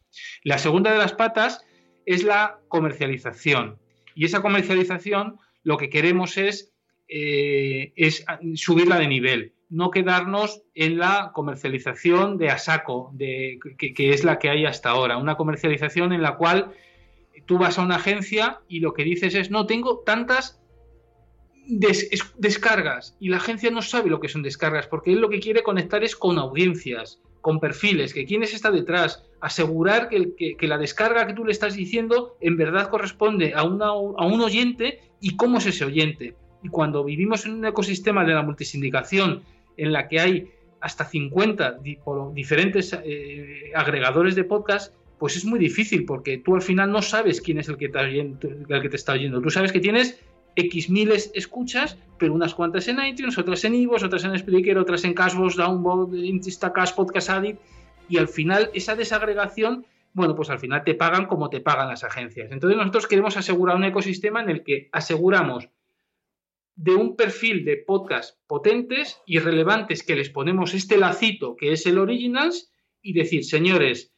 La 0.43 0.57
segunda 0.57 0.91
de 0.91 0.97
las 0.97 1.13
patas 1.13 1.65
es 2.05 2.23
la 2.23 2.59
comercialización. 2.67 3.77
Y 4.15 4.25
esa 4.25 4.41
comercialización 4.41 5.37
lo 5.63 5.77
que 5.77 5.89
queremos 5.89 6.37
es, 6.37 6.73
eh, 7.07 7.93
es 7.95 8.25
subirla 8.55 8.97
de 8.97 9.07
nivel 9.07 9.52
no 9.73 9.89
quedarnos 9.89 10.61
en 10.75 10.99
la 10.99 11.31
comercialización 11.33 12.37
de 12.37 12.51
a 12.51 12.59
saco, 12.59 13.09
de, 13.13 13.57
que, 13.77 14.13
es 14.13 14.23
la 14.23 14.37
que 14.37 14.49
hay 14.49 14.67
hasta 14.67 14.91
ahora. 14.91 15.17
Una 15.17 15.35
comercialización 15.35 16.13
en 16.13 16.21
la 16.21 16.35
cual 16.37 16.73
tú 17.47 17.57
vas 17.57 17.79
a 17.79 17.81
una 17.81 17.95
agencia 17.95 18.59
y 18.67 18.81
lo 18.81 18.93
que 18.93 19.03
dices 19.03 19.33
es, 19.33 19.49
no, 19.49 19.65
tengo 19.65 20.03
tantas 20.05 20.61
descargas 22.37 23.17
y 23.19 23.29
la 23.29 23.37
agencia 23.37 23.71
no 23.71 23.81
sabe 23.81 24.11
lo 24.11 24.19
que 24.19 24.29
son 24.29 24.43
descargas 24.43 24.85
porque 24.85 25.13
él 25.13 25.21
lo 25.21 25.29
que 25.29 25.39
quiere 25.39 25.63
conectar 25.63 26.03
es 26.03 26.15
con 26.15 26.37
audiencias, 26.37 27.19
con 27.41 27.59
perfiles, 27.59 28.13
que 28.13 28.25
quién 28.25 28.43
está 28.43 28.69
detrás, 28.69 29.23
asegurar 29.41 30.07
que, 30.07 30.55
la 30.67 30.77
descarga 30.77 31.25
que 31.25 31.33
tú 31.33 31.45
le 31.45 31.51
estás 31.51 31.73
diciendo 31.73 32.37
en 32.41 32.57
verdad 32.57 32.89
corresponde 32.89 33.53
a, 33.55 33.61
a 33.61 33.63
un 33.63 34.41
oyente 34.41 34.99
y 35.19 35.35
cómo 35.35 35.57
es 35.57 35.65
ese 35.65 35.83
oyente. 35.83 36.35
Y 36.61 36.69
cuando 36.69 37.03
vivimos 37.03 37.45
en 37.45 37.55
un 37.55 37.65
ecosistema 37.65 38.23
de 38.23 38.33
la 38.33 38.43
multisindicación 38.43 39.41
en 39.77 39.93
la 39.93 40.07
que 40.07 40.19
hay 40.19 40.51
hasta 40.81 41.05
50 41.05 41.79
diferentes 42.33 42.97
eh, 43.03 43.71
agregadores 43.73 44.35
de 44.35 44.43
podcast, 44.43 44.93
pues 45.17 45.37
es 45.37 45.45
muy 45.45 45.57
difícil 45.57 46.05
porque 46.05 46.37
tú 46.37 46.55
al 46.55 46.61
final 46.61 46.91
no 46.91 47.01
sabes 47.01 47.39
quién 47.39 47.57
es 47.57 47.69
el 47.69 47.77
que, 47.77 47.85
el 47.85 48.81
que 48.81 48.89
te 48.89 48.95
está 48.95 49.13
oyendo. 49.13 49.41
Tú 49.41 49.49
sabes 49.49 49.71
que 49.71 49.79
tienes 49.79 50.19
X 50.55 50.89
miles 50.89 51.31
escuchas, 51.33 51.97
pero 52.19 52.33
unas 52.33 52.53
cuantas 52.53 52.87
en 52.87 53.03
iTunes, 53.03 53.37
otras 53.37 53.63
en 53.63 53.75
iVoox, 53.75 54.03
otras 54.03 54.23
en 54.25 54.37
Spreaker, 54.37 54.77
otras 54.77 55.03
en 55.05 55.13
Cashbox, 55.13 55.55
Download, 55.55 56.13
Instacast, 56.13 56.95
Podcast 56.95 57.29
Addict, 57.29 57.59
y 58.09 58.17
al 58.17 58.27
final 58.27 58.69
esa 58.73 58.95
desagregación, 58.95 59.85
bueno, 60.13 60.35
pues 60.35 60.49
al 60.49 60.59
final 60.59 60.83
te 60.83 60.93
pagan 60.93 61.25
como 61.25 61.49
te 61.49 61.61
pagan 61.61 61.87
las 61.87 62.03
agencias. 62.03 62.51
Entonces 62.51 62.77
nosotros 62.77 63.07
queremos 63.07 63.37
asegurar 63.37 63.75
un 63.75 63.85
ecosistema 63.85 64.41
en 64.41 64.49
el 64.49 64.63
que 64.63 64.89
aseguramos 64.91 65.69
de 66.75 66.95
un 66.95 67.15
perfil 67.15 67.65
de 67.65 67.77
podcast 67.77 68.37
potentes 68.47 69.21
y 69.25 69.39
relevantes 69.39 70.03
que 70.03 70.15
les 70.15 70.29
ponemos 70.29 70.73
este 70.73 70.97
lacito 70.97 71.55
que 71.55 71.71
es 71.71 71.85
el 71.85 71.99
Originals 71.99 72.71
y 73.01 73.13
decir, 73.13 73.45
señores, 73.45 74.13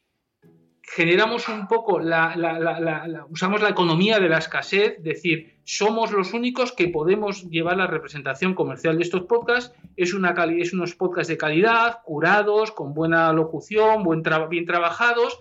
generamos 0.83 1.49
un 1.49 1.67
poco 1.67 1.99
la, 1.99 3.25
usamos 3.29 3.61
la 3.61 3.69
economía 3.69 4.19
de 4.19 4.29
la 4.29 4.37
escasez, 4.37 5.01
decir, 5.01 5.59
somos 5.63 6.11
los 6.11 6.33
únicos 6.33 6.71
que 6.71 6.87
podemos 6.87 7.49
llevar 7.49 7.77
la 7.77 7.87
representación 7.87 8.53
comercial 8.53 8.97
de 8.97 9.03
estos 9.03 9.23
podcasts, 9.23 9.75
es, 9.95 10.13
una 10.13 10.35
es 10.57 10.73
unos 10.73 10.95
podcasts 10.95 11.29
de 11.29 11.37
calidad, 11.37 11.99
curados, 12.03 12.71
con 12.71 12.93
buena 12.93 13.33
locución, 13.33 14.03
buen 14.03 14.21
bien 14.49 14.65
trabajados, 14.65 15.39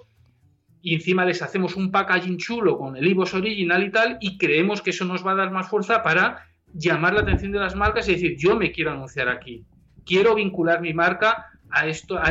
y 0.80 0.94
encima 0.94 1.24
les 1.24 1.42
hacemos 1.42 1.76
un 1.76 1.90
packaging 1.90 2.38
chulo 2.38 2.78
con 2.78 2.96
el 2.96 3.06
IVOS 3.06 3.34
original 3.34 3.84
y 3.84 3.90
tal, 3.90 4.18
y 4.20 4.38
creemos 4.38 4.82
que 4.82 4.90
eso 4.90 5.04
nos 5.04 5.26
va 5.26 5.32
a 5.32 5.36
dar 5.36 5.50
más 5.50 5.68
fuerza 5.68 6.02
para 6.02 6.53
llamar 6.74 7.14
la 7.14 7.20
atención 7.20 7.52
de 7.52 7.60
las 7.60 7.74
marcas 7.74 8.08
y 8.08 8.12
decir, 8.12 8.36
yo 8.36 8.56
me 8.56 8.72
quiero 8.72 8.90
anunciar 8.90 9.28
aquí, 9.28 9.64
quiero 10.04 10.34
vincular 10.34 10.80
mi 10.80 10.92
marca 10.92 11.46
a, 11.70 11.88
esto, 11.88 12.18
a, 12.18 12.28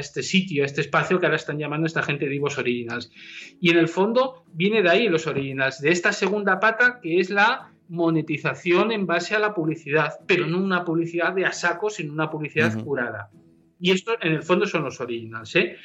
este 0.00 0.22
sitio, 0.22 0.62
a 0.62 0.66
este 0.66 0.80
espacio 0.80 1.20
que 1.20 1.26
ahora 1.26 1.36
están 1.36 1.58
llamando 1.58 1.86
esta 1.86 2.02
gente 2.02 2.24
de 2.24 2.32
Divos 2.32 2.58
Originals. 2.58 3.10
Y 3.60 3.70
en 3.70 3.78
el 3.78 3.88
fondo 3.88 4.44
viene 4.52 4.82
de 4.82 4.90
ahí 4.90 5.08
los 5.08 5.26
Originals, 5.26 5.80
de 5.80 5.90
esta 5.90 6.12
segunda 6.12 6.58
pata 6.58 6.98
que 7.00 7.20
es 7.20 7.30
la 7.30 7.70
monetización 7.88 8.92
en 8.92 9.06
base 9.06 9.34
a 9.34 9.38
la 9.38 9.54
publicidad, 9.54 10.14
pero 10.26 10.46
no 10.46 10.58
una 10.58 10.84
publicidad 10.84 11.32
de 11.32 11.46
a 11.46 11.52
saco, 11.52 11.88
sino 11.88 12.12
una 12.12 12.30
publicidad 12.30 12.82
curada. 12.82 13.30
Y 13.80 13.92
esto 13.92 14.16
en 14.20 14.32
el 14.32 14.42
fondo 14.42 14.66
son 14.66 14.84
los 14.84 15.00
Originals. 15.00 15.54
¿eh? 15.56 15.76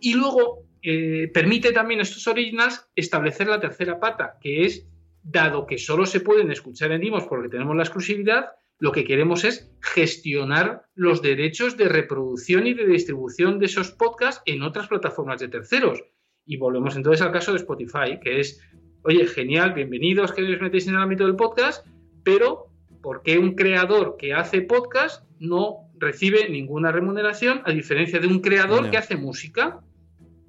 Y 0.00 0.14
luego 0.14 0.64
eh, 0.82 1.28
permite 1.32 1.72
también 1.72 2.00
estos 2.00 2.26
Originals 2.26 2.88
establecer 2.94 3.48
la 3.48 3.60
tercera 3.60 3.98
pata, 3.98 4.38
que 4.40 4.64
es, 4.64 4.86
dado 5.28 5.66
que 5.66 5.78
solo 5.78 6.06
se 6.06 6.20
pueden 6.20 6.52
escuchar 6.52 6.92
en 6.92 7.00
Divos 7.00 7.24
porque 7.28 7.48
tenemos 7.48 7.76
la 7.76 7.82
exclusividad, 7.82 8.50
lo 8.78 8.92
que 8.92 9.04
queremos 9.04 9.44
es 9.44 9.72
gestionar 9.80 10.82
los 10.94 11.20
derechos 11.20 11.76
de 11.76 11.88
reproducción 11.88 12.66
y 12.66 12.74
de 12.74 12.86
distribución 12.86 13.58
de 13.58 13.66
esos 13.66 13.90
podcasts 13.90 14.42
en 14.46 14.62
otras 14.62 14.86
plataformas 14.86 15.40
de 15.40 15.48
terceros. 15.48 16.00
Y 16.44 16.58
volvemos 16.58 16.94
entonces 16.94 17.22
al 17.22 17.32
caso 17.32 17.52
de 17.52 17.58
Spotify, 17.58 18.20
que 18.22 18.38
es, 18.38 18.62
oye, 19.02 19.26
genial, 19.26 19.72
bienvenidos 19.72 20.32
que 20.32 20.42
os 20.42 20.60
metéis 20.60 20.86
en 20.86 20.94
el 20.94 21.02
ámbito 21.02 21.26
del 21.26 21.34
podcast, 21.34 21.84
pero 22.22 22.66
¿por 23.02 23.22
qué 23.22 23.38
un 23.38 23.56
creador 23.56 24.16
que 24.16 24.32
hace 24.32 24.60
podcast 24.62 25.24
no 25.40 25.90
recibe 25.98 26.48
ninguna 26.48 26.92
remuneración 26.92 27.62
a 27.64 27.72
diferencia 27.72 28.20
de 28.20 28.28
un 28.28 28.40
creador 28.40 28.90
que 28.90 28.98
hace 28.98 29.16
música? 29.16 29.80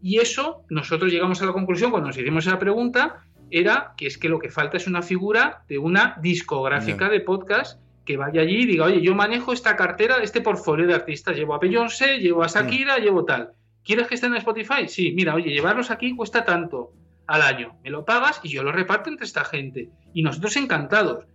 Y 0.04 0.20
eso 0.20 0.66
nosotros 0.70 1.12
llegamos 1.12 1.42
a 1.42 1.48
la 1.48 1.54
conclusión 1.54 1.90
cuando 1.90 2.10
nos 2.10 2.18
hicimos 2.18 2.46
esa 2.46 2.60
pregunta 2.60 3.24
era 3.52 3.93
que 3.98 4.08
es 4.08 4.18
que 4.18 4.30
lo 4.30 4.39
que 4.39 4.50
falta 4.50 4.78
es 4.78 4.88
una 4.88 5.02
figura 5.02 5.64
de 5.68 5.78
una 5.78 6.18
discográfica 6.22 7.10
de 7.10 7.22
podcast 7.22 7.80
que 8.06 8.18
vaya 8.18 8.41
allí 8.41 8.64
y 8.64 8.66
diga, 8.66 8.86
oye, 8.86 9.02
yo 9.02 9.14
manejo 9.16 9.52
esta 9.52 9.76
cartera, 9.76 10.18
este 10.24 10.41
portfolio 10.41 10.88
de 10.88 10.95
artistas, 10.95 11.36
llevo 11.36 11.54
a 11.54 11.60
Beyoncé, 11.60 12.20
llevo 12.20 12.43
a 12.43 12.48
Shakira, 12.48 12.98
llevo 12.98 13.26
tal. 13.26 13.52
¿Quieres 13.84 14.08
que 14.08 14.16
estén 14.16 14.32
en 14.32 14.38
Spotify? 14.38 14.88
Sí, 14.88 15.12
mira, 15.14 15.36
oye, 15.36 15.52
llevarlos 15.52 15.91
aquí 15.91 16.16
cuesta 16.16 16.45
tanto 16.45 16.93
al 17.28 17.41
año. 17.41 17.78
Me 17.84 17.89
lo 17.89 18.06
pagas 18.06 18.39
y 18.43 18.50
yo 18.50 18.64
lo 18.64 18.72
reparto 18.72 19.10
entre 19.10 19.26
esta 19.26 19.43
gente. 19.43 19.89
Y 20.14 20.24
nosotros 20.24 20.56
encantados. 20.56 21.26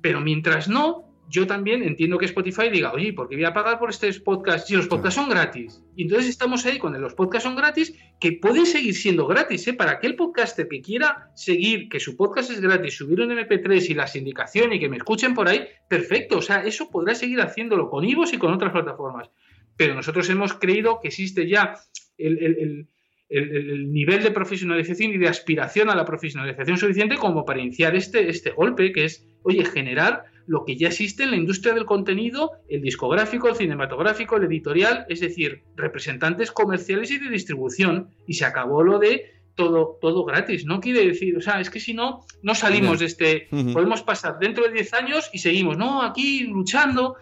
Pero 0.00 0.20
mientras 0.20 0.68
no, 0.68 1.05
yo 1.28 1.46
también 1.46 1.82
entiendo 1.82 2.18
que 2.18 2.26
Spotify 2.26 2.68
diga, 2.70 2.92
oye, 2.92 3.12
¿por 3.12 3.28
qué 3.28 3.36
voy 3.36 3.44
a 3.44 3.52
pagar 3.52 3.78
por 3.78 3.90
estos 3.90 4.20
podcasts 4.20 4.68
si 4.68 4.76
los 4.76 4.86
podcasts 4.86 5.16
son 5.20 5.28
gratis? 5.28 5.82
Y 5.96 6.02
entonces 6.02 6.28
estamos 6.28 6.64
ahí 6.66 6.78
con 6.78 7.00
los 7.00 7.14
podcasts 7.14 7.44
son 7.44 7.56
gratis, 7.56 7.94
que 8.20 8.32
pueden 8.32 8.66
seguir 8.66 8.94
siendo 8.94 9.26
gratis, 9.26 9.66
¿eh? 9.68 9.74
Para 9.74 9.92
aquel 9.92 10.14
podcaster 10.14 10.68
que 10.68 10.80
quiera 10.80 11.30
seguir, 11.34 11.88
que 11.88 12.00
su 12.00 12.16
podcast 12.16 12.50
es 12.50 12.60
gratis, 12.60 12.96
subir 12.96 13.20
un 13.20 13.30
MP3 13.30 13.90
y 13.90 13.94
la 13.94 14.06
sindicación 14.06 14.72
y 14.72 14.80
que 14.80 14.88
me 14.88 14.98
escuchen 14.98 15.34
por 15.34 15.48
ahí, 15.48 15.66
perfecto, 15.88 16.38
o 16.38 16.42
sea, 16.42 16.62
eso 16.64 16.90
podrá 16.90 17.14
seguir 17.14 17.40
haciéndolo 17.40 17.90
con 17.90 18.04
Ivos 18.04 18.32
y 18.32 18.38
con 18.38 18.52
otras 18.52 18.72
plataformas. 18.72 19.30
Pero 19.76 19.94
nosotros 19.94 20.28
hemos 20.30 20.54
creído 20.54 21.00
que 21.00 21.08
existe 21.08 21.46
ya 21.48 21.74
el, 22.16 22.86
el 23.28 23.92
nivel 23.92 24.22
de 24.22 24.30
profesionalización 24.30 25.12
y 25.12 25.18
de 25.18 25.28
aspiración 25.28 25.90
a 25.90 25.96
la 25.96 26.04
profesionalización 26.04 26.78
suficiente 26.78 27.16
como 27.16 27.44
para 27.44 27.60
iniciar 27.60 27.96
este, 27.96 28.28
este 28.28 28.50
golpe, 28.50 28.92
que 28.92 29.04
es, 29.04 29.26
oye, 29.42 29.64
generar 29.64 30.24
lo 30.46 30.64
que 30.64 30.76
ya 30.76 30.88
existe 30.88 31.24
en 31.24 31.30
la 31.30 31.36
industria 31.36 31.74
del 31.74 31.84
contenido, 31.84 32.52
el 32.68 32.82
discográfico, 32.82 33.48
el 33.48 33.56
cinematográfico, 33.56 34.36
el 34.36 34.44
editorial, 34.44 35.06
es 35.08 35.20
decir, 35.20 35.62
representantes 35.76 36.52
comerciales 36.52 37.10
y 37.10 37.18
de 37.18 37.30
distribución. 37.30 38.10
Y 38.26 38.34
se 38.34 38.44
acabó 38.44 38.82
lo 38.82 38.98
de 38.98 39.32
todo, 39.54 39.98
todo 40.00 40.24
gratis. 40.24 40.64
No 40.64 40.80
quiere 40.80 41.06
decir, 41.06 41.36
o 41.36 41.40
sea, 41.40 41.60
es 41.60 41.70
que 41.70 41.80
si 41.80 41.94
no, 41.94 42.24
no 42.42 42.54
salimos 42.54 43.00
de 43.00 43.06
este. 43.06 43.48
Podemos 43.72 44.02
pasar 44.02 44.38
dentro 44.38 44.64
de 44.64 44.72
10 44.72 44.94
años 44.94 45.30
y 45.32 45.38
seguimos, 45.38 45.76
no, 45.76 46.02
aquí 46.02 46.44
luchando. 46.44 47.16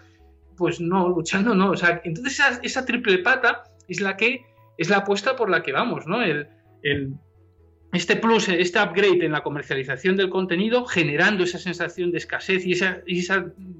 Pues 0.56 0.80
no, 0.80 1.08
luchando 1.08 1.54
no. 1.54 1.70
O 1.70 1.76
sea, 1.76 2.00
entonces 2.04 2.60
esa, 2.62 2.84
triple 2.84 3.18
pata 3.18 3.64
es 3.88 4.00
la 4.00 4.16
que 4.16 4.42
es 4.78 4.88
la 4.88 4.98
apuesta 4.98 5.36
por 5.36 5.50
la 5.50 5.62
que 5.62 5.72
vamos, 5.72 6.06
¿no? 6.06 6.22
el 6.22 6.48
este 7.94 8.16
plus, 8.16 8.48
este 8.48 8.80
upgrade 8.80 9.24
en 9.24 9.32
la 9.32 9.42
comercialización 9.42 10.16
del 10.16 10.28
contenido, 10.28 10.84
generando 10.84 11.44
esa 11.44 11.58
sensación 11.58 12.10
de 12.10 12.18
escasez 12.18 12.66
y 12.66 12.72
esa, 12.72 13.02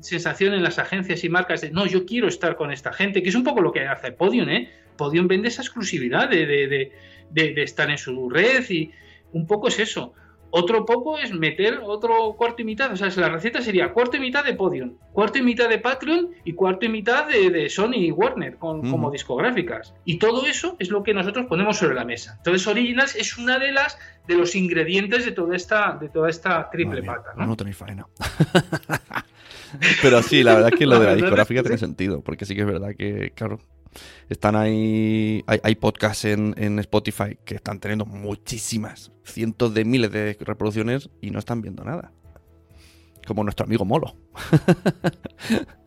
sensación 0.01 0.55
en 0.55 0.63
las 0.63 0.79
agencias 0.79 1.25
y 1.25 1.29
marcas 1.29 1.61
de 1.61 1.71
no, 1.71 1.87
yo 1.87 2.07
quiero 2.07 2.29
estar 2.29 2.57
con 2.57 2.73
esta 2.73 2.93
gente, 2.93 3.23
que 3.23 3.29
es 3.29 3.35
un 3.35 3.45
poco 3.45 3.61
lo 3.61 3.73
que 3.73 3.87
hace 3.87 4.13
Podium, 4.13 4.49
¿eh? 4.49 4.71
Podium 4.97 5.27
vende 5.27 5.49
esa 5.49 5.63
exclusividad 5.63 6.29
de, 6.29 6.91
de 7.31 7.63
estar 7.63 7.91
en 7.91 7.99
su 7.99 8.31
red 8.31 8.65
y 8.71 8.91
un 9.33 9.47
poco 9.47 9.69
es 9.69 9.79
eso. 9.79 10.15
Otro 10.57 10.87
poco 10.87 11.19
es 11.19 11.33
meter 11.33 11.81
otro 11.83 12.37
cuarto 12.39 12.63
y 12.63 12.65
mitad. 12.65 12.93
O 12.93 12.97
sea, 12.97 13.11
la 13.17 13.29
receta 13.29 13.61
sería 13.61 13.93
cuarto 13.93 14.19
y 14.19 14.21
mitad 14.21 14.45
de 14.45 14.55
Podium, 14.55 14.99
cuarto 15.13 15.39
y 15.39 15.43
mitad 15.43 15.69
de 15.69 15.79
Patreon 15.79 16.31
y 16.45 16.53
cuarto 16.53 16.87
y 16.87 16.91
mitad 16.91 17.27
de, 17.27 17.69
Sony 17.69 17.95
y 17.97 18.13
Warner 18.13 18.57
como 18.57 19.11
discográficas. 19.11 19.95
Y 20.05 20.21
todo 20.21 20.47
eso 20.47 20.77
es 20.79 20.91
lo 20.91 21.03
que 21.03 21.13
nosotros 21.13 21.47
ponemos 21.47 21.79
sobre 21.79 21.97
la 21.97 22.05
mesa. 22.05 22.35
Entonces, 22.37 22.69
Originals 22.69 23.17
es 23.17 23.37
una 23.37 23.59
de 23.59 23.73
las 23.73 23.99
de 24.29 24.37
los 24.37 24.55
ingredientes 24.55 25.25
de 25.25 25.33
toda 25.33 25.57
esta, 25.57 25.99
de 26.01 26.09
toda 26.09 26.31
esta 26.31 26.71
triple 26.71 27.03
pata. 27.03 27.33
¿no? 27.37 27.47
no 27.47 27.57
tenéis 27.57 27.77
faena. 27.77 28.07
Pero 30.03 30.23
sí, 30.23 30.45
la 30.45 30.55
verdad 30.55 30.71
es 30.73 30.79
que 30.79 30.87
lo 30.87 31.01
de 31.01 31.07
la 31.07 31.15
discográfica 31.17 31.63
tiene 31.63 31.79
sentido, 31.79 32.21
porque 32.23 32.45
sí 32.45 32.55
que 32.55 32.61
es 32.61 32.67
verdad 32.69 32.95
que, 32.97 33.33
claro, 33.35 33.59
están 34.29 34.57
ahí, 34.57 35.45
hay, 35.47 35.75
podcasts 35.77 36.25
en, 36.25 36.79
Spotify 36.81 37.39
que 37.45 37.55
están 37.55 37.81
teniendo 37.81 38.07
muchísimas, 38.07 39.13
cientos 39.25 39.75
de 39.75 39.85
miles 39.85 40.11
de 40.13 40.37
reproducciones 40.41 41.11
y 41.21 41.31
no 41.31 41.39
están 41.39 41.63
viendo 41.63 41.85
nada. 41.85 42.13
Como 43.27 43.43
nuestro 43.43 43.67
amigo 43.67 43.85
Molo. 43.85 44.17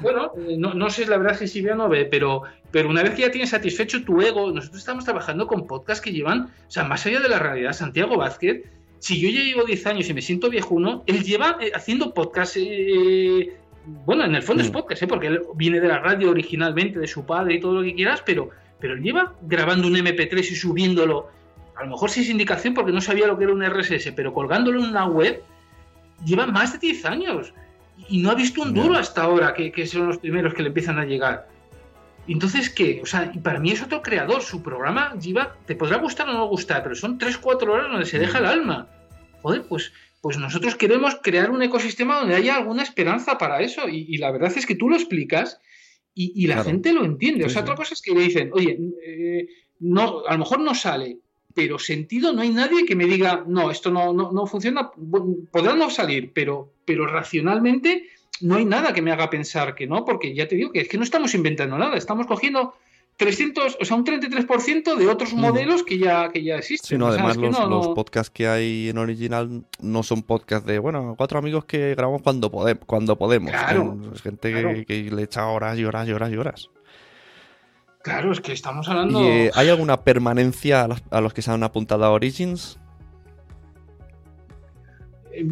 Bueno, 0.00 0.32
eh, 0.36 0.56
no, 0.58 0.74
no, 0.74 0.90
sé 0.90 1.06
la 1.06 1.16
verdad 1.16 1.38
si 1.38 1.60
ve 1.60 1.72
o 1.72 1.74
no 1.74 1.88
ve, 1.88 2.04
pero, 2.04 2.42
pero 2.70 2.88
una 2.88 3.02
vez 3.02 3.14
que 3.14 3.22
ya 3.22 3.30
tienes 3.30 3.50
satisfecho 3.50 4.04
tu 4.04 4.20
ego, 4.20 4.50
nosotros 4.50 4.80
estamos 4.80 5.04
trabajando 5.04 5.46
con 5.46 5.66
podcasts 5.66 6.02
que 6.02 6.12
llevan, 6.12 6.50
o 6.66 6.70
sea, 6.70 6.84
más 6.84 7.04
allá 7.06 7.20
de 7.20 7.28
la 7.28 7.38
realidad, 7.38 7.72
Santiago 7.72 8.16
Vázquez, 8.16 8.62
si 8.98 9.20
yo 9.20 9.28
ya 9.28 9.42
llevo 9.42 9.64
10 9.64 9.86
años 9.86 10.08
y 10.08 10.14
me 10.14 10.22
siento 10.22 10.48
viejuno, 10.48 11.02
él 11.06 11.24
lleva 11.24 11.56
eh, 11.60 11.72
haciendo 11.74 12.14
podcasts 12.14 12.56
eh, 12.60 13.52
bueno, 13.84 14.24
en 14.24 14.34
el 14.34 14.42
fondo 14.42 14.62
es 14.62 14.70
mm. 14.70 14.72
podcast, 14.72 15.02
¿eh? 15.02 15.06
porque 15.06 15.26
él 15.28 15.42
viene 15.54 15.80
de 15.80 15.88
la 15.88 15.98
radio 15.98 16.30
originalmente, 16.30 16.98
de 16.98 17.06
su 17.06 17.24
padre 17.24 17.54
y 17.54 17.60
todo 17.60 17.74
lo 17.74 17.82
que 17.82 17.94
quieras, 17.94 18.22
pero, 18.24 18.50
pero 18.78 18.94
él 18.94 19.02
lleva 19.02 19.34
grabando 19.42 19.88
un 19.88 19.94
MP3 19.94 20.38
y 20.38 20.54
subiéndolo, 20.54 21.28
a 21.76 21.84
lo 21.84 21.90
mejor 21.90 22.10
sin 22.10 22.30
indicación 22.30 22.74
porque 22.74 22.92
no 22.92 23.00
sabía 23.00 23.26
lo 23.26 23.36
que 23.36 23.44
era 23.44 23.52
un 23.52 23.64
RSS, 23.64 24.12
pero 24.14 24.32
colgándolo 24.32 24.80
en 24.80 24.90
una 24.90 25.06
web, 25.06 25.42
lleva 26.24 26.46
más 26.46 26.72
de 26.72 26.78
10 26.78 27.04
años 27.06 27.52
y 28.08 28.18
no 28.18 28.30
ha 28.30 28.34
visto 28.34 28.62
un 28.62 28.74
duro 28.74 28.96
hasta 28.96 29.22
ahora, 29.22 29.54
que, 29.54 29.86
son 29.86 30.08
los 30.08 30.18
primeros 30.18 30.54
que 30.54 30.62
le 30.62 30.68
empiezan 30.68 30.98
a 30.98 31.04
llegar. 31.04 31.48
Entonces, 32.28 32.70
¿qué? 32.70 33.00
O 33.02 33.06
sea, 33.06 33.32
para 33.42 33.58
mí 33.58 33.72
es 33.72 33.82
otro 33.82 34.00
creador. 34.00 34.42
Su 34.42 34.62
programa 34.62 35.14
lleva, 35.18 35.56
te 35.66 35.74
podrá 35.74 35.96
gustar 35.96 36.28
o 36.28 36.32
no 36.32 36.46
gustar, 36.46 36.84
pero 36.84 36.94
son 36.94 37.18
3-4 37.18 37.68
horas 37.68 37.90
donde 37.90 38.06
se 38.06 38.18
deja 38.18 38.38
el 38.38 38.46
alma. 38.46 38.86
Joder, 39.42 39.64
pues 39.68 39.92
pues 40.22 40.38
nosotros 40.38 40.76
queremos 40.76 41.16
crear 41.20 41.50
un 41.50 41.62
ecosistema 41.62 42.20
donde 42.20 42.36
haya 42.36 42.54
alguna 42.54 42.84
esperanza 42.84 43.38
para 43.38 43.60
eso. 43.60 43.88
Y, 43.88 44.16
la 44.18 44.30
verdad 44.30 44.52
es 44.56 44.66
que 44.66 44.76
tú 44.76 44.88
lo 44.88 44.94
explicas 44.94 45.58
y, 46.14 46.46
la 46.46 46.62
gente 46.62 46.92
lo 46.92 47.04
entiende. 47.04 47.44
o 47.44 47.48
sea, 47.48 47.62
otra 47.62 47.74
cosa 47.74 47.94
es 47.94 48.00
que 48.00 48.14
le 48.14 48.22
dicen, 48.22 48.50
oye, 48.54 48.78
eh, 49.04 49.48
no, 49.80 50.24
a 50.24 50.34
lo 50.34 50.38
mejor 50.38 50.60
no 50.60 50.76
sale, 50.76 51.18
pero 51.54 51.80
sentido 51.80 52.32
no 52.32 52.42
hay 52.42 52.50
nadie 52.50 52.86
que 52.86 52.94
me 52.94 53.06
diga, 53.06 53.44
no, 53.48 53.72
esto 53.72 53.90
no, 53.90 54.12
no, 54.12 54.46
funciona, 54.46 54.92
podrá 55.50 55.74
no 55.74 55.90
salir, 55.90 56.32
pero, 56.32 56.72
pero 56.84 57.04
racionalmente 57.08 58.06
no 58.42 58.54
hay 58.54 58.64
nada 58.64 58.92
que 58.92 59.02
me 59.02 59.10
haga 59.10 59.28
pensar 59.28 59.74
que 59.74 59.88
no, 59.88 60.04
porque 60.04 60.34
ya 60.34 60.46
te 60.46 60.54
digo 60.54 60.70
que 60.70 60.82
es 60.82 60.88
que 60.88 60.98
no 60.98 61.04
estamos 61.04 61.34
inventando 61.34 61.76
nada, 61.76 61.96
estamos 61.96 62.28
cogiendo 62.28 62.74
300, 63.16 63.78
o 63.80 63.84
sea, 63.84 63.96
un 63.96 64.04
33% 64.04 64.96
de 64.96 65.06
otros 65.06 65.32
modelos 65.34 65.84
que 65.84 65.98
ya, 65.98 66.30
que 66.30 66.42
ya 66.42 66.56
existen. 66.56 66.88
Sí, 66.88 66.98
no, 66.98 67.08
además 67.08 67.36
los, 67.36 67.88
podcasts 67.88 68.30
que 68.30 68.48
hay 68.48 68.88
en 68.88 68.98
original 68.98 69.64
no 69.80 70.02
son 70.02 70.22
podcasts 70.22 70.66
de, 70.66 70.78
bueno, 70.78 71.14
cuatro 71.16 71.38
amigos 71.38 71.64
que 71.64 71.94
grabamos 71.94 72.22
cuando, 72.22 72.50
podemos 72.50 72.84
cuando 72.84 73.16
podemos. 73.16 73.52
Claro, 73.52 73.96
es 74.14 74.22
gente 74.22 74.84
que, 74.86 75.10
le 75.10 75.22
echa 75.22 75.46
horas 75.46 75.78
y 75.78 75.84
horas 75.84 76.08
y 76.08 76.12
horas 76.12 76.32
y 76.32 76.36
horas. 76.36 76.70
Claro, 78.02 78.32
es 78.32 78.40
que 78.40 78.52
estamos 78.52 78.88
hablando... 78.88 79.22
¿Y 79.22 79.26
eh, 79.26 79.50
hay 79.54 79.68
alguna 79.68 80.02
permanencia 80.02 80.88
a 81.10 81.20
los, 81.20 81.32
que 81.32 81.42
se 81.42 81.52
han 81.52 81.62
apuntado 81.62 82.04
a 82.04 82.10
Origins? 82.10 82.80
Eh, 85.32 85.46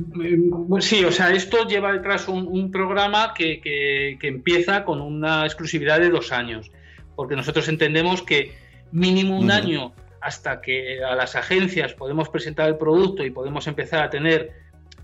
sí, 0.81 1.05
o 1.05 1.13
sea, 1.13 1.33
esto 1.33 1.69
lleva 1.69 1.93
detrás 1.93 2.27
un, 2.27 2.71
programa 2.73 3.33
que, 3.35 3.61
que, 3.61 4.27
empieza 4.27 4.85
con 4.85 5.01
una 5.01 5.45
exclusividad 5.45 6.01
de 6.01 6.11
dos 6.11 6.33
años 6.33 6.73
porque 7.21 7.37
nosotros 7.37 7.69
entendemos 7.69 8.23
que 8.23 8.55
mínimo 8.93 9.39
un 9.39 9.51
año 9.51 9.93
hasta 10.23 10.63
que 10.63 11.05
a 11.05 11.15
las 11.15 11.37
agencias 11.37 11.93
podemos 11.93 12.31
presentar 12.31 12.67
el 12.67 12.79
producto 12.79 13.23
y 13.27 13.31
podemos 13.31 13.67
empezar 13.67 14.03
a 14.03 14.09
tener 14.09 14.55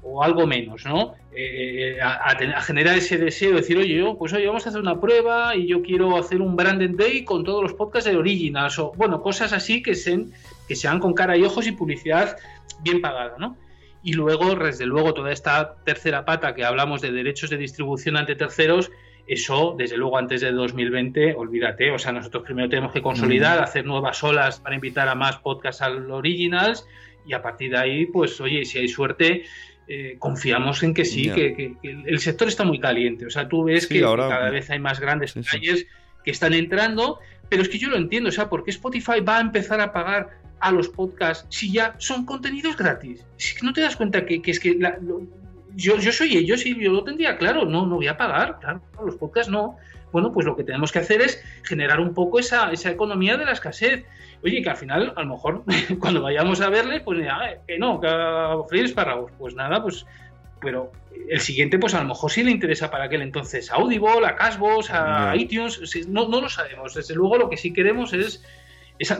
o 0.01 0.23
algo 0.23 0.47
menos, 0.47 0.87
¿no? 0.87 1.13
Eh, 1.37 1.99
a, 2.01 2.63
generar 2.63 2.97
ese 2.97 3.19
deseo 3.19 3.51
de 3.51 3.57
decir, 3.57 3.77
oye, 3.77 4.03
pues 4.19 4.33
oye, 4.33 4.47
vamos 4.47 4.65
a 4.65 4.71
hacer 4.71 4.81
una 4.81 4.99
prueba 4.99 5.55
y 5.55 5.67
yo 5.67 5.83
quiero 5.83 6.17
hacer 6.17 6.41
un 6.41 6.57
branded 6.57 6.93
day 6.97 7.23
con 7.23 7.45
todos 7.45 7.63
los 7.63 7.75
podcasts 7.75 8.11
de 8.11 8.17
Originals 8.17 8.79
o, 8.79 8.93
bueno, 8.97 9.21
cosas 9.21 9.53
así 9.53 9.83
que 9.83 9.95
sean, 9.95 10.33
que 10.67 10.75
sean 10.75 10.99
con 11.01 11.13
cara 11.13 11.37
y 11.37 11.43
ojos 11.43 11.67
y 11.67 11.73
publicidad 11.73 12.39
bien 12.81 13.03
pagada, 13.03 13.37
¿no? 13.39 13.59
Y 14.03 14.15
luego, 14.15 14.55
desde 14.55 14.87
luego, 14.87 15.13
toda 15.13 15.33
esta 15.33 15.75
tercera 15.85 16.25
pata 16.25 16.55
que 16.55 16.65
hablamos 16.65 17.03
de 17.03 17.13
derechos 17.13 17.51
de 17.51 17.59
distribución 17.59 18.17
ante 18.17 18.37
terceros, 18.37 18.91
eso, 19.27 19.75
desde 19.77 19.97
luego, 19.97 20.19
antes 20.19 20.41
de 20.41 20.53
2020, 20.53 21.35
olvídate. 21.35 21.91
O 21.91 21.99
sea, 21.99 22.13
nosotros 22.13 22.45
primero 22.45 22.69
tenemos 22.69 22.93
que 22.93 23.03
consolidar, 23.03 23.59
hacer 23.59 23.85
nuevas 23.85 24.23
olas 24.23 24.61
para 24.61 24.75
invitar 24.75 25.09
a 25.09 25.15
más 25.15 25.39
podcasts 25.39 25.83
al 25.83 26.11
Originals 26.11 26.87
y 27.27 27.33
a 27.33 27.43
partir 27.43 27.73
de 27.73 27.79
ahí, 27.79 28.07
pues, 28.07 28.41
oye, 28.41 28.65
si 28.65 28.79
hay 28.79 28.89
suerte, 28.89 29.45
eh, 29.89 30.17
confiamos 30.19 30.83
en 30.83 30.95
que 30.95 31.05
sí, 31.05 31.31
que, 31.31 31.75
el 31.83 32.19
sector 32.21 32.49
está 32.49 32.65
muy 32.65 32.79
caliente. 32.79 33.27
O 33.27 33.31
sea, 33.31 33.49
tú 33.49 33.65
ves 33.65 33.87
que 33.87 34.01
cada 34.01 34.51
vez 34.51 34.71
hay 34.71 34.79
más 34.79 35.01
grandes 35.01 35.35
calles 35.51 35.87
que 36.25 36.31
están 36.31 36.55
entrando, 36.55 37.19
pero 37.49 37.63
es 37.63 37.69
que 37.69 37.79
yo 37.79 37.89
lo 37.89 37.97
entiendo, 37.97 38.29
o 38.29 38.33
sea, 38.33 38.49
¿por 38.49 38.65
qué 38.65 38.71
Spotify 38.71 39.21
va 39.21 39.39
a 39.39 39.41
empezar 39.41 39.81
a 39.81 39.93
pagar 39.93 40.31
a 40.59 40.73
los 40.73 40.89
podcasts 40.89 41.47
si 41.51 41.73
ya 41.73 41.95
son 41.99 42.27
contenidos 42.27 42.77
gratis? 42.77 43.25
Si 43.37 43.65
no 43.65 43.73
te 43.73 43.81
das 43.81 43.97
cuenta 43.97 44.25
que, 44.27 44.41
es 44.45 44.59
que 44.59 44.77
yo, 45.77 45.97
yo 45.99 46.11
soy 46.11 46.37
ellos 46.37 46.65
y 46.67 46.79
yo 46.83 46.91
lo 46.91 47.05
tendría 47.05 47.37
claro, 47.37 47.65
no, 47.65 47.87
no 47.87 47.97
voy 47.97 48.09
a 48.09 48.17
pagar, 48.17 48.59
claro, 48.61 48.83
los 49.05 49.17
podcasts 49.17 49.51
no. 49.51 49.77
Bueno, 50.13 50.33
pues 50.33 50.47
lo 50.47 50.57
que 50.57 50.65
tenemos 50.65 50.93
que 50.93 51.01
hacer 51.01 51.21
es 51.21 51.43
generar 51.65 52.01
un 52.01 52.15
poco 52.15 52.39
esa, 52.39 52.73
esa 52.73 52.91
economía 52.91 53.37
de 53.37 53.45
la 53.45 53.53
escasez. 53.53 54.07
Oye, 54.43 54.63
que 54.63 54.71
al 54.71 54.77
final, 54.77 55.13
a 55.15 55.23
lo 55.23 55.35
mejor, 55.35 55.65
cuando 56.01 56.23
vayamos 56.23 56.61
a 56.61 56.71
verle, 56.71 57.01
pues 57.01 57.21
que 57.67 57.79
no, 57.79 58.01
que 58.01 58.09
freír 58.69 58.87
espárragos. 58.87 59.31
Pues 59.39 59.55
nada, 59.55 59.83
pues 59.83 60.07
pero 60.61 60.91
el 61.29 61.41
siguiente, 61.41 61.79
pues 61.79 61.95
a 61.95 62.01
lo 62.01 62.09
mejor 62.09 62.31
sí 62.31 62.43
le 62.43 62.51
interesa 62.51 62.91
para 62.91 63.05
aquel 63.05 63.23
entonces 63.23 63.71
Audible, 63.71 64.27
a 64.27 64.37
Casbos, 64.37 64.91
a 64.91 65.35
iTunes, 65.37 65.81
no, 66.09 66.29
no 66.29 66.41
lo 66.41 66.49
sabemos. 66.49 66.95
Desde 66.95 67.15
luego 67.15 67.37
lo 67.37 67.51
que 67.51 67.57
sí 67.57 67.73
queremos 67.73 68.13
es 68.13 68.45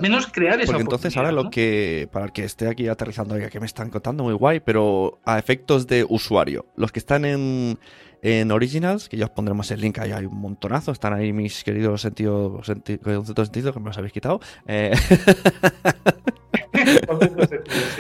menos 0.01 0.27
crear 0.29 0.61
esa 0.61 0.73
Porque 0.73 0.83
entonces 0.83 1.17
ahora 1.17 1.33
lo 1.33 1.51
que, 1.51 2.09
para 2.13 2.27
el 2.27 2.33
que 2.33 2.45
esté 2.45 2.69
aquí 2.69 2.89
aterrizando, 2.89 3.35
oiga, 3.35 3.49
que 3.49 3.61
me 3.61 3.67
están 3.67 3.91
contando 3.91 4.25
muy 4.25 4.35
guay, 4.35 4.61
pero 4.61 5.21
a 5.25 5.39
efectos 5.39 5.87
de 5.87 6.05
usuario, 6.09 6.67
los 6.77 6.93
que 6.93 6.99
están 6.99 7.25
en, 7.25 7.79
en 8.23 8.51
Originals, 8.51 9.09
que 9.09 9.17
ya 9.17 9.27
os 9.27 9.31
pondremos 9.31 9.71
el 9.71 9.81
link, 9.81 9.99
ahí 9.99 10.13
hay 10.13 10.27
un 10.27 10.39
montonazo, 10.39 10.93
están 10.93 11.13
ahí 11.13 11.33
mis 11.33 11.65
queridos 11.65 12.01
sentidos, 12.01 12.67
senti 12.67 12.99
sentido 12.99 13.73
que 13.73 13.81
me 13.81 13.87
los 13.87 13.99
habéis 13.99 14.13
quitado. 14.13 14.41
Eh... 14.67 14.93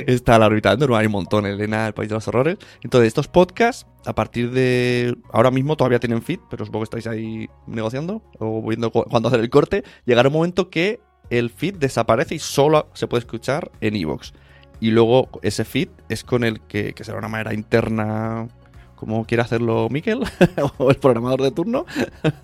Está 0.07 0.39
la 0.39 0.47
órbita 0.47 0.77
no 0.77 0.97
hay 0.97 1.07
un 1.07 1.13
montón, 1.13 1.47
Elena, 1.47 1.87
el 1.87 1.95
país 1.95 2.09
de 2.09 2.15
los 2.15 2.29
horrores. 2.29 2.59
Entonces, 2.83 3.09
estos 3.09 3.29
podcasts, 3.29 3.87
a 4.05 4.15
partir 4.15 4.51
de. 4.51 5.17
Ahora 5.33 5.51
mismo 5.51 5.77
todavía 5.77 5.99
tienen 5.99 6.23
feed, 6.23 6.41
pero 6.51 6.65
supongo 6.65 6.85
que 6.85 6.97
estáis 6.97 7.07
ahí 7.07 7.49
negociando 7.67 8.23
o 8.39 8.67
viendo 8.67 8.91
cuándo 8.91 9.29
hacer 9.29 9.41
el 9.41 9.51
corte. 9.51 9.83
Llegará 10.05 10.29
un 10.29 10.35
momento 10.35 10.71
que 10.71 11.01
el 11.31 11.51
feed 11.51 11.77
desaparece 11.77 12.35
y 12.35 12.39
solo 12.39 12.89
se 12.95 13.07
puede 13.07 13.21
escuchar 13.21 13.71
en 13.81 13.97
Evox. 13.97 14.33
Y 14.81 14.91
luego 14.91 15.29
ese 15.43 15.65
feed 15.65 15.89
es 16.09 16.23
con 16.25 16.45
el 16.45 16.61
que, 16.61 16.93
que 16.93 17.05
será 17.05 17.19
una 17.19 17.29
manera 17.29 17.55
interna, 17.55 18.49
como 18.95 19.25
quiera 19.25 19.45
hacerlo 19.45 19.89
Miquel, 19.91 20.23
o 20.79 20.91
el 20.91 20.97
programador 20.97 21.43
de 21.43 21.51
turno, 21.51 21.87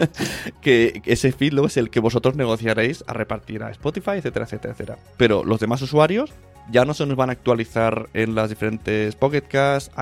que 0.62 1.02
ese 1.04 1.32
feed 1.32 1.52
luego 1.52 1.66
es 1.66 1.76
el 1.76 1.90
que 1.90 2.00
vosotros 2.00 2.36
negociaréis 2.36 3.04
a 3.06 3.12
repartir 3.12 3.62
a 3.62 3.70
Spotify, 3.70 4.12
etcétera, 4.12 4.46
etcétera, 4.46 4.72
etcétera. 4.72 4.98
Pero 5.16 5.44
los 5.44 5.60
demás 5.60 5.82
usuarios 5.82 6.32
ya 6.70 6.84
no 6.84 6.94
se 6.94 7.04
nos 7.06 7.16
van 7.16 7.28
a 7.28 7.32
actualizar 7.32 8.08
en 8.14 8.34
las 8.34 8.48
diferentes 8.48 9.14
Pocket 9.16 9.44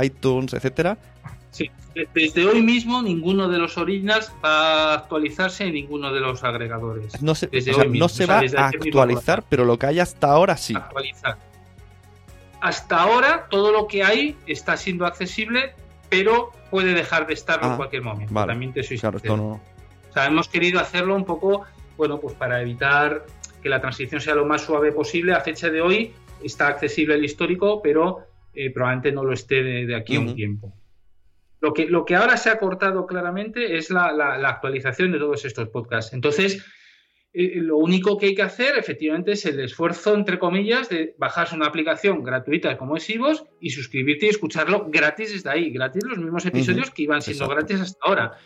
iTunes, 0.01 0.53
etcétera, 0.53 0.99
Sí, 1.51 1.71
desde 2.15 2.47
hoy 2.47 2.63
mismo 2.63 3.03
ninguno 3.03 3.49
de 3.49 3.59
los 3.59 3.77
originals 3.77 4.33
va 4.45 4.93
a 4.93 4.95
actualizarse 4.95 5.65
en 5.65 5.75
ninguno 5.75 6.13
de 6.13 6.21
los 6.21 6.45
agregadores. 6.45 7.21
No 7.23 7.35
se, 7.35 7.51
no 7.89 8.09
se 8.09 8.27
va 8.27 8.41
a 8.57 8.69
actualizar, 8.69 9.45
pero 9.49 9.65
lo 9.65 9.79
que 9.79 9.87
hay 9.87 10.01
hasta 10.01 10.31
ahora 10.31 10.57
sí. 10.57 10.75
Actualizar. 10.77 11.37
Hasta 12.61 13.03
ahora 13.03 13.47
todo 13.51 13.73
lo 13.73 13.87
que 13.87 14.05
hay 14.05 14.37
está 14.47 14.77
siendo 14.77 15.07
accesible, 15.07 15.73
pero 16.09 16.53
puede 16.71 16.95
dejar 16.95 17.27
de 17.27 17.35
estarlo 17.35 17.67
en 17.67 17.73
ah, 17.73 17.77
cualquier 17.77 18.03
momento. 18.03 18.33
También 18.35 18.73
te 18.73 18.83
soy 18.83 18.99
claro, 18.99 19.19
O 19.19 20.13
sea, 20.13 20.27
hemos 20.27 20.49
querido 20.49 20.79
hacerlo 20.79 21.17
un 21.17 21.25
poco, 21.25 21.65
bueno, 21.97 22.21
pues 22.21 22.35
para 22.35 22.61
evitar 22.61 23.25
que 23.63 23.69
la 23.69 23.81
transición 23.81 24.21
sea 24.21 24.35
lo 24.35 24.45
más 24.45 24.63
suave 24.63 24.93
posible. 24.93 25.33
A 25.33 25.41
fecha 25.41 25.71
de 25.71 25.81
hoy 25.81 26.13
está 26.43 26.69
accesible 26.69 27.15
el 27.15 27.25
histórico, 27.25 27.81
pero 27.83 28.27
eh, 28.55 28.71
probablemente 28.71 29.13
no 29.13 29.25
lo 29.25 29.33
esté 29.33 29.63
de, 29.63 29.95
aquí 29.95 30.17
a 30.17 30.21
un 30.21 30.35
tiempo. 30.35 30.73
Lo 31.61 31.75
que, 31.75 31.87
lo 31.87 32.05
que 32.05 32.17
ahora 32.17 32.37
se 32.37 32.49
ha 32.49 32.59
cortado 32.59 33.07
claramente 33.07 33.77
es 33.77 33.91
la, 33.91 34.09
actualización 34.49 35.13
de 35.13 35.19
todos 35.19 35.45
estos 35.45 35.69
podcasts. 35.69 36.15
Entonces, 36.15 36.65
eh, 37.35 37.57
lo 37.57 37.77
único 37.77 38.17
que 38.17 38.27
hay 38.27 38.35
que 38.35 38.43
hacer, 38.43 38.79
efectivamente, 38.79 39.33
es 39.33 39.45
el 39.45 39.61
esfuerzo, 39.61 40.15
entre 40.15 40.39
comillas, 40.39 40.89
de 40.89 41.15
bajarse 41.19 41.55
una 41.55 41.67
aplicación 41.67 42.23
gratuita 42.25 42.79
como 42.79 42.97
es 42.97 43.09
Ivos 43.11 43.45
y 43.61 43.71
suscribirte 43.71 44.27
y 44.27 44.31
escucharlo 44.31 44.87
gratis 44.89 45.33
desde 45.33 45.51
ahí, 45.51 45.71
gratis 45.71 46.03
los 46.05 46.19
mismos 46.19 46.47
episodios 46.47 46.91
que 46.91 47.03
iban 47.03 47.21
siendo 47.21 47.47
gratis 47.47 47.81
hasta 47.81 47.99
ahora. 48.03 48.39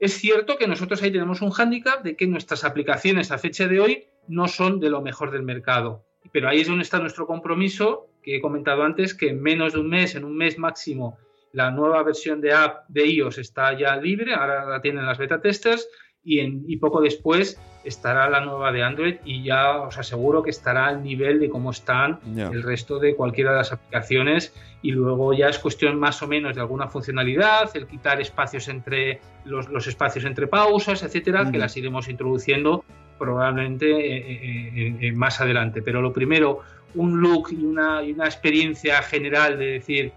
Es 0.00 0.14
cierto 0.14 0.56
que 0.56 0.66
nosotros 0.66 1.02
ahí 1.02 1.12
tenemos 1.12 1.42
un 1.42 1.50
hándicap 1.50 2.02
de 2.02 2.16
que 2.16 2.26
nuestras 2.26 2.64
aplicaciones 2.64 3.30
a 3.30 3.38
fecha 3.38 3.68
de 3.68 3.78
hoy 3.78 4.04
no 4.26 4.48
son 4.48 4.80
de 4.80 4.90
lo 4.90 5.00
mejor 5.00 5.30
del 5.30 5.42
mercado. 5.42 6.04
Pero 6.32 6.48
ahí 6.48 6.60
es 6.60 6.66
donde 6.66 6.82
está 6.82 6.98
nuestro 6.98 7.26
compromiso, 7.26 8.08
que 8.22 8.36
he 8.36 8.40
comentado 8.40 8.82
antes, 8.84 9.14
que 9.14 9.28
en 9.28 9.42
menos 9.42 9.74
de 9.74 9.80
un 9.80 9.88
mes, 9.88 10.14
en 10.14 10.24
un 10.24 10.36
mes 10.36 10.58
máximo, 10.58 11.18
la 11.52 11.70
nueva 11.70 12.02
versión 12.02 12.40
de 12.40 12.52
app 12.52 12.88
de 12.88 13.06
iOS 13.06 13.38
está 13.38 13.76
ya 13.78 13.96
libre, 13.96 14.34
ahora 14.34 14.64
la 14.64 14.80
tienen 14.80 15.06
las 15.06 15.18
beta 15.18 15.40
testers 15.40 15.88
y, 16.24 16.40
en, 16.40 16.64
y 16.66 16.76
poco 16.76 17.00
después 17.00 17.60
estará 17.84 18.30
la 18.30 18.40
nueva 18.40 18.70
de 18.70 18.82
Android 18.82 19.16
y 19.24 19.42
ya 19.42 19.80
os 19.80 19.98
aseguro 19.98 20.42
que 20.42 20.50
estará 20.50 20.86
al 20.86 21.02
nivel 21.02 21.40
de 21.40 21.50
cómo 21.50 21.70
están 21.72 22.20
el 22.36 22.62
resto 22.62 22.98
de 22.98 23.16
cualquiera 23.16 23.50
de 23.50 23.56
las 23.58 23.72
aplicaciones 23.72 24.54
y 24.82 24.92
luego 24.92 25.32
ya 25.32 25.48
es 25.48 25.58
cuestión 25.58 25.98
más 25.98 26.22
o 26.22 26.28
menos 26.28 26.54
de 26.54 26.60
alguna 26.60 26.88
funcionalidad, 26.88 27.70
el 27.74 27.86
quitar 27.86 28.20
espacios 28.20 28.68
entre 28.68 29.20
los, 29.44 29.68
los 29.68 29.86
espacios 29.86 30.24
entre 30.24 30.46
pausas, 30.46 31.02
etcétera, 31.02 31.50
que 31.50 31.58
las 31.58 31.76
iremos 31.76 32.08
introduciendo 32.08 32.84
probablemente 33.18 33.86
eh, 33.86 34.70
eh, 34.74 34.96
eh, 35.00 35.12
más 35.12 35.40
adelante. 35.40 35.82
Pero 35.82 36.02
lo 36.02 36.12
primero, 36.12 36.60
un 36.94 37.20
look 37.20 37.50
y 37.52 37.64
una, 37.64 38.02
y 38.02 38.12
una 38.12 38.24
experiencia 38.24 39.02
general 39.02 39.58
de 39.58 39.66
decir, 39.66 40.12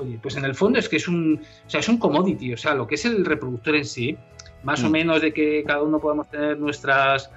Oye, 0.00 0.18
pues 0.20 0.36
en 0.36 0.44
el 0.44 0.54
fondo 0.54 0.78
es 0.78 0.88
que 0.88 0.96
es 0.96 1.08
un, 1.08 1.40
o 1.66 1.70
sea, 1.70 1.80
es 1.80 1.88
un 1.88 1.98
commodity, 1.98 2.54
o 2.54 2.56
sea, 2.56 2.74
lo 2.74 2.86
que 2.86 2.94
es 2.94 3.04
el 3.04 3.24
reproductor 3.24 3.76
en 3.76 3.84
sí, 3.84 4.16
más 4.62 4.82
o 4.82 4.88
mm. 4.88 4.92
menos 4.92 5.20
de 5.20 5.32
que 5.32 5.62
cada 5.66 5.82
uno 5.82 6.00
podamos 6.00 6.28
tener 6.30 6.58
nuestras 6.58 7.30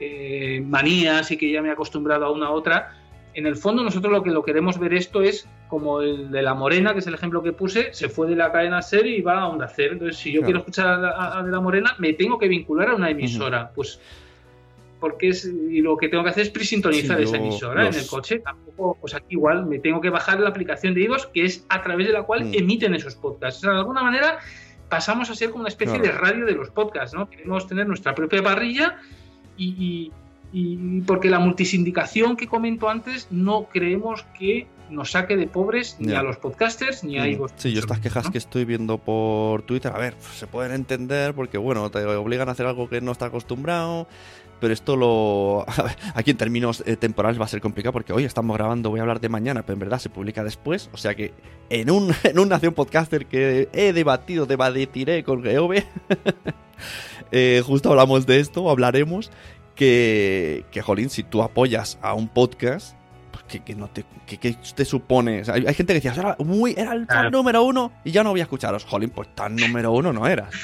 eh, 0.00 0.62
manías 0.66 1.30
y 1.30 1.36
que 1.36 1.50
ya 1.50 1.60
me 1.60 1.68
he 1.68 1.72
acostumbrado 1.72 2.26
a 2.26 2.30
una 2.30 2.50
u 2.50 2.54
otra, 2.54 2.92
en 3.34 3.46
el 3.46 3.56
fondo 3.56 3.82
nosotros 3.82 4.12
lo 4.12 4.22
que 4.22 4.30
lo 4.30 4.44
queremos 4.44 4.78
ver 4.78 4.94
esto 4.94 5.20
es 5.20 5.48
como 5.68 6.00
el 6.00 6.30
de 6.30 6.42
la 6.42 6.54
Morena, 6.54 6.92
que 6.92 7.00
es 7.00 7.06
el 7.08 7.14
ejemplo 7.14 7.42
que 7.42 7.52
puse, 7.52 7.92
se 7.92 8.08
fue 8.08 8.28
de 8.28 8.36
la 8.36 8.52
cadena 8.52 8.80
SER 8.80 9.06
y 9.06 9.20
va 9.22 9.40
a 9.40 9.48
Onda 9.48 9.66
Cero. 9.66 9.94
Entonces, 9.94 10.18
si 10.18 10.30
yo 10.30 10.42
quiero 10.42 10.60
escuchar 10.60 10.86
a, 11.04 11.42
de 11.42 11.50
la 11.50 11.60
Morena, 11.60 11.96
me 11.98 12.12
tengo 12.12 12.38
que 12.38 12.46
vincular 12.46 12.90
a 12.90 12.94
una 12.94 13.10
emisora. 13.10 13.72
Pues 13.74 14.00
porque 15.04 15.28
es, 15.28 15.44
y 15.44 15.82
lo 15.82 15.98
que 15.98 16.08
tengo 16.08 16.24
que 16.24 16.30
hacer 16.30 16.44
es 16.44 16.48
presintonizar 16.48 17.20
esa 17.20 17.36
emisora 17.36 17.88
en 17.88 17.94
el 17.94 18.06
coche. 18.06 18.38
Tampoco, 18.38 18.96
pues 18.98 19.12
aquí 19.12 19.34
igual 19.34 19.66
me 19.66 19.78
tengo 19.78 20.00
que 20.00 20.08
bajar 20.08 20.40
la 20.40 20.48
aplicación 20.48 20.94
de 20.94 21.02
iVoox, 21.02 21.26
que 21.26 21.44
es 21.44 21.66
a 21.68 21.82
través 21.82 22.06
de 22.06 22.14
la 22.14 22.22
cual 22.22 22.46
mm. 22.46 22.54
emiten 22.54 22.94
esos 22.94 23.16
podcasts. 23.16 23.58
O 23.58 23.60
sea, 23.60 23.72
de 23.72 23.80
alguna 23.80 24.02
manera 24.02 24.38
pasamos 24.88 25.28
a 25.28 25.34
ser 25.34 25.50
como 25.50 25.60
una 25.60 25.68
especie 25.68 25.98
de 25.98 26.10
radio 26.10 26.46
de 26.46 26.52
los 26.52 26.70
podcasts, 26.70 27.14
¿no? 27.14 27.28
Queremos 27.28 27.66
tener 27.66 27.86
nuestra 27.86 28.14
propia 28.14 28.42
parrilla 28.42 28.96
y, 29.58 30.10
y, 30.54 31.00
porque 31.02 31.28
la 31.28 31.38
multisindicación 31.38 32.34
que 32.34 32.46
comento 32.46 32.88
antes 32.88 33.28
no 33.30 33.64
creemos 33.64 34.24
que 34.38 34.66
nos 34.88 35.10
saque 35.10 35.36
de 35.36 35.46
pobres 35.46 35.96
ni 35.98 36.14
a 36.14 36.22
los 36.22 36.38
podcasters 36.38 37.04
ni 37.04 37.18
a 37.18 37.28
iVoox. 37.28 37.52
Sí, 37.56 37.72
yo 37.74 37.80
estas 37.80 38.00
quejas 38.00 38.30
que 38.30 38.38
estoy 38.38 38.64
viendo 38.64 38.96
por 38.96 39.64
Twitter, 39.64 39.92
a 39.94 39.98
ver, 39.98 40.14
se 40.34 40.46
pueden 40.46 40.72
entender 40.72 41.34
porque, 41.34 41.58
bueno, 41.58 41.90
te 41.90 42.02
obligan 42.06 42.48
a 42.48 42.52
hacer 42.52 42.64
algo 42.64 42.88
que 42.88 43.02
no 43.02 43.12
está 43.12 43.26
acostumbrado, 43.26 44.08
pero 44.60 44.72
esto 44.72 44.96
lo. 44.96 45.64
Aquí 46.14 46.30
en 46.30 46.36
términos 46.36 46.82
eh, 46.86 46.96
temporales 46.96 47.40
va 47.40 47.44
a 47.44 47.48
ser 47.48 47.60
complicado 47.60 47.92
porque 47.92 48.12
hoy 48.12 48.24
estamos 48.24 48.56
grabando, 48.56 48.90
voy 48.90 49.00
a 49.00 49.02
hablar 49.02 49.20
de 49.20 49.28
mañana, 49.28 49.62
pero 49.62 49.74
en 49.74 49.80
verdad 49.80 49.98
se 49.98 50.08
publica 50.10 50.44
después. 50.44 50.90
O 50.92 50.96
sea 50.96 51.14
que 51.14 51.32
en 51.70 51.90
un, 51.90 52.14
en 52.22 52.38
un 52.38 52.48
Nación 52.48 52.74
Podcaster 52.74 53.26
que 53.26 53.68
he 53.72 53.92
debatido, 53.92 54.46
debatiré 54.46 55.24
con 55.24 55.42
GeoB, 55.42 55.82
eh, 57.32 57.62
justo 57.64 57.90
hablamos 57.90 58.26
de 58.26 58.40
esto, 58.40 58.70
hablaremos. 58.70 59.30
Que, 59.74 60.64
que, 60.70 60.82
jolín, 60.82 61.10
si 61.10 61.24
tú 61.24 61.42
apoyas 61.42 61.98
a 62.00 62.14
un 62.14 62.28
podcast, 62.28 62.96
pues 63.32 63.60
que, 63.60 63.74
no 63.74 63.88
te, 63.88 64.04
que, 64.24 64.38
te 64.38 64.84
supone. 64.84 65.42
hay, 65.48 65.74
gente 65.74 65.92
que 65.92 65.94
decía, 65.94 66.14
era, 66.16 66.36
muy, 66.38 66.74
era 66.76 66.92
el 66.92 67.08
número 67.32 67.64
uno 67.64 67.90
y 68.04 68.12
ya 68.12 68.22
no 68.22 68.30
voy 68.30 68.38
a 68.38 68.44
escucharos. 68.44 68.84
Jolín, 68.84 69.10
pues 69.10 69.34
tan 69.34 69.56
número 69.56 69.90
uno 69.90 70.12
no 70.12 70.28
eras. 70.28 70.54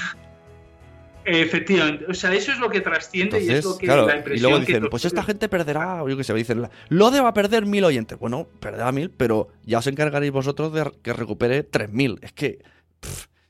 Efectivamente, 1.25 2.07
o 2.09 2.15
sea, 2.15 2.33
eso 2.33 2.53
es 2.53 2.59
lo 2.59 2.71
que 2.71 2.81
trasciende 2.81 3.43
y 3.43 3.51
es 3.51 3.65
lo 3.65 3.77
que 3.77 3.87
la 3.87 4.17
impresión 4.17 4.37
Y 4.37 4.41
luego 4.41 4.59
dicen, 4.59 4.89
pues 4.91 5.05
esta 5.05 5.23
gente 5.23 5.49
perderá, 5.49 6.03
o 6.03 6.09
yo 6.09 6.17
qué 6.17 6.25
sé, 6.25 6.35
dicen, 6.35 6.69
lo 6.89 7.11
va 7.11 7.29
a 7.29 7.35
perder 7.35 7.67
mil 7.67 7.85
oyentes. 7.85 8.19
Bueno, 8.19 8.49
perderá 8.61 8.91
mil, 8.93 9.11
pero 9.11 9.49
ya 9.65 9.79
os 9.79 9.87
encargaréis 9.87 10.33
vosotros 10.33 10.73
de 10.73 10.91
que 11.03 11.13
recupere 11.13 11.63
tres 11.63 11.93
mil. 11.93 12.19
Es 12.23 12.33
que, 12.33 12.59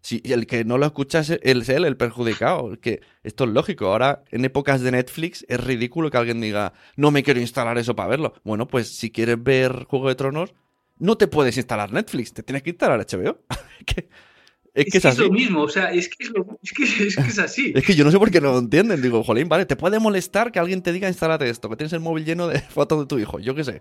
si 0.00 0.20
el 0.24 0.46
que 0.46 0.64
no 0.64 0.78
lo 0.78 0.86
escucha 0.86 1.20
es 1.20 1.30
él, 1.30 1.84
el 1.84 1.96
perjudicado. 1.96 2.78
que 2.80 3.00
esto 3.22 3.44
es 3.44 3.50
lógico. 3.50 3.86
Ahora, 3.86 4.24
en 4.30 4.44
épocas 4.44 4.80
de 4.80 4.90
Netflix, 4.90 5.44
es 5.48 5.62
ridículo 5.62 6.10
que 6.10 6.16
alguien 6.16 6.40
diga, 6.40 6.72
no 6.96 7.10
me 7.10 7.22
quiero 7.22 7.40
instalar 7.40 7.78
eso 7.78 7.94
para 7.94 8.08
verlo. 8.08 8.34
Bueno, 8.42 8.66
pues 8.66 8.88
si 8.96 9.10
quieres 9.10 9.42
ver 9.42 9.84
Juego 9.84 10.08
de 10.08 10.14
Tronos, 10.16 10.54
no 10.98 11.16
te 11.16 11.28
puedes 11.28 11.56
instalar 11.56 11.92
Netflix, 11.92 12.32
te 12.32 12.42
tienes 12.42 12.62
que 12.62 12.70
instalar 12.70 13.06
HBO. 13.06 13.38
Es 14.74 14.86
que 14.86 14.98
es, 14.98 15.04
así. 15.04 15.20
lo 15.20 15.30
mismo, 15.30 15.62
o 15.62 15.68
sea, 15.68 15.92
es 15.92 16.08
que 16.08 16.24
es, 16.24 16.30
lo, 16.30 16.46
es, 16.62 16.72
que, 16.72 16.84
es, 16.84 17.16
que 17.16 17.22
es 17.22 17.38
así. 17.38 17.72
es 17.76 17.84
que 17.84 17.94
yo 17.94 18.04
no 18.04 18.10
sé 18.10 18.18
por 18.18 18.30
qué 18.30 18.40
no 18.40 18.52
lo 18.52 18.58
entienden. 18.58 19.02
Digo, 19.02 19.24
jolín, 19.24 19.48
vale, 19.48 19.66
te 19.66 19.76
puede 19.76 19.98
molestar 19.98 20.52
que 20.52 20.58
alguien 20.58 20.82
te 20.82 20.92
diga 20.92 21.08
instálate 21.08 21.48
esto, 21.48 21.68
que 21.68 21.76
tienes 21.76 21.92
el 21.92 22.00
móvil 22.00 22.24
lleno 22.24 22.46
de 22.46 22.60
fotos 22.68 23.00
de 23.00 23.06
tu 23.06 23.18
hijo, 23.18 23.38
yo 23.40 23.54
qué 23.54 23.64
sé. 23.64 23.80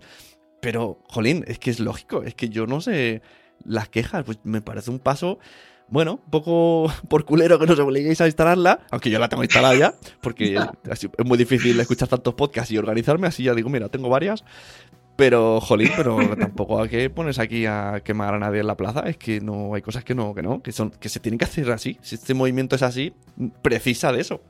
Pero, 0.60 1.02
jolín, 1.08 1.44
es 1.46 1.58
que 1.58 1.70
es 1.70 1.80
lógico, 1.80 2.22
es 2.22 2.34
que 2.34 2.48
yo 2.48 2.66
no 2.66 2.80
sé 2.80 3.22
las 3.64 3.88
quejas, 3.88 4.24
pues 4.24 4.38
me 4.44 4.60
parece 4.60 4.90
un 4.90 4.98
paso, 4.98 5.38
bueno, 5.88 6.20
un 6.24 6.30
poco 6.30 6.92
por 7.08 7.24
culero 7.24 7.58
que 7.58 7.66
nos 7.66 7.78
obliguéis 7.78 8.20
a 8.20 8.26
instalarla, 8.26 8.86
aunque 8.90 9.10
yo 9.10 9.18
la 9.18 9.28
tengo 9.28 9.42
instalada 9.42 9.74
ya, 9.74 9.94
porque 10.20 10.58
es 10.90 11.08
muy 11.24 11.38
difícil 11.38 11.78
escuchar 11.80 12.08
tantos 12.08 12.34
podcasts 12.34 12.70
y 12.72 12.78
organizarme, 12.78 13.26
así 13.26 13.44
ya 13.44 13.54
digo, 13.54 13.68
mira, 13.68 13.88
tengo 13.88 14.08
varias, 14.08 14.44
pero, 15.20 15.60
jolín, 15.60 15.90
pero 15.94 16.16
tampoco 16.38 16.82
hay 16.82 16.88
que 16.88 17.10
pones 17.10 17.38
aquí 17.38 17.66
a 17.66 18.00
quemar 18.02 18.32
a 18.32 18.38
nadie 18.38 18.60
en 18.60 18.66
la 18.66 18.76
plaza. 18.76 19.00
Es 19.06 19.18
que 19.18 19.38
no 19.38 19.74
hay 19.74 19.82
cosas 19.82 20.02
que 20.02 20.14
no, 20.14 20.34
que 20.34 20.42
no, 20.42 20.62
que 20.62 20.72
son, 20.72 20.90
que 20.92 21.10
se 21.10 21.20
tienen 21.20 21.38
que 21.38 21.44
hacer 21.44 21.70
así. 21.70 21.98
Si 22.00 22.14
este 22.14 22.32
movimiento 22.32 22.74
es 22.74 22.82
así, 22.82 23.12
precisa 23.60 24.12
de 24.12 24.22
eso. 24.22 24.40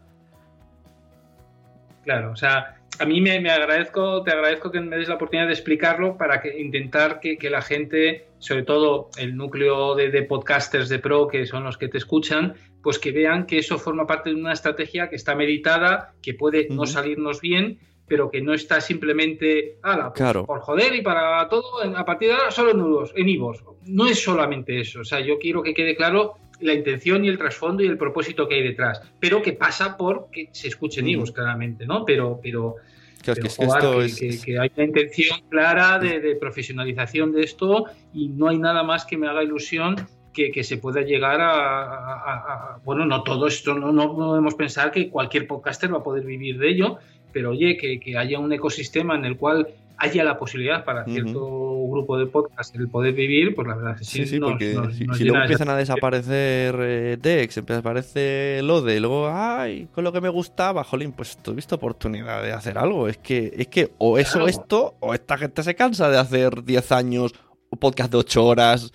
Claro, 2.04 2.30
o 2.30 2.36
sea, 2.36 2.76
a 3.00 3.04
mí 3.04 3.20
me, 3.20 3.50
agradezco, 3.50 4.22
te 4.22 4.30
agradezco 4.30 4.70
que 4.70 4.80
me 4.80 4.96
des 4.96 5.08
la 5.08 5.16
oportunidad 5.16 5.48
de 5.48 5.54
explicarlo 5.54 6.16
para 6.16 6.40
que 6.40 6.60
intentar 6.60 7.18
que, 7.18 7.50
la 7.50 7.62
gente, 7.62 8.28
sobre 8.38 8.62
todo 8.62 9.10
el 9.18 9.36
núcleo 9.36 9.96
de, 9.96 10.22
podcasters 10.22 10.88
de 10.88 11.00
pro, 11.00 11.26
que 11.26 11.46
son 11.46 11.64
los 11.64 11.78
que 11.78 11.88
te 11.88 11.98
escuchan, 11.98 12.54
pues 12.80 13.00
que 13.00 13.10
vean 13.10 13.46
que 13.46 13.58
eso 13.58 13.76
forma 13.76 14.06
parte 14.06 14.30
de 14.30 14.36
una 14.36 14.52
estrategia 14.52 15.08
que 15.08 15.16
está 15.16 15.34
meditada, 15.34 16.12
que 16.22 16.34
puede 16.34 16.68
no 16.70 16.86
salirnos 16.86 17.40
bien, 17.40 17.80
pero 18.10 18.28
que 18.28 18.42
no 18.42 18.52
está 18.52 18.80
simplemente 18.80 19.78
pues, 19.80 20.34
por 20.44 20.60
joder 20.62 20.96
y 20.96 21.00
para 21.00 21.48
todo, 21.48 21.62
a 21.96 22.04
partir 22.04 22.30
de 22.30 22.34
ahora 22.34 22.50
solo 22.50 23.06
en 23.14 23.28
IVOS. 23.28 23.62
No 23.86 24.08
es 24.08 24.20
solamente 24.20 24.80
eso, 24.80 25.02
o 25.02 25.04
sea, 25.04 25.20
yo 25.20 25.38
quiero 25.38 25.62
que 25.62 25.72
quede 25.72 25.94
claro 25.94 26.34
la 26.58 26.74
intención 26.74 27.24
y 27.24 27.28
el 27.28 27.38
trasfondo 27.38 27.84
y 27.84 27.86
el 27.86 27.96
propósito 27.96 28.48
que 28.48 28.56
hay 28.56 28.64
detrás, 28.64 29.00
pero 29.20 29.40
que 29.40 29.52
pasa 29.52 29.96
por 29.96 30.28
que 30.32 30.48
se 30.50 30.66
escuchen 30.66 31.06
IVOS, 31.06 31.30
claramente, 31.30 31.86
¿no? 31.86 32.04
Pero, 32.04 32.40
pero, 32.42 32.74
que, 33.22 34.58
hay 34.58 34.72
una 34.74 34.84
intención 34.84 35.38
clara 35.48 36.00
de, 36.00 36.34
profesionalización 36.34 37.30
de 37.30 37.42
esto 37.42 37.84
y 38.12 38.28
no 38.30 38.48
hay 38.48 38.58
nada 38.58 38.82
más 38.82 39.04
que 39.04 39.16
me 39.16 39.28
haga 39.28 39.44
ilusión 39.44 39.94
que, 40.32 40.64
se 40.64 40.78
pueda 40.78 41.02
llegar 41.02 41.38
a, 41.40 42.80
bueno, 42.84 43.06
no 43.06 43.22
todo 43.22 43.46
esto, 43.46 43.72
no, 43.74 43.92
no 43.92 44.16
podemos 44.16 44.56
pensar 44.56 44.90
que 44.90 45.10
cualquier 45.10 45.46
podcaster 45.46 45.94
va 45.94 45.98
a 45.98 46.02
poder 46.02 46.24
vivir 46.24 46.58
de 46.58 46.70
ello, 46.70 46.98
pero 47.32 47.50
oye, 47.50 47.76
que, 47.76 48.16
haya 48.16 48.38
un 48.38 48.52
ecosistema 48.52 49.14
en 49.14 49.24
el 49.24 49.36
cual 49.36 49.68
haya 50.00 50.24
la 50.24 50.38
posibilidad 50.38 50.82
para 50.84 51.04
cierto 51.04 51.86
grupo 51.90 52.18
de 52.18 52.26
podcast 52.26 52.74
el 52.74 52.88
poder 52.88 53.12
vivir, 53.12 53.54
pues 53.54 53.68
la 53.68 53.76
verdad 53.76 53.92
es 53.92 53.98
que 53.98 54.04
sí. 54.04 54.18
Sí, 54.20 54.26
sí, 54.26 54.40
porque 54.40 54.78
si, 54.92 55.24
luego 55.24 55.42
empiezan 55.42 55.68
a 55.68 55.76
desaparecer 55.76 56.74
eh, 56.80 57.18
Dex, 57.20 57.58
empieza 57.58 57.78
a 57.78 57.80
aparecer 57.80 58.64
Lode, 58.64 58.96
y 58.96 59.00
luego, 59.00 59.28
ay, 59.30 59.88
con 59.92 60.02
lo 60.02 60.12
que 60.12 60.22
me 60.22 60.30
gustaba, 60.30 60.84
jolín, 60.84 61.12
pues 61.12 61.36
tuviste 61.36 61.74
oportunidad 61.74 62.42
de 62.42 62.52
hacer 62.52 62.78
algo. 62.78 63.08
Es 63.08 63.18
que, 63.18 63.52
es 63.54 63.68
que 63.68 63.92
o 63.98 64.16
eso, 64.18 64.46
esto, 64.46 64.94
o 65.00 65.12
esta 65.12 65.36
gente 65.36 65.62
se 65.62 65.74
cansa 65.74 66.08
de 66.08 66.18
hacer 66.18 66.64
10 66.64 66.92
años 66.92 67.34
un 67.68 67.78
podcast 67.78 68.10
de 68.10 68.16
8 68.16 68.44
horas 68.44 68.92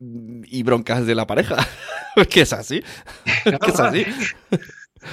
y 0.00 0.62
broncas 0.64 1.06
de 1.06 1.14
la 1.14 1.28
pareja. 1.28 1.56
es 2.16 2.26
que 2.28 2.40
es 2.40 2.52
así. 2.52 2.82
es 3.44 3.58
que 3.60 3.70
es 3.70 3.80
así. 3.80 4.04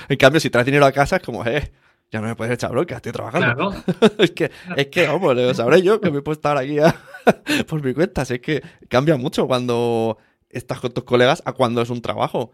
en 0.09 0.17
cambio, 0.17 0.39
si 0.39 0.49
traes 0.49 0.65
dinero 0.65 0.85
a 0.87 0.91
casa, 0.91 1.17
es 1.17 1.21
como, 1.21 1.45
eh 1.45 1.71
ya 2.11 2.21
no 2.21 2.27
me 2.27 2.35
puedes 2.35 2.53
echar 2.53 2.71
bronca, 2.71 2.95
estoy 2.95 3.11
trabajando. 3.11 3.73
es 4.17 4.31
que, 4.31 4.51
es 4.75 4.87
que, 4.87 5.07
vamos, 5.07 5.35
lo 5.35 5.53
sabré 5.53 5.81
yo 5.81 5.99
que 5.99 6.11
me 6.11 6.21
puedo 6.21 6.33
estar 6.33 6.57
aquí 6.57 6.77
por 7.67 7.83
mi 7.83 7.93
cuenta. 7.93 8.21
es 8.21 8.39
que 8.39 8.61
cambia 8.87 9.17
mucho 9.17 9.47
cuando 9.47 10.17
estás 10.49 10.79
con 10.79 10.93
tus 10.93 11.03
colegas 11.03 11.43
a 11.45 11.53
cuando 11.53 11.81
es 11.81 11.89
un 11.89 12.01
trabajo. 12.01 12.51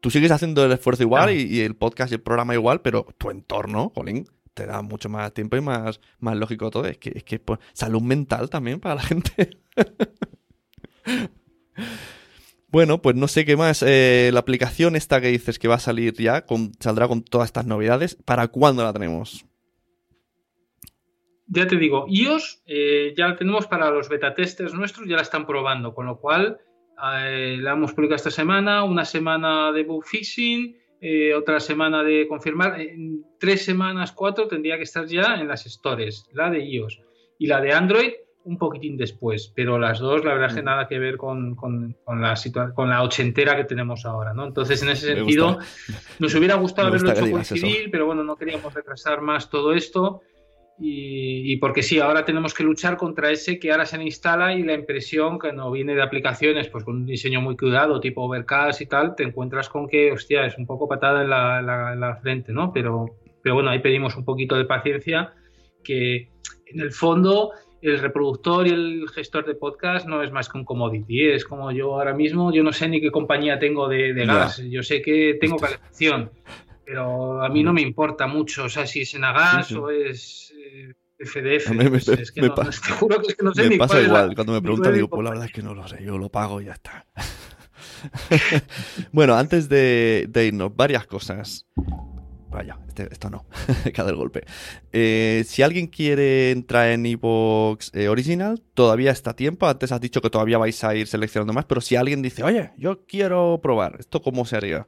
Tú 0.00 0.10
sigues 0.10 0.30
haciendo 0.30 0.64
el 0.64 0.72
esfuerzo 0.72 1.02
igual 1.02 1.30
y, 1.32 1.60
el 1.60 1.76
podcast 1.76 2.12
y 2.12 2.16
el 2.16 2.20
programa 2.20 2.54
igual, 2.54 2.82
pero 2.82 3.06
tu 3.16 3.30
entorno, 3.30 3.90
jolín, 3.94 4.26
te 4.52 4.66
da 4.66 4.82
mucho 4.82 5.08
más 5.08 5.32
tiempo 5.32 5.56
y 5.56 5.62
más, 5.62 6.00
más 6.18 6.36
lógico 6.36 6.70
todo. 6.70 6.86
Es 6.86 6.98
que, 6.98 7.12
es 7.14 7.24
que 7.24 7.38
pues, 7.38 7.58
salud 7.72 8.02
mental 8.02 8.50
también 8.50 8.80
para 8.80 8.96
la 8.96 9.02
gente. 9.02 9.58
Bueno, 12.74 13.00
pues 13.00 13.14
no 13.14 13.28
sé 13.28 13.44
qué 13.44 13.56
más. 13.56 13.84
Eh, 13.86 14.30
la 14.32 14.40
aplicación 14.40 14.96
esta 14.96 15.20
que 15.20 15.28
dices 15.28 15.60
que 15.60 15.68
va 15.68 15.76
a 15.76 15.78
salir 15.78 16.12
ya, 16.14 16.44
saldrá 16.80 17.06
con 17.06 17.22
todas 17.22 17.46
estas 17.46 17.66
novedades. 17.66 18.16
¿Para 18.16 18.48
cuándo 18.48 18.82
la 18.82 18.92
tenemos? 18.92 19.46
Ya 21.46 21.68
te 21.68 21.76
digo, 21.76 22.06
iOS 22.08 22.64
eh, 22.66 23.14
ya 23.16 23.28
la 23.28 23.36
tenemos 23.36 23.68
para 23.68 23.92
los 23.92 24.08
beta 24.08 24.34
testers 24.34 24.74
nuestros, 24.74 25.06
ya 25.06 25.14
la 25.14 25.22
están 25.22 25.46
probando, 25.46 25.94
con 25.94 26.06
lo 26.06 26.18
cual 26.18 26.58
eh, 27.16 27.58
la 27.60 27.74
hemos 27.74 27.92
publicado 27.92 28.16
esta 28.16 28.32
semana, 28.32 28.82
una 28.82 29.04
semana 29.04 29.70
de 29.70 29.84
bug 29.84 30.04
fixing, 30.04 30.76
otra 31.36 31.60
semana 31.60 32.02
de 32.02 32.26
confirmar, 32.26 32.76
tres 33.38 33.64
semanas, 33.64 34.10
cuatro 34.10 34.48
tendría 34.48 34.78
que 34.78 34.82
estar 34.82 35.06
ya 35.06 35.36
en 35.36 35.46
las 35.46 35.62
stores, 35.62 36.28
la 36.32 36.50
de 36.50 36.64
iOS 36.64 37.00
y 37.38 37.46
la 37.46 37.60
de 37.60 37.72
Android 37.72 38.10
un 38.44 38.58
poquitín 38.58 38.96
después, 38.96 39.52
pero 39.54 39.78
las 39.78 39.98
dos, 39.98 40.24
la 40.24 40.34
verdad 40.34 40.50
es 40.50 40.54
que 40.54 40.62
mm. 40.62 40.66
nada 40.66 40.86
que 40.86 40.98
ver 40.98 41.16
con, 41.16 41.56
con, 41.56 41.96
la 42.06 42.34
con 42.74 42.90
la 42.90 43.02
ochentera 43.02 43.56
que 43.56 43.64
tenemos 43.64 44.04
ahora, 44.04 44.34
¿no? 44.34 44.46
Entonces, 44.46 44.82
en 44.82 44.90
ese 44.90 45.14
sentido, 45.14 45.58
nos 46.18 46.34
hubiera 46.34 46.54
gustado 46.56 46.88
haberlo 46.88 47.10
hecho 47.10 47.30
coincidir, 47.30 47.90
pero 47.90 48.06
bueno, 48.06 48.22
no 48.22 48.36
queríamos 48.36 48.72
retrasar 48.72 49.20
más 49.22 49.50
todo 49.50 49.72
esto. 49.72 50.22
Y, 50.76 51.56
porque 51.58 51.84
sí, 51.84 52.00
ahora 52.00 52.24
tenemos 52.24 52.52
que 52.52 52.64
luchar 52.64 52.96
contra 52.96 53.30
ese 53.30 53.60
que 53.60 53.70
ahora 53.70 53.86
se 53.86 54.02
instala 54.02 54.54
y 54.54 54.64
la 54.64 54.74
impresión 54.74 55.38
que 55.38 55.52
no 55.52 55.70
viene 55.70 55.94
de 55.94 56.02
aplicaciones, 56.02 56.68
pues 56.68 56.82
con 56.82 56.96
un 56.96 57.06
diseño 57.06 57.40
muy 57.40 57.56
cuidado, 57.56 58.00
tipo 58.00 58.22
Overcast 58.22 58.80
y 58.80 58.86
tal, 58.86 59.14
te 59.14 59.22
encuentras 59.22 59.68
con 59.68 59.86
que, 59.86 60.10
hostia, 60.10 60.46
es 60.46 60.58
un 60.58 60.66
poco 60.66 60.88
patada 60.88 61.22
en 61.22 61.30
la, 61.30 61.92
en 61.92 62.00
la 62.00 62.16
frente, 62.16 62.52
¿no? 62.52 62.72
Pero, 62.72 63.06
pero 63.40 63.54
bueno, 63.54 63.70
ahí 63.70 63.78
pedimos 63.78 64.16
un 64.16 64.24
poquito 64.24 64.56
de 64.56 64.64
paciencia, 64.64 65.32
que 65.84 66.28
en 66.66 66.80
el 66.80 66.90
fondo 66.90 67.52
el 67.84 67.98
reproductor 67.98 68.66
y 68.66 68.70
el 68.70 69.08
gestor 69.14 69.44
de 69.44 69.54
podcast 69.54 70.06
no 70.06 70.22
es 70.22 70.32
más 70.32 70.48
que 70.48 70.58
un 70.58 70.64
commodity. 70.64 71.30
Es 71.30 71.44
como 71.44 71.70
yo 71.70 71.94
ahora 71.94 72.14
mismo, 72.14 72.52
yo 72.52 72.62
no 72.62 72.72
sé 72.72 72.88
ni 72.88 73.00
qué 73.00 73.10
compañía 73.10 73.58
tengo 73.58 73.88
de, 73.88 74.12
gas. 74.26 74.62
Yo 74.70 74.82
sé 74.82 75.02
que 75.02 75.36
tengo 75.40 75.56
calefacción, 75.56 76.30
pero 76.84 77.42
a 77.42 77.48
mí 77.48 77.62
no 77.62 77.72
me 77.72 77.82
importa 77.82 78.26
mucho. 78.26 78.64
O 78.64 78.68
sea, 78.68 78.86
si 78.86 79.02
es 79.02 79.14
en 79.14 79.22
gas 79.22 79.72
o 79.72 79.90
es 79.90 80.54
FDF. 81.18 81.70
me, 81.70 81.90
pues 81.90 82.08
es 82.08 82.32
que 82.32 82.40
no, 82.40 82.48
me 82.48 83.76
pasa 83.76 84.00
igual. 84.00 84.34
Cuando 84.34 84.52
me 84.52 84.62
preguntan, 84.62 84.94
digo, 84.94 85.08
pues 85.08 85.22
la 85.22 85.30
verdad 85.30 85.46
es 85.46 85.52
que 85.52 85.62
no 85.62 85.74
lo 85.74 85.86
sé. 85.86 86.02
Yo 86.02 86.18
lo 86.18 86.30
pago 86.30 86.60
y 86.60 86.66
ya 86.66 86.72
está. 86.72 87.06
bueno, 89.12 89.34
antes 89.34 89.68
de, 89.68 90.26
de 90.28 90.46
irnos, 90.46 90.74
varias 90.74 91.06
cosas. 91.06 91.66
Vaya, 92.50 92.78
esto 93.02 93.30
no, 93.30 93.44
cada 93.94 94.10
el 94.10 94.16
golpe. 94.16 94.44
Eh, 94.92 95.42
si 95.46 95.62
alguien 95.62 95.88
quiere 95.88 96.50
entrar 96.50 96.90
en 96.90 97.04
Evox 97.04 97.90
eh, 97.94 98.08
Original, 98.08 98.62
todavía 98.74 99.10
está 99.10 99.30
a 99.30 99.36
tiempo. 99.36 99.66
Antes 99.66 99.92
has 99.92 100.00
dicho 100.00 100.20
que 100.20 100.30
todavía 100.30 100.58
vais 100.58 100.82
a 100.84 100.94
ir 100.94 101.06
seleccionando 101.06 101.52
más, 101.52 101.64
pero 101.64 101.80
si 101.80 101.96
alguien 101.96 102.22
dice, 102.22 102.42
oye, 102.42 102.70
yo 102.76 103.04
quiero 103.06 103.60
probar, 103.62 103.96
¿esto 103.98 104.22
cómo 104.22 104.44
se 104.44 104.56
haría? 104.56 104.86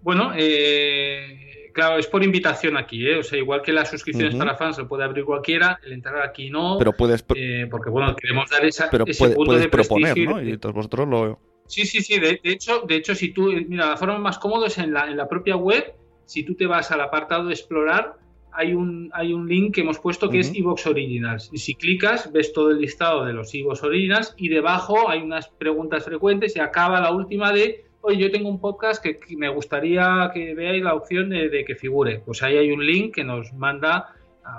Bueno, 0.00 0.32
eh, 0.36 1.70
claro, 1.72 1.98
es 1.98 2.06
por 2.06 2.22
invitación 2.22 2.76
aquí, 2.76 3.08
O 3.10 3.22
sea, 3.22 3.38
igual 3.38 3.62
que 3.62 3.72
las 3.72 3.90
suscripciones 3.90 4.34
para 4.34 4.56
fans 4.56 4.76
se 4.76 4.84
puede 4.84 5.04
abrir 5.04 5.24
cualquiera, 5.24 5.80
el 5.84 5.92
entrar 5.92 6.22
aquí 6.22 6.50
no. 6.50 6.76
Pero 6.78 6.92
puedes. 6.92 7.22
porque, 7.22 7.90
bueno, 7.90 8.14
queremos 8.16 8.50
dar 8.50 8.64
esa. 8.64 8.90
Pero 8.90 9.04
puedes 9.06 9.68
proponer, 9.68 10.18
¿no? 10.18 10.42
Y 10.42 10.58
todos 10.58 10.74
vosotros 10.74 11.08
lo 11.08 11.53
Sí, 11.66 11.86
sí, 11.86 12.02
sí. 12.02 12.18
De, 12.18 12.40
hecho, 12.44 12.80
de 12.80 12.96
hecho, 12.96 13.14
si 13.14 13.32
tú, 13.32 13.52
mira, 13.68 13.90
la 13.90 13.96
forma 13.96 14.18
más 14.18 14.38
cómoda 14.38 14.66
es 14.66 14.78
en 14.78 14.92
la, 14.92 15.08
en 15.08 15.16
la 15.16 15.28
propia 15.28 15.56
web, 15.56 15.94
si 16.26 16.42
tú 16.44 16.54
te 16.54 16.66
vas 16.66 16.90
al 16.90 17.00
apartado 17.00 17.46
de 17.46 17.54
explorar, 17.54 18.16
hay 18.54 18.72
un, 18.72 19.10
hay 19.12 19.32
un 19.32 19.48
link 19.48 19.74
que 19.74 19.80
hemos 19.80 19.98
puesto 19.98 20.30
que 20.30 20.38
es 20.38 20.54
Evox 20.54 20.86
Originals. 20.86 21.50
Y 21.52 21.58
si 21.58 21.74
clicas, 21.74 22.30
ves 22.32 22.52
todo 22.52 22.70
el 22.70 22.80
listado 22.80 23.24
de 23.24 23.32
los 23.32 23.52
Evox 23.52 23.82
Originals 23.82 24.34
y 24.36 24.48
debajo 24.48 25.08
hay 25.08 25.22
unas 25.22 25.48
preguntas 25.48 26.04
frecuentes 26.04 26.54
y 26.54 26.60
acaba 26.60 27.00
la 27.00 27.10
última 27.10 27.52
de, 27.52 27.84
oye, 28.00 28.18
yo 28.18 28.30
tengo 28.30 28.48
un 28.48 28.60
podcast 28.60 29.02
que, 29.02 29.18
me 29.36 29.48
gustaría 29.48 30.30
que 30.32 30.54
veáis 30.54 30.84
la 30.84 30.94
opción 30.94 31.30
de, 31.30 31.64
que 31.66 31.74
figure. 31.74 32.22
Pues 32.24 32.42
ahí 32.44 32.56
hay 32.56 32.70
un 32.70 32.86
link 32.86 33.14
que 33.16 33.24
nos 33.24 33.52
manda 33.54 34.14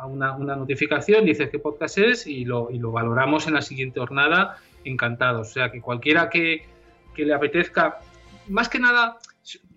una, 0.10 0.36
una 0.36 0.56
notificación, 0.58 1.24
dice 1.24 1.50
qué 1.50 1.60
podcast 1.60 1.98
es 2.00 2.28
y 2.28 2.44
lo, 2.44 2.70
y 2.72 2.80
lo 2.80 2.92
valoramos 2.92 3.48
en 3.48 3.54
la 3.54 3.62
siguiente 3.62 4.02
jornada 4.02 4.58
encantados. 4.84 5.48
O 5.48 5.52
sea, 5.52 5.72
que 5.72 5.80
cualquiera 5.80 6.30
que, 6.30 6.66
que 7.16 7.26
le 7.26 7.34
apetezca, 7.34 8.00
más 8.48 8.70
que 8.70 8.80
nada, 8.80 9.18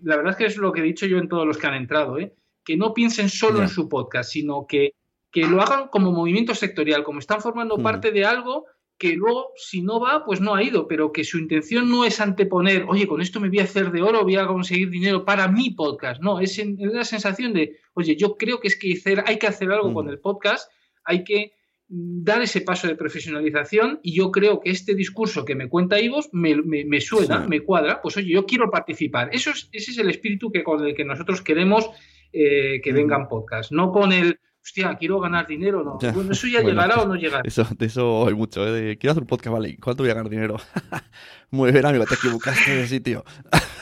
la 0.03 0.17
verdad 0.17 0.31
es 0.31 0.37
que 0.37 0.45
es 0.45 0.57
lo 0.57 0.71
que 0.71 0.81
he 0.81 0.83
dicho 0.83 1.05
yo 1.05 1.17
en 1.17 1.29
todos 1.29 1.47
los 1.47 1.57
que 1.57 1.67
han 1.67 1.75
entrado, 1.75 2.19
¿eh? 2.19 2.33
que 2.63 2.77
no 2.77 2.93
piensen 2.93 3.29
solo 3.29 3.61
en 3.61 3.69
su 3.69 3.89
podcast, 3.89 4.31
sino 4.31 4.67
que, 4.67 4.93
que, 5.31 5.47
lo 5.47 5.61
hagan 5.61 5.87
como 5.87 6.11
movimiento 6.11 6.53
sectorial, 6.53 7.03
como 7.03 7.19
están 7.19 7.41
formando 7.41 7.77
mm. 7.77 7.83
parte 7.83 8.11
de 8.11 8.25
algo 8.25 8.65
que 8.99 9.13
luego, 9.13 9.53
si 9.55 9.81
no 9.81 10.01
va, 10.01 10.25
pues 10.25 10.41
no 10.41 10.53
ha 10.53 10.61
ido, 10.61 10.85
pero 10.85 11.13
que 11.13 11.23
su 11.23 11.39
intención 11.39 11.89
no 11.89 12.03
es 12.03 12.19
anteponer, 12.19 12.85
oye, 12.89 13.07
con 13.07 13.21
esto 13.21 13.39
me 13.39 13.47
voy 13.47 13.59
a 13.59 13.63
hacer 13.63 13.91
de 13.91 14.01
oro, 14.01 14.23
voy 14.23 14.35
a 14.35 14.45
conseguir 14.45 14.89
dinero 14.89 15.23
para 15.23 15.47
mi 15.47 15.69
podcast. 15.69 16.21
No, 16.21 16.41
es, 16.41 16.61
la 16.77 17.05
sensación 17.05 17.53
de, 17.53 17.77
oye, 17.93 18.17
yo 18.17 18.35
creo 18.35 18.59
que 18.59 18.67
es 18.67 18.75
que 18.77 19.01
hay 19.25 19.39
que 19.39 19.47
hacer 19.47 19.71
algo 19.71 19.93
con 19.93 20.05
mm. 20.05 20.09
el 20.09 20.19
podcast, 20.19 20.69
hay 21.05 21.23
que 21.23 21.53
dar 21.91 22.41
ese 22.43 22.61
paso 22.61 22.87
de 22.87 22.95
profesionalización 22.95 23.99
y 24.03 24.15
yo 24.15 24.31
creo 24.31 24.59
que 24.59 24.69
este 24.69 24.93
discurso 24.93 25.43
que 25.43 25.55
me 25.55 25.67
cuenta 25.67 25.99
Ivos 25.99 26.29
me, 26.31 26.55
me, 26.55 27.01
suena, 27.01 27.47
me 27.47 27.61
cuadra, 27.61 27.99
pues 28.01 28.15
oye, 28.17 28.31
yo 28.31 28.45
quiero 28.45 28.69
participar. 28.69 29.29
Eso 29.33 29.49
es, 29.49 29.69
ese 29.71 29.91
es 29.91 29.97
el 29.97 30.09
espíritu 30.09 30.51
que 30.51 30.63
con 30.63 30.85
el 30.85 30.93
que 30.93 31.03
nosotros 31.03 31.41
queremos 31.41 31.89
eh, 32.31 32.79
que 32.83 32.93
vengan 32.93 33.27
podcasts, 33.27 33.71
no 33.71 33.91
con 33.91 34.13
el 34.13 34.39
hostia, 34.61 34.95
quiero 34.99 35.19
ganar 35.19 35.47
dinero, 35.47 35.83
no. 35.83 35.97
Bueno, 36.13 36.31
eso 36.31 36.45
ya 36.45 36.61
llegará 36.61 37.01
o 37.01 37.07
no 37.07 37.15
llegará. 37.15 37.41
Eso, 37.43 37.67
de 37.75 37.87
eso 37.87 38.27
hay 38.27 38.35
mucho, 38.35 38.67
¿eh? 38.67 38.97
quiero 38.99 39.13
hacer 39.13 39.23
un 39.23 39.27
podcast, 39.27 39.53
vale, 39.53 39.75
¿cuánto 39.81 40.03
voy 40.03 40.11
a 40.11 40.13
ganar 40.13 40.29
dinero? 40.29 40.57
Muy 41.49 41.71
bien, 41.71 41.87
amigo, 41.87 42.05
te 42.05 42.13
equivocaste 42.13 42.75
de 42.75 42.87
sitio. 42.87 43.25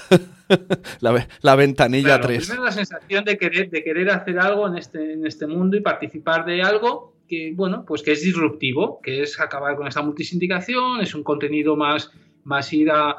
la, 1.01 1.28
la, 1.41 1.55
ventanilla 1.55 2.22
3. 2.22 2.45
Primero 2.45 2.64
la 2.64 2.72
sensación 2.72 3.26
de 3.26 3.38
querer, 3.38 3.70
de 3.70 3.84
querer 3.84 4.10
hacer 4.12 4.39
algo 4.39 4.66
en 4.66 4.78
este, 4.78 5.12
en 5.12 5.28
este 5.28 5.45
mundo 5.45 5.76
y 5.76 5.82
participar 5.82 6.45
de 6.45 6.62
algo 6.62 7.16
que, 7.28 7.54
bueno, 7.56 7.84
pues 7.86 8.04
que 8.04 8.12
es 8.14 8.24
disruptivo, 8.24 9.00
que 9.02 9.24
es 9.24 9.40
acabar 9.40 9.76
con 9.76 9.88
esta 9.88 10.02
multisindicación, 10.02 11.02
es 11.02 11.14
un 11.14 11.24
contenido 11.24 11.76
más, 11.76 12.12
más 12.44 12.72
ir 12.74 12.90
a, 12.92 13.16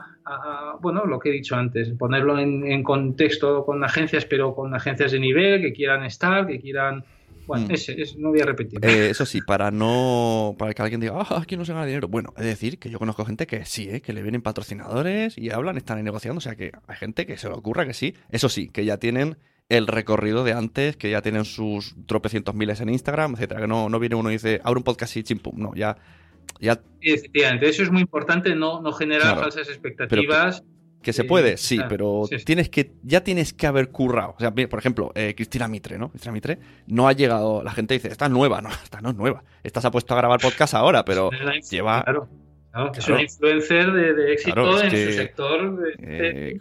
bueno, 0.80 1.06
lo 1.06 1.18
que 1.18 1.30
he 1.30 1.32
dicho 1.32 1.56
antes, 1.56 1.90
ponerlo 1.90 2.38
en, 2.38 2.82
contexto 2.82 3.64
con 3.64 3.82
agencias, 3.84 4.24
pero 4.24 4.54
con 4.54 4.74
agencias 4.74 5.12
de 5.12 5.20
nivel 5.20 5.60
que 5.60 5.72
quieran 5.72 6.04
estar, 6.04 6.46
que 6.46 6.60
quieran... 6.60 7.04
Bueno, 7.46 7.66
mm. 7.68 7.72
ese, 7.72 7.96
no 8.18 8.28
voy 8.28 8.40
a 8.40 8.44
repetir. 8.44 8.78
Eh, 8.82 9.08
eso 9.08 9.24
sí, 9.24 9.40
para 9.40 9.70
no. 9.70 10.54
Para 10.58 10.74
que 10.74 10.82
alguien 10.82 11.00
diga, 11.00 11.14
ah, 11.16 11.40
aquí 11.40 11.56
no 11.56 11.64
se 11.64 11.72
gana 11.72 11.86
dinero. 11.86 12.06
Bueno, 12.06 12.34
es 12.36 12.44
decir, 12.44 12.78
que 12.78 12.90
yo 12.90 12.98
conozco 12.98 13.24
gente 13.24 13.46
que 13.46 13.64
sí, 13.64 13.88
¿eh? 13.88 14.02
que 14.02 14.12
le 14.12 14.20
vienen 14.20 14.42
patrocinadores 14.42 15.38
y 15.38 15.48
hablan, 15.48 15.78
están 15.78 16.04
negociando. 16.04 16.36
O 16.36 16.42
sea, 16.42 16.56
que 16.56 16.72
hay 16.86 16.96
gente 16.96 17.24
que 17.24 17.38
se 17.38 17.48
le 17.48 17.54
ocurra 17.54 17.86
que 17.86 17.94
sí. 17.94 18.12
Eso 18.28 18.50
sí, 18.50 18.68
que 18.68 18.84
ya 18.84 18.98
tienen 18.98 19.38
el 19.68 19.86
recorrido 19.86 20.44
de 20.44 20.52
antes, 20.52 20.96
que 20.96 21.10
ya 21.10 21.22
tienen 21.22 21.44
sus 21.44 21.94
tropecientos 22.06 22.54
miles 22.54 22.80
en 22.80 22.88
Instagram, 22.88 23.34
etcétera. 23.34 23.60
Que 23.60 23.66
no, 23.66 23.88
no 23.88 23.98
viene 23.98 24.14
uno 24.14 24.30
y 24.30 24.34
dice, 24.34 24.60
abre 24.64 24.78
un 24.78 24.84
podcast 24.84 25.16
y 25.16 25.22
chimpum. 25.22 25.54
No, 25.56 25.74
ya. 25.74 25.96
ya... 26.60 26.80
Efectivamente, 27.00 27.68
eso 27.68 27.82
es 27.82 27.90
muy 27.90 28.00
importante, 28.00 28.54
no, 28.54 28.80
no 28.80 28.92
generar 28.92 29.38
falsas 29.38 29.68
expectativas. 29.68 30.64
Que, 31.02 31.12
se 31.12 31.24
puede, 31.24 31.56
sí, 31.56 31.78
pero 31.88 32.24
tienes 32.44 32.68
que, 32.68 32.92
ya 33.02 33.22
tienes 33.22 33.54
que 33.54 33.66
haber 33.66 33.90
currado. 33.90 34.34
O 34.36 34.40
sea, 34.40 34.52
por 34.52 34.78
ejemplo, 34.78 35.12
eh, 35.14 35.32
Cristina 35.34 35.68
Mitre, 35.68 35.96
¿no? 35.96 36.10
Cristina 36.10 36.32
Mitre 36.32 36.58
no 36.86 37.08
ha 37.08 37.12
llegado, 37.12 37.62
la 37.62 37.70
gente 37.70 37.94
dice, 37.94 38.08
esta 38.08 38.26
es 38.26 38.30
nueva, 38.32 38.60
no, 38.60 38.68
esta 38.84 39.00
no 39.00 39.10
es 39.10 39.16
nueva. 39.16 39.44
Esta 39.62 39.80
se 39.80 39.86
ha 39.86 39.90
puesto 39.90 40.12
a 40.14 40.16
grabar 40.18 40.40
podcast 40.40 40.74
ahora, 40.74 41.04
pero 41.04 41.30
lleva 41.70 42.04
es 42.96 43.08
un 43.08 43.20
influencer 43.20 43.92
de, 43.92 44.32
éxito 44.32 44.82
en 44.82 44.90
su 44.90 45.12
sector. 45.12 45.92
Eh, 45.98 46.58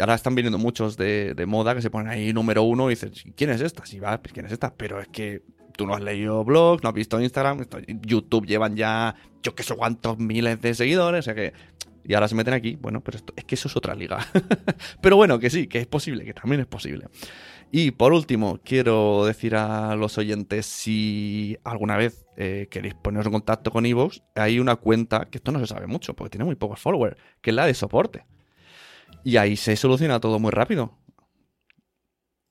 ahora 0.00 0.14
están 0.14 0.34
viniendo 0.34 0.58
muchos 0.58 0.96
de, 0.96 1.44
moda 1.46 1.74
que 1.74 1.82
se 1.82 1.90
ponen 1.90 2.08
ahí 2.08 2.32
número 2.32 2.62
uno 2.62 2.90
y 2.90 2.94
dices, 2.94 3.24
¿quién 3.36 3.50
es 3.50 3.60
esta? 3.60 3.84
Sí, 3.86 3.98
va, 3.98 4.20
pues, 4.20 4.32
¿quién 4.32 4.46
es 4.46 4.52
esta? 4.52 4.74
Pero 4.74 5.00
es 5.00 5.08
que 5.08 5.42
tú 5.76 5.86
no 5.86 5.94
has 5.94 6.02
leído 6.02 6.44
blogs, 6.44 6.82
no 6.82 6.90
has 6.90 6.94
visto 6.94 7.20
Instagram, 7.20 7.66
YouTube 8.02 8.46
llevan 8.46 8.76
ya 8.76 9.14
yo 9.42 9.54
qué 9.54 9.62
sé 9.62 9.74
cuántos 9.74 10.18
miles 10.18 10.60
de 10.60 10.74
seguidores, 10.74 11.20
o 11.20 11.22
sea 11.22 11.34
que... 11.34 11.52
Y 12.02 12.14
ahora 12.14 12.28
se 12.28 12.34
meten 12.34 12.54
aquí, 12.54 12.76
bueno, 12.80 13.02
pero 13.02 13.18
esto, 13.18 13.32
es 13.36 13.44
que 13.44 13.54
eso 13.54 13.68
es 13.68 13.76
otra 13.76 13.94
liga. 13.94 14.26
pero 15.02 15.16
bueno, 15.16 15.38
que 15.38 15.50
sí, 15.50 15.66
que 15.66 15.78
es 15.78 15.86
posible, 15.86 16.24
que 16.24 16.32
también 16.32 16.62
es 16.62 16.66
posible. 16.66 17.06
Y 17.72 17.92
por 17.92 18.12
último, 18.12 18.58
quiero 18.64 19.24
decir 19.24 19.54
a 19.54 19.94
los 19.94 20.18
oyentes, 20.18 20.66
si 20.66 21.56
alguna 21.62 21.96
vez 21.96 22.26
eh, 22.36 22.66
queréis 22.68 22.94
poneros 22.94 23.26
en 23.26 23.32
contacto 23.32 23.70
con 23.70 23.86
Evox, 23.86 24.22
hay 24.34 24.58
una 24.58 24.74
cuenta, 24.74 25.26
que 25.30 25.38
esto 25.38 25.52
no 25.52 25.60
se 25.60 25.68
sabe 25.68 25.86
mucho, 25.86 26.14
porque 26.14 26.30
tiene 26.30 26.44
muy 26.44 26.56
pocos 26.56 26.80
followers, 26.80 27.16
que 27.40 27.50
es 27.50 27.56
la 27.56 27.66
de 27.66 27.74
soporte. 27.74 28.24
Y 29.22 29.36
ahí 29.36 29.56
se 29.56 29.76
soluciona 29.76 30.18
todo 30.18 30.40
muy 30.40 30.50
rápido. 30.50 30.98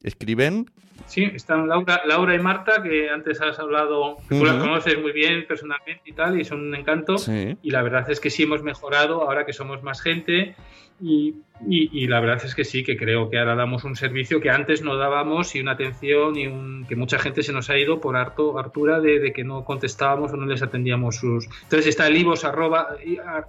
Escriben. 0.02 0.72
Sí, 1.10 1.24
están 1.24 1.68
Laura, 1.68 2.04
Laura 2.06 2.36
y 2.36 2.40
Marta, 2.40 2.84
que 2.84 3.10
antes 3.10 3.42
has 3.42 3.58
hablado, 3.58 4.18
tú 4.30 4.46
las 4.46 4.58
conoces 4.58 5.02
muy 5.02 5.12
bien 5.12 5.44
personalmente 5.48 6.04
y 6.06 6.14
tal, 6.14 6.40
y 6.40 6.46
son 6.46 6.62
un 6.68 6.76
encanto. 6.76 7.16
Y 7.64 7.72
la 7.72 7.82
verdad 7.82 8.08
es 8.12 8.20
que 8.20 8.30
sí 8.30 8.44
hemos 8.44 8.62
mejorado 8.62 9.24
ahora 9.24 9.44
que 9.44 9.52
somos 9.52 9.82
más 9.82 10.02
gente. 10.02 10.56
Y, 11.02 11.38
y, 11.68 12.08
la 12.08 12.20
verdad 12.20 12.42
es 12.46 12.54
que 12.54 12.64
sí, 12.64 12.84
que 12.84 12.96
creo 12.96 13.30
que 13.30 13.40
ahora 13.40 13.56
damos 13.56 13.86
un 13.86 13.96
servicio 13.96 14.40
que 14.40 14.52
antes 14.52 14.84
no 14.84 14.98
dábamos 14.98 15.56
y 15.56 15.62
una 15.62 15.72
atención 15.72 16.36
y 16.38 16.46
un, 16.46 16.86
que 16.88 16.96
mucha 16.96 17.18
gente 17.18 17.42
se 17.42 17.54
nos 17.54 17.70
ha 17.70 17.78
ido 17.78 18.00
por 18.00 18.16
harto, 18.16 18.60
hartura 18.60 19.00
de, 19.00 19.32
que 19.34 19.44
no 19.44 19.64
contestábamos 19.64 20.32
o 20.32 20.38
no 20.38 20.46
les 20.46 20.62
atendíamos 20.62 21.16
sus... 21.16 21.46
Entonces 21.64 21.88
está 21.88 22.08
el 22.08 22.18
iVoox, 22.18 22.44
arroba, 22.44 22.98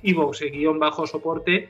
iVoox, 0.03 0.41
guion 0.53 0.79
bajo 0.79 1.07
soporte, 1.07 1.69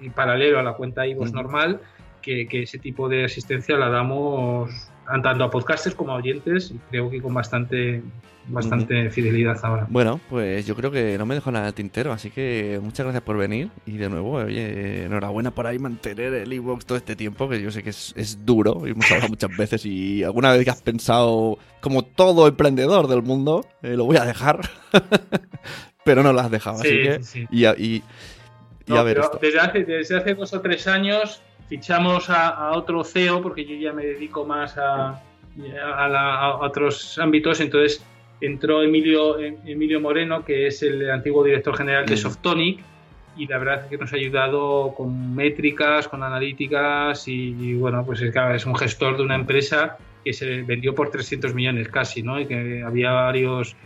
y 0.00 0.10
paralelo 0.10 0.58
a 0.58 0.62
la 0.62 0.72
cuenta 0.72 1.06
iVoox 1.06 1.32
normal, 1.32 1.80
que, 2.22 2.48
que, 2.48 2.62
ese 2.62 2.78
tipo 2.78 3.08
de 3.08 3.24
asistencia 3.24 3.76
la 3.76 3.90
damos 3.90 4.91
tanto 5.22 5.44
a 5.44 5.50
podcasters 5.50 5.94
como 5.94 6.12
a 6.12 6.16
oyentes 6.16 6.70
y 6.70 6.78
creo 6.90 7.10
que 7.10 7.20
con 7.20 7.34
bastante 7.34 8.02
bastante 8.48 9.10
fidelidad 9.10 9.58
ahora. 9.62 9.86
Bueno, 9.88 10.20
pues 10.28 10.66
yo 10.66 10.74
creo 10.74 10.90
que 10.90 11.16
no 11.18 11.26
me 11.26 11.34
dejo 11.34 11.50
nada 11.50 11.66
de 11.66 11.72
tintero, 11.72 12.12
así 12.12 12.30
que 12.30 12.80
muchas 12.82 13.04
gracias 13.04 13.22
por 13.22 13.36
venir 13.36 13.70
y 13.86 13.96
de 13.96 14.08
nuevo, 14.08 14.32
oye, 14.32 15.04
enhorabuena 15.04 15.52
por 15.52 15.66
ahí 15.66 15.78
mantener 15.78 16.34
el 16.34 16.52
e-box 16.52 16.86
todo 16.86 16.98
este 16.98 17.16
tiempo, 17.16 17.48
que 17.48 17.62
yo 17.62 17.70
sé 17.70 17.82
que 17.82 17.90
es, 17.90 18.38
duro 18.44 18.86
y 18.86 18.90
hemos 18.90 19.10
hablado 19.10 19.28
muchas 19.28 19.56
veces 19.56 19.86
y 19.86 20.24
alguna 20.24 20.52
vez 20.52 20.64
que 20.64 20.70
has 20.70 20.82
pensado, 20.82 21.58
como 21.80 22.02
todo 22.02 22.48
emprendedor 22.48 23.06
del 23.08 23.22
mundo, 23.22 23.64
eh, 23.82 23.96
lo 23.96 24.04
voy 24.04 24.16
a 24.16 24.24
dejar, 24.24 24.60
pero 26.04 26.22
no 26.22 26.32
lo 26.32 26.40
has 26.40 26.50
dejado, 26.50 26.80
así 26.80 26.88
que... 26.88 27.20
Y, 27.50 27.66
y, 27.66 28.02
a 28.88 29.02
ver 29.04 29.20
Desde, 29.40 29.60
hace, 29.60 29.84
desde 29.84 30.16
hace 30.16 30.34
dos 30.34 30.52
o 30.52 30.60
tres 30.60 30.86
años 30.86 31.40
fichamos 31.72 32.28
a, 32.28 32.72
otro 32.72 33.02
CEO, 33.02 33.40
porque 33.40 33.64
yo 33.64 33.74
ya 33.76 33.94
me 33.94 34.04
dedico 34.04 34.44
más 34.44 34.76
a, 34.76 35.22
a, 35.96 36.58
otros 36.60 37.18
ámbitos, 37.18 37.60
entonces 37.60 38.04
entró 38.42 38.82
Emilio, 38.82 39.38
Emilio 39.38 39.98
Moreno, 39.98 40.44
que 40.44 40.66
es 40.66 40.82
el 40.82 41.10
antiguo 41.10 41.42
director 41.42 41.74
general 41.74 42.04
de 42.04 42.12
mm. 42.12 42.18
Softonic, 42.18 42.80
y 43.38 43.46
la 43.46 43.56
verdad 43.56 43.84
es 43.84 43.86
que 43.86 43.96
nos 43.96 44.12
ha 44.12 44.16
ayudado 44.16 44.92
con 44.94 45.34
métricas, 45.34 46.08
con 46.08 46.22
analíticas, 46.22 47.26
y, 47.26 47.72
bueno, 47.72 48.04
pues 48.04 48.20
es, 48.20 48.36
es 48.36 48.66
un 48.66 48.76
gestor 48.76 49.16
de 49.16 49.22
una 49.22 49.36
empresa 49.36 49.96
que 50.22 50.34
se 50.34 50.60
vendió 50.64 50.94
por 50.94 51.10
300 51.10 51.54
millones 51.54 51.88
casi, 51.88 52.22
¿no? 52.22 52.38
Y 52.38 52.44
que 52.44 52.82
había 52.84 53.12
varios 53.12 53.76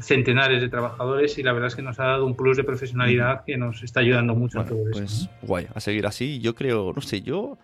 centenares 0.00 0.60
de 0.60 0.68
trabajadores 0.68 1.38
y 1.38 1.42
la 1.42 1.52
verdad 1.52 1.68
es 1.68 1.76
que 1.76 1.82
nos 1.82 1.98
ha 2.00 2.04
dado 2.04 2.26
un 2.26 2.36
plus 2.36 2.56
de 2.56 2.64
profesionalidad 2.64 3.44
que 3.44 3.56
nos 3.56 3.82
está 3.82 4.00
ayudando 4.00 4.34
mucho 4.34 4.60
a 4.60 4.64
todo 4.64 4.78
pues, 4.92 5.12
eso. 5.12 5.30
Guay, 5.42 5.68
a 5.74 5.80
seguir 5.80 6.06
así. 6.06 6.40
Yo 6.40 6.54
creo, 6.54 6.92
no 6.92 7.00
sé, 7.00 7.22
yo... 7.22 7.58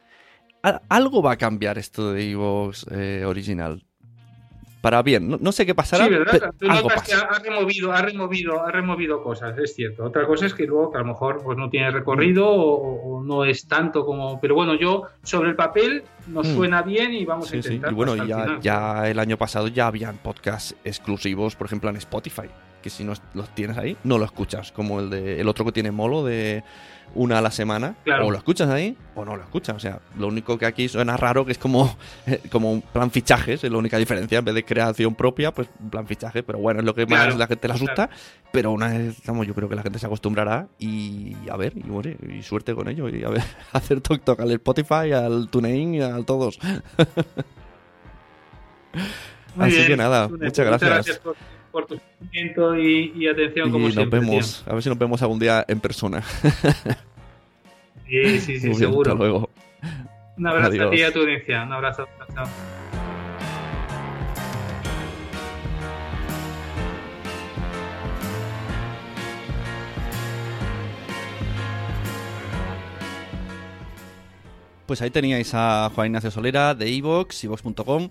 Algo 0.91 1.23
va 1.23 1.33
a 1.33 1.37
cambiar 1.37 1.79
esto 1.79 2.13
de 2.13 2.33
Evox 2.33 2.87
eh, 2.91 3.25
original 3.25 3.83
para 4.81 5.03
bien. 5.03 5.39
No, 5.41 5.53
sé 5.53 5.67
qué 5.67 5.75
pasará. 5.75 6.07
Sí, 6.07 6.11
¿verdad? 6.11 6.55
Tú 6.59 6.67
notas 6.67 7.03
que 7.03 7.15
ha 7.15 7.39
removido, 7.39 7.93
ha 7.93 8.03
removido, 8.03 8.65
ha 8.65 8.71
removido 8.71 9.23
cosas, 9.23 9.57
es 9.59 9.75
cierto. 9.75 10.05
Otra 10.05 10.27
cosa 10.27 10.47
es 10.47 10.55
que 10.55 10.67
luego 10.67 10.91
que 10.91 10.99
a 10.99 11.01
lo 11.01 11.09
mejor 11.09 11.43
pues, 11.43 11.59
no 11.59 11.69
tiene 11.69 11.91
recorrido 11.91 12.49
o, 12.49 13.23
no 13.23 13.45
es 13.45 13.67
tanto 13.67 14.05
como. 14.07 14.41
Pero 14.41 14.55
bueno, 14.55 14.75
yo 14.75 15.05
sobre 15.23 15.51
el 15.51 15.57
papel 15.57 16.05
nos 16.27 16.49
mm. 16.49 16.55
suena 16.55 16.83
bien 16.83 17.13
y 17.13 17.25
vamos 17.25 17.53
a 17.53 17.57
intentar. 17.57 17.91
Sí. 17.91 17.95
Y 17.95 17.97
bueno, 17.97 18.25
ya, 18.25 18.59
ya 18.61 19.09
el 19.09 19.19
año 19.19 19.37
pasado 19.37 19.69
ya 19.69 19.87
habían 19.87 20.17
podcasts 20.19 20.75
exclusivos, 20.85 21.57
por 21.57 21.67
ejemplo, 21.67 21.91
en 21.91 21.97
Spotify. 21.97 22.49
que 22.83 22.89
si 22.89 23.05
no 23.05 23.13
los 23.35 23.55
tienes 23.55 23.77
ahí, 23.77 23.97
no 24.05 24.17
lo 24.17 24.25
escuchas. 24.25 24.73
Como 24.73 25.01
el 25.01 25.11
de 25.11 25.41
el 25.41 25.49
otro 25.49 25.65
que 25.67 25.73
tiene 25.73 25.91
molo 25.91 26.25
de 26.25 26.65
una 27.15 27.39
a 27.39 27.41
la 27.41 27.51
semana. 27.51 27.97
O 28.23 28.31
lo 28.31 28.37
escuchas 28.37 28.69
ahí 28.69 28.97
o 29.15 29.25
no 29.25 29.37
lo 29.37 29.43
escuchas. 29.43 29.77
O 29.77 29.79
sea, 29.79 30.01
lo 30.19 30.29
único 30.29 30.59
que 30.59 30.67
aquí 30.67 30.89
suena 30.89 31.17
raro 31.17 31.45
que 31.45 31.53
es 31.53 31.59
como, 31.59 31.97
como 32.51 32.73
un 32.73 32.83
plan 32.83 33.11
fichajes, 33.11 33.65
es 33.65 33.71
la 33.71 33.79
única 33.79 33.99
diferencia. 33.99 34.39
En 34.39 34.45
vez 34.45 34.55
de 34.55 34.65
creación 34.65 35.15
propia, 35.15 35.53
pues 35.53 35.69
plan 35.91 36.07
fichaje. 36.07 36.43
Pero 36.43 36.59
bueno, 36.59 36.81
es 36.81 36.87
lo 36.87 36.95
que 36.95 37.07
más 37.07 37.37
la 37.37 37.47
gente 37.47 37.69
le 37.69 37.75
asusta. 37.75 38.11
Pero 38.53 38.73
una 38.73 38.89
vez, 38.89 39.19
estamos, 39.19 39.47
yo 39.47 39.55
creo 39.55 39.69
que 39.69 39.77
la 39.77 39.83
gente 39.83 39.99
se 39.99 40.07
acostumbrará 40.07 40.69
y 40.79 41.37
a 41.51 41.57
ver, 41.57 41.75
y, 41.77 42.37
y 42.39 42.43
suerte 42.43 42.75
con 42.75 42.89
ello. 42.89 43.09
Y 43.09 43.25
a 43.25 43.29
ver, 43.29 43.43
hacer 43.73 44.01
talk 44.01 44.25
talk 44.25 44.41
al 44.41 44.51
Spotify, 44.53 45.13
al 45.13 45.49
TuneIn 45.49 45.95
y 45.95 46.03
a 46.03 46.23
todos. 46.25 46.59
Así 49.59 49.87
que 49.87 49.97
nada, 49.97 50.29
muchas 50.29 50.67
gracias. 50.67 51.19
por, 51.19 51.37
tu 51.87 52.01
seguimiento 52.19 52.79
y, 52.79 53.29
atención 53.29 53.71
como 53.71 53.89
y 53.89 53.93
nos 53.93 54.11
vemos, 54.11 54.65
a 54.67 54.75
ver 54.75 54.83
si 54.83 54.89
nos 54.89 54.99
vemos 54.99 55.23
algún 55.23 55.39
día 55.39 55.65
en 55.69 55.81
persona. 55.81 56.23
sí, 58.09 58.41
sí, 58.41 58.61
sí, 58.61 58.75
seguro. 58.75 59.11
hasta 59.11 59.23
luego. 59.23 59.51
Un 60.37 60.47
abrazo 60.47 60.89
a 60.89 60.91
ti 60.91 60.97
y 60.97 61.03
a 61.03 61.13
tu 61.13 61.21
audiencia. 61.21 61.63
Un 61.65 61.73
abrazo. 61.73 62.09
Chao. 62.35 62.47
Pues 74.87 75.03
ahí 75.03 75.11
teníais 75.11 75.53
a 75.55 75.89
Juan 75.95 76.09
Ignacio 76.09 76.33
Solera 76.33 76.75
de 76.75 76.93
Evox, 76.93 77.45
evox.com. 77.45 78.09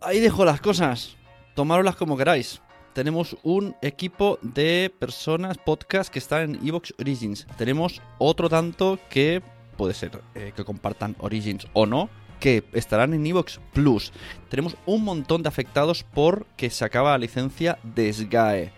Ahí 0.00 0.18
dejo 0.18 0.44
las 0.44 0.60
cosas. 0.60 1.16
Tomároslas 1.56 1.96
como 1.96 2.18
queráis. 2.18 2.60
Tenemos 2.92 3.34
un 3.42 3.74
equipo 3.80 4.38
de 4.42 4.92
personas, 4.98 5.56
podcast, 5.56 6.12
que 6.12 6.18
están 6.18 6.42
en 6.56 6.68
Evox 6.68 6.92
Origins. 6.98 7.46
Tenemos 7.56 8.02
otro 8.18 8.50
tanto 8.50 8.98
que 9.08 9.40
puede 9.78 9.94
ser 9.94 10.20
eh, 10.34 10.52
que 10.54 10.66
compartan 10.66 11.16
Origins 11.18 11.66
o 11.72 11.86
no, 11.86 12.10
que 12.40 12.62
estarán 12.74 13.14
en 13.14 13.24
Evox 13.24 13.58
Plus. 13.72 14.12
Tenemos 14.50 14.76
un 14.84 15.02
montón 15.02 15.42
de 15.42 15.48
afectados 15.48 16.04
porque 16.04 16.68
se 16.68 16.84
acaba 16.84 17.12
la 17.12 17.18
licencia 17.18 17.78
de 17.82 18.12
SGAE. 18.12 18.70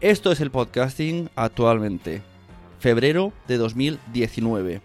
Esto 0.00 0.32
es 0.32 0.40
el 0.40 0.50
podcasting 0.50 1.28
actualmente. 1.36 2.22
Febrero 2.78 3.34
de 3.46 3.58
2019. 3.58 4.80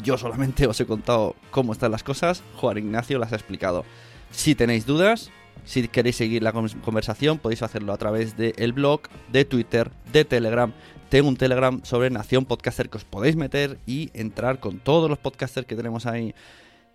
Yo 0.00 0.16
solamente 0.16 0.68
os 0.68 0.80
he 0.80 0.86
contado 0.86 1.34
cómo 1.50 1.72
están 1.72 1.90
las 1.90 2.04
cosas, 2.04 2.44
Juan 2.54 2.78
Ignacio 2.78 3.18
las 3.18 3.32
ha 3.32 3.36
explicado. 3.36 3.84
Si 4.30 4.54
tenéis 4.54 4.86
dudas, 4.86 5.32
si 5.64 5.86
queréis 5.88 6.16
seguir 6.16 6.42
la 6.42 6.52
conversación, 6.52 7.38
podéis 7.38 7.62
hacerlo 7.62 7.92
a 7.92 7.98
través 7.98 8.36
del 8.36 8.72
blog, 8.72 9.02
de 9.32 9.44
Twitter, 9.44 9.90
de 10.12 10.24
Telegram. 10.24 10.72
Tengo 11.08 11.28
un 11.28 11.36
Telegram 11.36 11.80
sobre 11.84 12.10
Nación 12.10 12.44
Podcaster 12.44 12.90
que 12.90 12.98
os 12.98 13.04
podéis 13.04 13.36
meter 13.36 13.78
y 13.86 14.10
entrar 14.12 14.60
con 14.60 14.78
todos 14.78 15.08
los 15.08 15.18
podcasters 15.18 15.66
que 15.66 15.76
tenemos 15.76 16.06
ahí. 16.06 16.34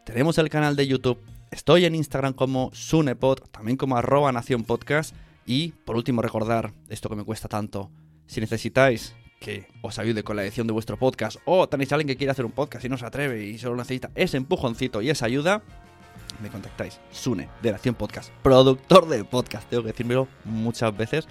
Tenemos 0.03 0.37
el 0.37 0.49
canal 0.49 0.75
de 0.75 0.87
YouTube. 0.87 1.19
Estoy 1.51 1.85
en 1.85 1.95
Instagram 1.95 2.33
como 2.33 2.69
Sunepod, 2.73 3.39
también 3.51 3.77
como 3.77 3.97
arroba 3.97 4.31
Nación 4.31 4.63
Podcast. 4.63 5.15
Y 5.45 5.69
por 5.85 5.95
último 5.95 6.21
recordar 6.21 6.73
esto 6.89 7.09
que 7.09 7.15
me 7.15 7.23
cuesta 7.23 7.47
tanto. 7.47 7.89
Si 8.27 8.39
necesitáis 8.39 9.15
que 9.43 9.67
os 9.81 9.99
ayude 9.99 10.23
con 10.23 10.37
la 10.37 10.43
edición 10.43 10.67
de 10.67 10.73
vuestro 10.73 10.97
podcast 10.97 11.37
o 11.45 11.67
tenéis 11.67 11.91
a 11.91 11.95
alguien 11.95 12.07
que 12.07 12.15
quiere 12.15 12.31
hacer 12.31 12.45
un 12.45 12.51
podcast 12.51 12.85
y 12.85 12.89
no 12.89 12.97
se 12.97 13.05
atreve 13.05 13.43
y 13.43 13.57
solo 13.57 13.75
necesita 13.75 14.09
ese 14.15 14.37
empujoncito 14.37 15.01
y 15.01 15.09
esa 15.09 15.25
ayuda, 15.25 15.63
me 16.41 16.49
contactáis. 16.49 16.99
Sune, 17.11 17.49
de 17.61 17.71
Nación 17.71 17.95
Podcast, 17.95 18.31
productor 18.41 19.07
de 19.07 19.23
podcast. 19.23 19.69
Tengo 19.69 19.83
que 19.83 19.89
decírmelo 19.89 20.27
muchas 20.45 20.95
veces 20.95 21.27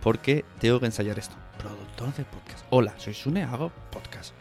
porque 0.00 0.44
tengo 0.58 0.80
que 0.80 0.86
ensayar 0.86 1.18
esto. 1.18 1.34
Productor 1.58 2.14
de 2.14 2.24
podcast. 2.24 2.64
Hola, 2.70 2.94
soy 2.96 3.14
Sune, 3.14 3.42
hago 3.42 3.70
podcast. 3.90 4.34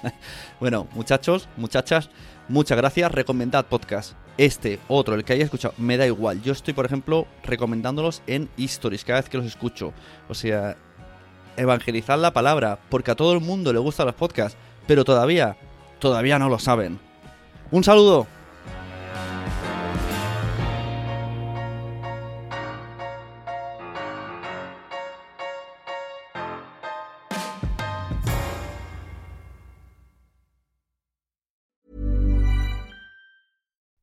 bueno, 0.60 0.88
muchachos, 0.94 1.48
muchachas, 1.56 2.10
muchas 2.48 2.76
gracias. 2.76 3.12
Recomendad 3.12 3.66
podcast. 3.66 4.14
Este, 4.38 4.78
otro, 4.88 5.14
el 5.14 5.24
que 5.24 5.32
haya 5.32 5.44
escuchado, 5.44 5.74
me 5.78 5.96
da 5.96 6.06
igual. 6.06 6.42
Yo 6.42 6.52
estoy, 6.52 6.74
por 6.74 6.84
ejemplo, 6.84 7.26
recomendándolos 7.44 8.22
en 8.26 8.50
Stories 8.58 9.04
cada 9.04 9.20
vez 9.20 9.30
que 9.30 9.38
los 9.38 9.46
escucho. 9.46 9.92
O 10.28 10.34
sea, 10.34 10.76
evangelizar 11.56 12.18
la 12.18 12.32
palabra, 12.32 12.78
porque 12.90 13.12
a 13.12 13.14
todo 13.14 13.32
el 13.32 13.40
mundo 13.40 13.72
le 13.72 13.78
gustan 13.78 14.06
los 14.06 14.14
podcasts, 14.14 14.58
pero 14.86 15.04
todavía, 15.04 15.56
todavía 15.98 16.38
no 16.38 16.48
lo 16.48 16.58
saben. 16.58 16.98
Un 17.70 17.82
saludo. 17.82 18.26